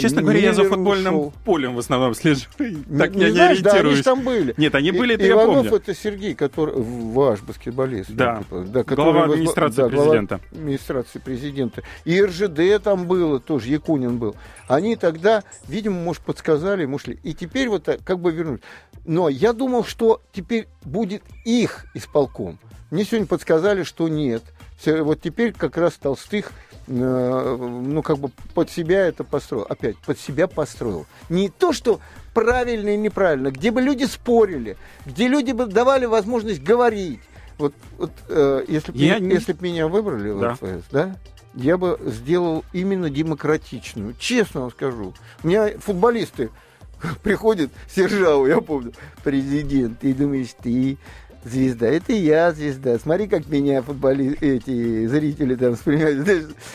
Честно 0.00 0.22
говоря, 0.22 0.40
я 0.40 0.52
за 0.52 0.64
футбольным 0.64 1.14
ушел. 1.14 1.32
полем 1.44 1.74
в 1.74 1.78
основном 1.78 2.14
слежу. 2.14 2.46
Так 2.58 3.14
не, 3.14 3.22
я 3.22 3.28
не 3.28 3.34
знаешь, 3.34 3.60
Да, 3.60 3.72
они 3.72 4.02
там 4.02 4.22
были. 4.22 4.54
Нет, 4.56 4.74
они 4.74 4.90
были, 4.90 5.14
это 5.14 5.28
Иванов 5.28 5.64
я 5.64 5.70
помню. 5.70 5.76
это 5.76 5.94
Сергей, 5.94 6.34
который 6.34 6.74
ваш 6.76 7.40
баскетболист. 7.42 8.10
Да, 8.10 8.42
да 8.50 8.82
глава 8.82 9.24
администрации 9.24 9.82
да, 9.82 9.88
президента. 9.88 10.40
Глава 10.50 10.62
администрации 10.62 11.18
президента. 11.20 11.82
И 12.04 12.20
РЖД 12.20 12.82
там 12.82 13.06
было 13.06 13.38
тоже, 13.38 13.68
Якунин 13.68 14.18
был. 14.18 14.34
Они 14.66 14.96
тогда, 14.96 15.44
видимо, 15.68 16.00
может, 16.00 16.22
подсказали, 16.22 16.84
может, 16.84 17.08
и 17.08 17.34
теперь 17.34 17.68
вот 17.68 17.88
как 18.04 18.18
бы 18.18 18.32
вернуть. 18.32 18.62
Но 19.04 19.28
я 19.28 19.52
думал, 19.52 19.84
что 19.84 20.20
теперь 20.32 20.66
будет 20.84 21.22
их 21.44 21.86
исполком. 21.94 22.58
Мне 22.90 23.04
сегодня 23.04 23.26
подсказали, 23.26 23.84
что 23.84 24.08
нет. 24.08 24.42
Вот 24.86 25.20
теперь 25.20 25.52
как 25.52 25.76
раз 25.76 25.94
Толстых 25.94 26.52
Э, 26.90 27.56
ну, 27.56 28.02
как 28.02 28.18
бы 28.18 28.30
под 28.52 28.68
себя 28.68 29.06
это 29.06 29.22
построил. 29.22 29.64
Опять, 29.68 29.96
под 29.98 30.18
себя 30.18 30.48
построил. 30.48 31.06
Не 31.28 31.48
то, 31.48 31.72
что 31.72 32.00
правильно 32.34 32.88
и 32.90 32.96
неправильно, 32.96 33.50
где 33.50 33.70
бы 33.70 33.80
люди 33.80 34.04
спорили, 34.04 34.76
где 35.06 35.28
люди 35.28 35.52
бы 35.52 35.66
давали 35.66 36.06
возможность 36.06 36.62
говорить. 36.62 37.20
Вот, 37.58 37.74
вот 37.96 38.10
э, 38.28 38.64
если 38.66 38.90
бы 38.90 38.98
я 38.98 39.20
не... 39.20 39.34
если 39.34 39.52
б 39.52 39.58
меня 39.62 39.86
выбрали 39.86 40.36
да. 40.40 40.56
в 40.56 40.62
ЛФС, 40.62 40.84
да, 40.90 41.16
я 41.54 41.76
бы 41.78 41.96
сделал 42.06 42.64
именно 42.72 43.08
демократичную. 43.08 44.14
Честно 44.18 44.62
вам 44.62 44.70
скажу. 44.72 45.14
У 45.44 45.46
меня 45.46 45.78
футболисты 45.78 46.50
приходят, 47.22 47.70
Сержаву, 47.88 48.46
я 48.48 48.60
помню, 48.60 48.94
президент, 49.22 50.02
и 50.02 50.12
думаешь, 50.12 50.54
ты 50.60 50.98
звезда. 51.44 51.86
Это 51.86 52.12
я 52.12 52.52
звезда. 52.52 52.98
Смотри, 52.98 53.28
как 53.28 53.48
меня 53.48 53.82
футболи... 53.82 54.36
эти 54.40 55.06
зрители 55.06 55.54
там 55.54 55.72
воспринимают. 55.72 56.28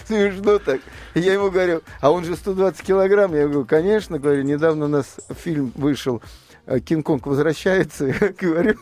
Смешно 0.07 0.59
так. 0.59 0.81
Я 1.13 1.33
ему 1.33 1.51
говорю, 1.51 1.81
а 2.01 2.11
он 2.11 2.25
же 2.25 2.35
120 2.35 2.81
килограмм. 2.81 3.33
Я 3.33 3.43
говорю, 3.43 3.65
конечно, 3.65 4.19
говорю, 4.19 4.43
недавно 4.43 4.85
у 4.85 4.89
нас 4.89 5.17
фильм 5.43 5.71
вышел 5.75 6.21
Кинг-Конг 6.67 7.27
возвращается, 7.27 8.05
я 8.21 8.33
говорю, 8.39 8.75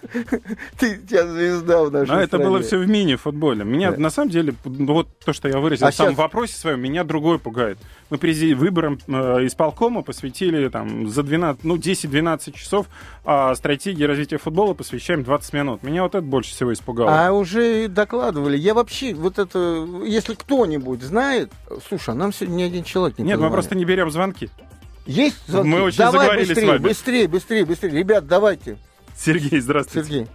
ты 0.79 0.99
сейчас 1.07 1.27
звезда 1.29 1.83
в 1.83 1.91
нашей 1.91 2.11
А 2.15 2.21
это 2.21 2.37
было 2.37 2.61
все 2.61 2.77
в 2.77 2.87
мини-футболе. 2.87 3.63
Меня, 3.63 3.91
да. 3.91 3.97
на 3.97 4.09
самом 4.09 4.29
деле, 4.29 4.53
вот 4.63 5.07
то, 5.19 5.33
что 5.33 5.49
я 5.49 5.59
выразил 5.59 5.87
а 5.87 5.91
в 5.91 5.95
самом 5.95 6.11
сейчас... 6.11 6.17
вопросе 6.19 6.55
своем, 6.55 6.81
меня 6.81 7.03
другое 7.03 7.37
пугает. 7.37 7.77
Мы 8.09 8.17
при 8.17 8.53
выборам 8.53 8.99
э, 9.07 9.45
исполкома 9.45 10.01
посвятили 10.01 10.69
там 10.69 11.09
за 11.09 11.23
12, 11.23 11.63
ну, 11.63 11.77
10-12 11.77 12.53
часов, 12.53 12.87
а 13.25 13.53
стратегии 13.55 14.03
развития 14.03 14.37
футбола 14.37 14.73
посвящаем 14.73 15.23
20 15.23 15.53
минут. 15.53 15.83
Меня 15.83 16.03
вот 16.03 16.15
это 16.15 16.25
больше 16.25 16.51
всего 16.51 16.71
испугало. 16.73 17.25
А 17.25 17.31
уже 17.31 17.87
докладывали. 17.87 18.57
Я 18.57 18.73
вообще, 18.73 19.13
вот 19.13 19.39
это, 19.39 19.87
если 20.05 20.35
кто-нибудь 20.35 21.01
знает, 21.01 21.51
слушай, 21.87 22.11
а 22.11 22.13
нам 22.13 22.33
сегодня 22.33 22.55
ни 22.55 22.63
один 22.63 22.83
человек 22.83 23.17
не 23.17 23.25
Нет, 23.25 23.33
позвонит. 23.33 23.49
мы 23.49 23.55
просто 23.55 23.75
не 23.75 23.85
берем 23.85 24.11
звонки. 24.11 24.49
Есть 25.05 25.47
звонки? 25.47 25.69
Мы 25.69 25.81
очень 25.81 25.97
Давай 25.97 26.19
заговорили 26.19 26.47
быстрее, 26.47 26.65
с 26.65 26.69
вами. 26.69 26.81
Быстрее, 26.81 27.27
быстрее, 27.27 27.65
быстрее. 27.65 27.89
Ребят, 27.91 28.27
давайте. 28.27 28.77
Сергей, 29.15 29.59
здравствуйте. 29.59 30.07
Сергей. 30.07 30.27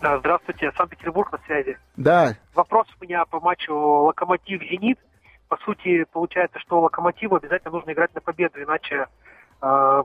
Здравствуйте, 0.00 0.72
Санкт-Петербург 0.76 1.30
на 1.30 1.38
связи. 1.46 1.78
Да. 1.96 2.36
Вопрос 2.54 2.88
у 3.00 3.04
меня 3.04 3.24
по 3.24 3.40
матчу 3.40 3.72
Локомотив-Зенит. 3.72 4.98
По 5.48 5.56
сути, 5.58 6.04
получается, 6.12 6.58
что 6.58 6.80
Локомотиву 6.80 7.36
обязательно 7.36 7.72
нужно 7.72 7.92
играть 7.92 8.14
на 8.14 8.20
победу, 8.20 8.60
иначе 8.60 9.06
э, 9.60 10.02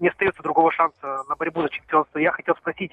не 0.00 0.08
остается 0.08 0.42
другого 0.42 0.70
шанса 0.72 1.22
на 1.28 1.36
борьбу 1.36 1.62
за 1.62 1.70
чемпионство. 1.70 2.18
Я 2.18 2.32
хотел 2.32 2.56
спросить, 2.56 2.92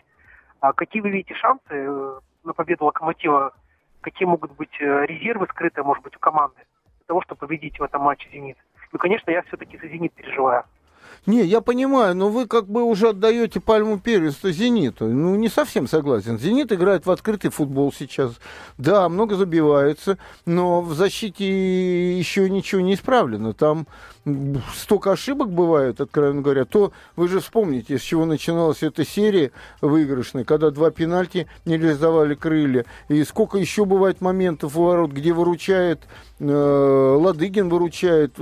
а 0.62 0.72
какие 0.72 1.02
вы 1.02 1.10
видите 1.10 1.34
шансы 1.36 1.62
э, 1.72 2.20
на 2.44 2.54
победу 2.54 2.86
Локомотива? 2.86 3.54
Какие 4.02 4.28
могут 4.28 4.52
быть 4.54 4.76
э, 4.80 5.06
резервы 5.08 5.48
скрытые, 5.50 5.84
может 5.84 6.04
быть, 6.04 6.16
у 6.16 6.20
команды 6.20 6.62
для 7.00 7.06
того, 7.08 7.22
чтобы 7.22 7.40
победить 7.40 7.80
в 7.80 7.84
этом 7.84 8.04
матче 8.04 8.30
«Зенит»? 8.32 8.58
Ну, 8.92 9.00
конечно, 9.00 9.32
я 9.32 9.44
все-таки 9.44 9.78
за 9.78 9.88
«Зенит» 9.88 10.14
переживаю. 10.14 10.64
Не, 11.26 11.44
я 11.44 11.62
понимаю, 11.62 12.16
но 12.16 12.30
вы 12.30 12.48
как 12.48 12.68
бы 12.68 12.84
уже 12.84 13.10
отдаете 13.10 13.60
пальму 13.60 14.00
первенства 14.00 14.52
«Зениту». 14.52 15.06
Ну, 15.06 15.36
не 15.36 15.50
совсем 15.50 15.88
согласен. 15.88 16.40
«Зенит» 16.40 16.72
играет 16.72 17.06
в 17.06 17.12
открытый 17.12 17.52
футбол 17.52 17.94
сейчас. 17.94 18.34
Да, 18.78 19.10
много 19.10 19.36
забивается, 19.36 20.18
но 20.46 20.82
в 20.82 20.94
защите 20.94 22.18
еще 22.18 22.50
ничего 22.50 22.82
не 22.82 22.94
исправлено. 22.94 23.54
Там 23.54 23.88
столько 24.76 25.12
ошибок 25.12 25.52
бывает, 25.52 26.02
откровенно 26.02 26.42
говоря, 26.42 26.66
то 26.66 26.92
вы 27.16 27.28
же 27.28 27.40
вспомните, 27.40 27.98
с 27.98 28.02
чего 28.02 28.26
начиналась 28.26 28.84
эта 28.84 29.06
серия 29.06 29.52
выигрышная, 29.82 30.44
когда 30.44 30.72
два 30.72 30.92
пенальти 30.92 31.48
не 31.66 31.78
реализовали 31.78 32.36
крылья, 32.36 32.86
и 33.08 33.24
сколько 33.24 33.58
еще 33.58 33.86
бывает 33.86 34.22
моментов 34.22 34.78
у 34.78 34.84
ворот, 34.84 35.12
где 35.12 35.34
выручает 35.34 36.02
э, 36.40 37.16
Ладыгин 37.20 37.70
выручает. 37.70 38.34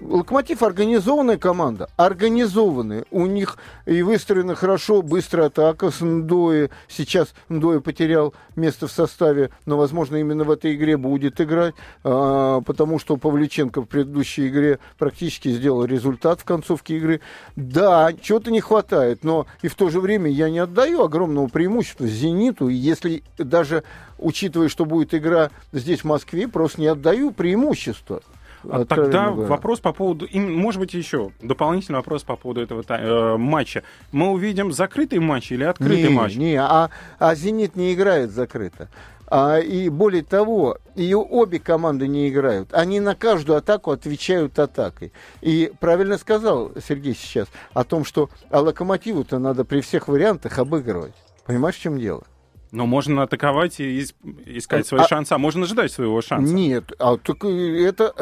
Локомотив 0.00 0.62
организованная 0.62 1.38
команда, 1.38 1.88
организованная. 1.96 3.04
У 3.10 3.26
них 3.26 3.58
и 3.86 4.02
выстроена 4.02 4.54
хорошо, 4.54 5.02
быстрая 5.02 5.46
атака 5.46 5.90
с 5.90 6.00
Ндои. 6.00 6.70
Сейчас 6.88 7.34
Ндои 7.48 7.78
потерял 7.78 8.34
место 8.56 8.88
в 8.88 8.92
составе, 8.92 9.50
но, 9.66 9.76
возможно, 9.76 10.16
именно 10.16 10.44
в 10.44 10.50
этой 10.50 10.74
игре 10.74 10.96
будет 10.96 11.40
играть, 11.40 11.74
э, 12.04 12.60
потому 12.64 12.98
что 12.98 13.16
Павлюченко 13.16 13.82
в 13.82 13.86
предыдущей 13.86 14.48
игре 14.48 14.78
практически 14.98 15.50
сделал 15.50 15.84
результат 15.84 16.40
в 16.40 16.44
концовке 16.44 16.96
игры. 16.96 17.20
Да, 17.54 18.12
чего-то 18.20 18.50
не 18.50 18.60
хватает, 18.60 19.22
но 19.24 19.46
и 19.62 19.68
в 19.68 19.74
то 19.74 19.88
же 19.90 20.00
время 20.00 20.30
я 20.30 20.50
не 20.50 20.58
отдаю 20.58 21.04
огромного 21.04 21.46
преимущества 21.48 22.06
«Зениту». 22.06 22.68
Если 22.68 23.22
даже 23.38 23.84
учитывая, 24.18 24.68
что 24.68 24.84
будет 24.84 25.14
игра 25.14 25.50
здесь 25.72 26.00
в 26.00 26.04
Москве, 26.04 26.48
просто 26.48 26.80
не 26.80 26.88
отдаю 26.88 27.30
преимущество. 27.30 28.22
А 28.68 28.84
тогда 28.84 29.30
говоря. 29.30 29.48
вопрос 29.48 29.80
по 29.80 29.92
поводу, 29.92 30.26
может 30.32 30.80
быть, 30.80 30.94
еще 30.94 31.30
дополнительный 31.40 31.96
вопрос 31.96 32.22
по 32.22 32.36
поводу 32.36 32.60
этого 32.60 32.84
э, 32.88 33.36
матча. 33.36 33.82
Мы 34.12 34.30
увидим 34.30 34.72
закрытый 34.72 35.18
матч 35.18 35.52
или 35.52 35.64
открытый 35.64 36.08
не, 36.08 36.14
матч? 36.14 36.36
Не, 36.36 36.56
а, 36.56 36.90
а 37.18 37.34
«Зенит» 37.34 37.76
не 37.76 37.94
играет 37.94 38.30
закрыто. 38.30 38.88
А, 39.30 39.58
и 39.58 39.88
более 39.88 40.24
того, 40.24 40.78
ее 40.96 41.18
обе 41.18 41.60
команды 41.60 42.08
не 42.08 42.28
играют. 42.28 42.74
Они 42.74 42.98
на 42.98 43.14
каждую 43.14 43.58
атаку 43.58 43.92
отвечают 43.92 44.58
атакой. 44.58 45.12
И 45.40 45.72
правильно 45.78 46.18
сказал 46.18 46.72
Сергей 46.86 47.14
сейчас 47.14 47.46
о 47.72 47.84
том, 47.84 48.04
что 48.04 48.28
а 48.50 48.60
локомотиву-то 48.60 49.38
надо 49.38 49.64
при 49.64 49.80
всех 49.82 50.08
вариантах 50.08 50.58
обыгрывать. 50.58 51.14
Понимаешь, 51.46 51.76
в 51.76 51.80
чем 51.80 51.98
дело? 51.98 52.24
Но 52.72 52.86
можно 52.86 53.22
атаковать 53.22 53.80
и 53.80 54.06
искать 54.46 54.86
свои 54.86 55.00
а, 55.00 55.08
шансы, 55.08 55.32
а 55.32 55.38
можно 55.38 55.66
ждать 55.66 55.90
своего 55.92 56.20
шанса. 56.20 56.52
Нет, 56.52 56.92
а 56.98 57.16
только 57.16 57.48
это... 57.48 58.14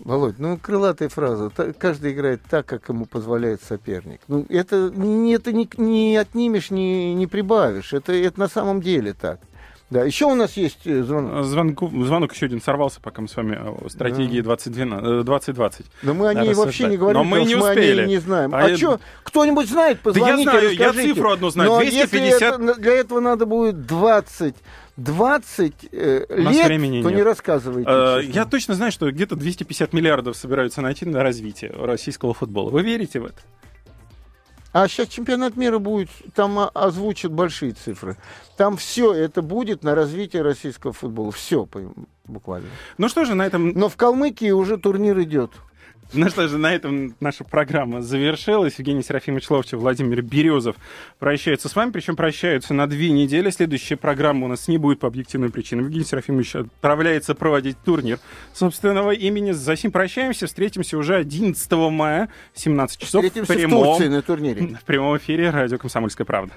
Володь, 0.00 0.40
ну 0.40 0.58
крылатая 0.58 1.08
фраза. 1.08 1.50
Каждый 1.78 2.12
играет 2.12 2.42
так, 2.50 2.66
как 2.66 2.88
ему 2.88 3.06
позволяет 3.06 3.62
соперник. 3.62 4.20
Ну, 4.26 4.44
это, 4.48 4.86
это 4.86 5.52
не, 5.52 5.68
не 5.76 6.16
отнимешь, 6.16 6.70
не, 6.70 7.14
не 7.14 7.28
прибавишь. 7.28 7.92
Это, 7.92 8.12
это 8.12 8.40
на 8.40 8.48
самом 8.48 8.80
деле 8.80 9.12
так. 9.12 9.38
Да, 9.92 10.04
еще 10.04 10.24
у 10.24 10.34
нас 10.34 10.56
есть 10.56 10.86
э, 10.86 11.02
звонок. 11.02 11.44
Звонок, 11.44 11.78
звонок 12.06 12.32
еще 12.32 12.46
один 12.46 12.62
сорвался, 12.62 12.98
пока 13.02 13.20
мы 13.20 13.28
с 13.28 13.36
вами 13.36 13.58
о 13.60 13.90
стратегии 13.90 14.40
да. 14.40 14.56
2012, 14.56 15.26
2020. 15.26 15.86
Да 16.02 16.14
мы 16.14 16.28
о 16.28 16.34
ней 16.34 16.54
вообще 16.54 16.86
не 16.86 16.96
говорим, 16.96 17.20
Но 17.20 17.24
мы 17.24 17.44
не 17.44 17.54
успели. 17.54 18.00
Мы 18.00 18.08
не 18.08 18.16
знаем. 18.16 18.54
А, 18.54 18.64
а 18.64 18.76
что, 18.76 19.00
кто-нибудь 19.22 19.68
знает, 19.68 20.00
позвоните, 20.00 20.50
да 20.50 20.52
я 20.52 20.60
знаю, 20.60 20.70
расскажите. 20.70 21.08
я 21.08 21.14
цифру 21.14 21.30
одну 21.30 21.50
знаю, 21.50 21.70
Но 21.70 21.80
250... 21.80 22.42
Это, 22.42 22.74
для 22.80 22.92
этого 22.94 23.20
надо 23.20 23.44
будет 23.44 23.84
20 23.84 24.54
20 24.96 25.72
э, 25.92 26.24
лет, 26.30 26.66
времени 26.66 27.02
то 27.02 27.08
нет. 27.10 27.18
не 27.18 27.22
рассказывайте. 27.22 27.90
Э, 27.90 28.22
я 28.24 28.46
точно 28.46 28.74
знаю, 28.74 28.92
что 28.92 29.10
где-то 29.10 29.36
250 29.36 29.92
миллиардов 29.92 30.38
собираются 30.38 30.80
найти 30.80 31.04
на 31.04 31.22
развитие 31.22 31.70
российского 31.70 32.32
футбола. 32.32 32.70
Вы 32.70 32.82
верите 32.82 33.20
в 33.20 33.26
это? 33.26 33.42
А 34.72 34.88
сейчас 34.88 35.08
чемпионат 35.08 35.56
мира 35.56 35.78
будет, 35.78 36.08
там 36.34 36.58
озвучат 36.72 37.32
большие 37.32 37.72
цифры. 37.72 38.16
Там 38.56 38.76
все 38.76 39.12
это 39.12 39.42
будет 39.42 39.82
на 39.84 39.94
развитие 39.94 40.42
российского 40.42 40.92
футбола. 40.92 41.30
Все 41.30 41.68
буквально. 42.24 42.68
Ну 42.96 43.08
что 43.08 43.24
же, 43.24 43.34
на 43.34 43.46
этом... 43.46 43.70
Но 43.70 43.88
в 43.88 43.96
Калмыкии 43.96 44.50
уже 44.50 44.78
турнир 44.78 45.20
идет. 45.20 45.50
Ну 46.14 46.28
что 46.28 46.46
же, 46.46 46.58
на 46.58 46.74
этом 46.74 47.14
наша 47.20 47.42
программа 47.44 48.02
завершилась. 48.02 48.74
Евгений 48.78 49.02
Серафимович 49.02 49.48
Ловчев, 49.50 49.80
Владимир 49.80 50.22
Березов 50.22 50.76
прощаются 51.18 51.68
с 51.68 51.76
вами, 51.76 51.90
причем 51.90 52.16
прощаются 52.16 52.74
на 52.74 52.86
две 52.86 53.10
недели. 53.10 53.50
Следующая 53.50 53.96
программа 53.96 54.44
у 54.46 54.48
нас 54.48 54.68
не 54.68 54.78
будет 54.78 55.00
по 55.00 55.08
объективным 55.08 55.50
причинам. 55.50 55.86
Евгений 55.86 56.04
Серафимович 56.04 56.56
отправляется 56.56 57.34
проводить 57.34 57.78
турнир 57.82 58.18
собственного 58.52 59.12
имени. 59.12 59.52
За 59.52 59.74
сим 59.76 59.90
прощаемся. 59.90 60.46
Встретимся 60.46 60.98
уже 60.98 61.16
11 61.16 61.72
мая, 61.72 62.28
17 62.54 63.00
часов. 63.00 63.24
Встретимся 63.24 63.52
в, 63.52 63.56
прямом, 63.56 63.80
в 63.80 63.84
Турции 63.84 64.08
на 64.08 64.22
турнире. 64.22 64.78
В 64.82 64.84
прямом 64.84 65.16
эфире 65.16 65.50
радио 65.50 65.78
«Комсомольская 65.78 66.26
правда». 66.26 66.52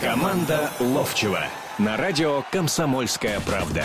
Команда 0.00 0.70
Ловчева 0.80 1.40
на 1.78 1.96
радио 1.96 2.42
«Комсомольская 2.50 3.40
правда». 3.40 3.84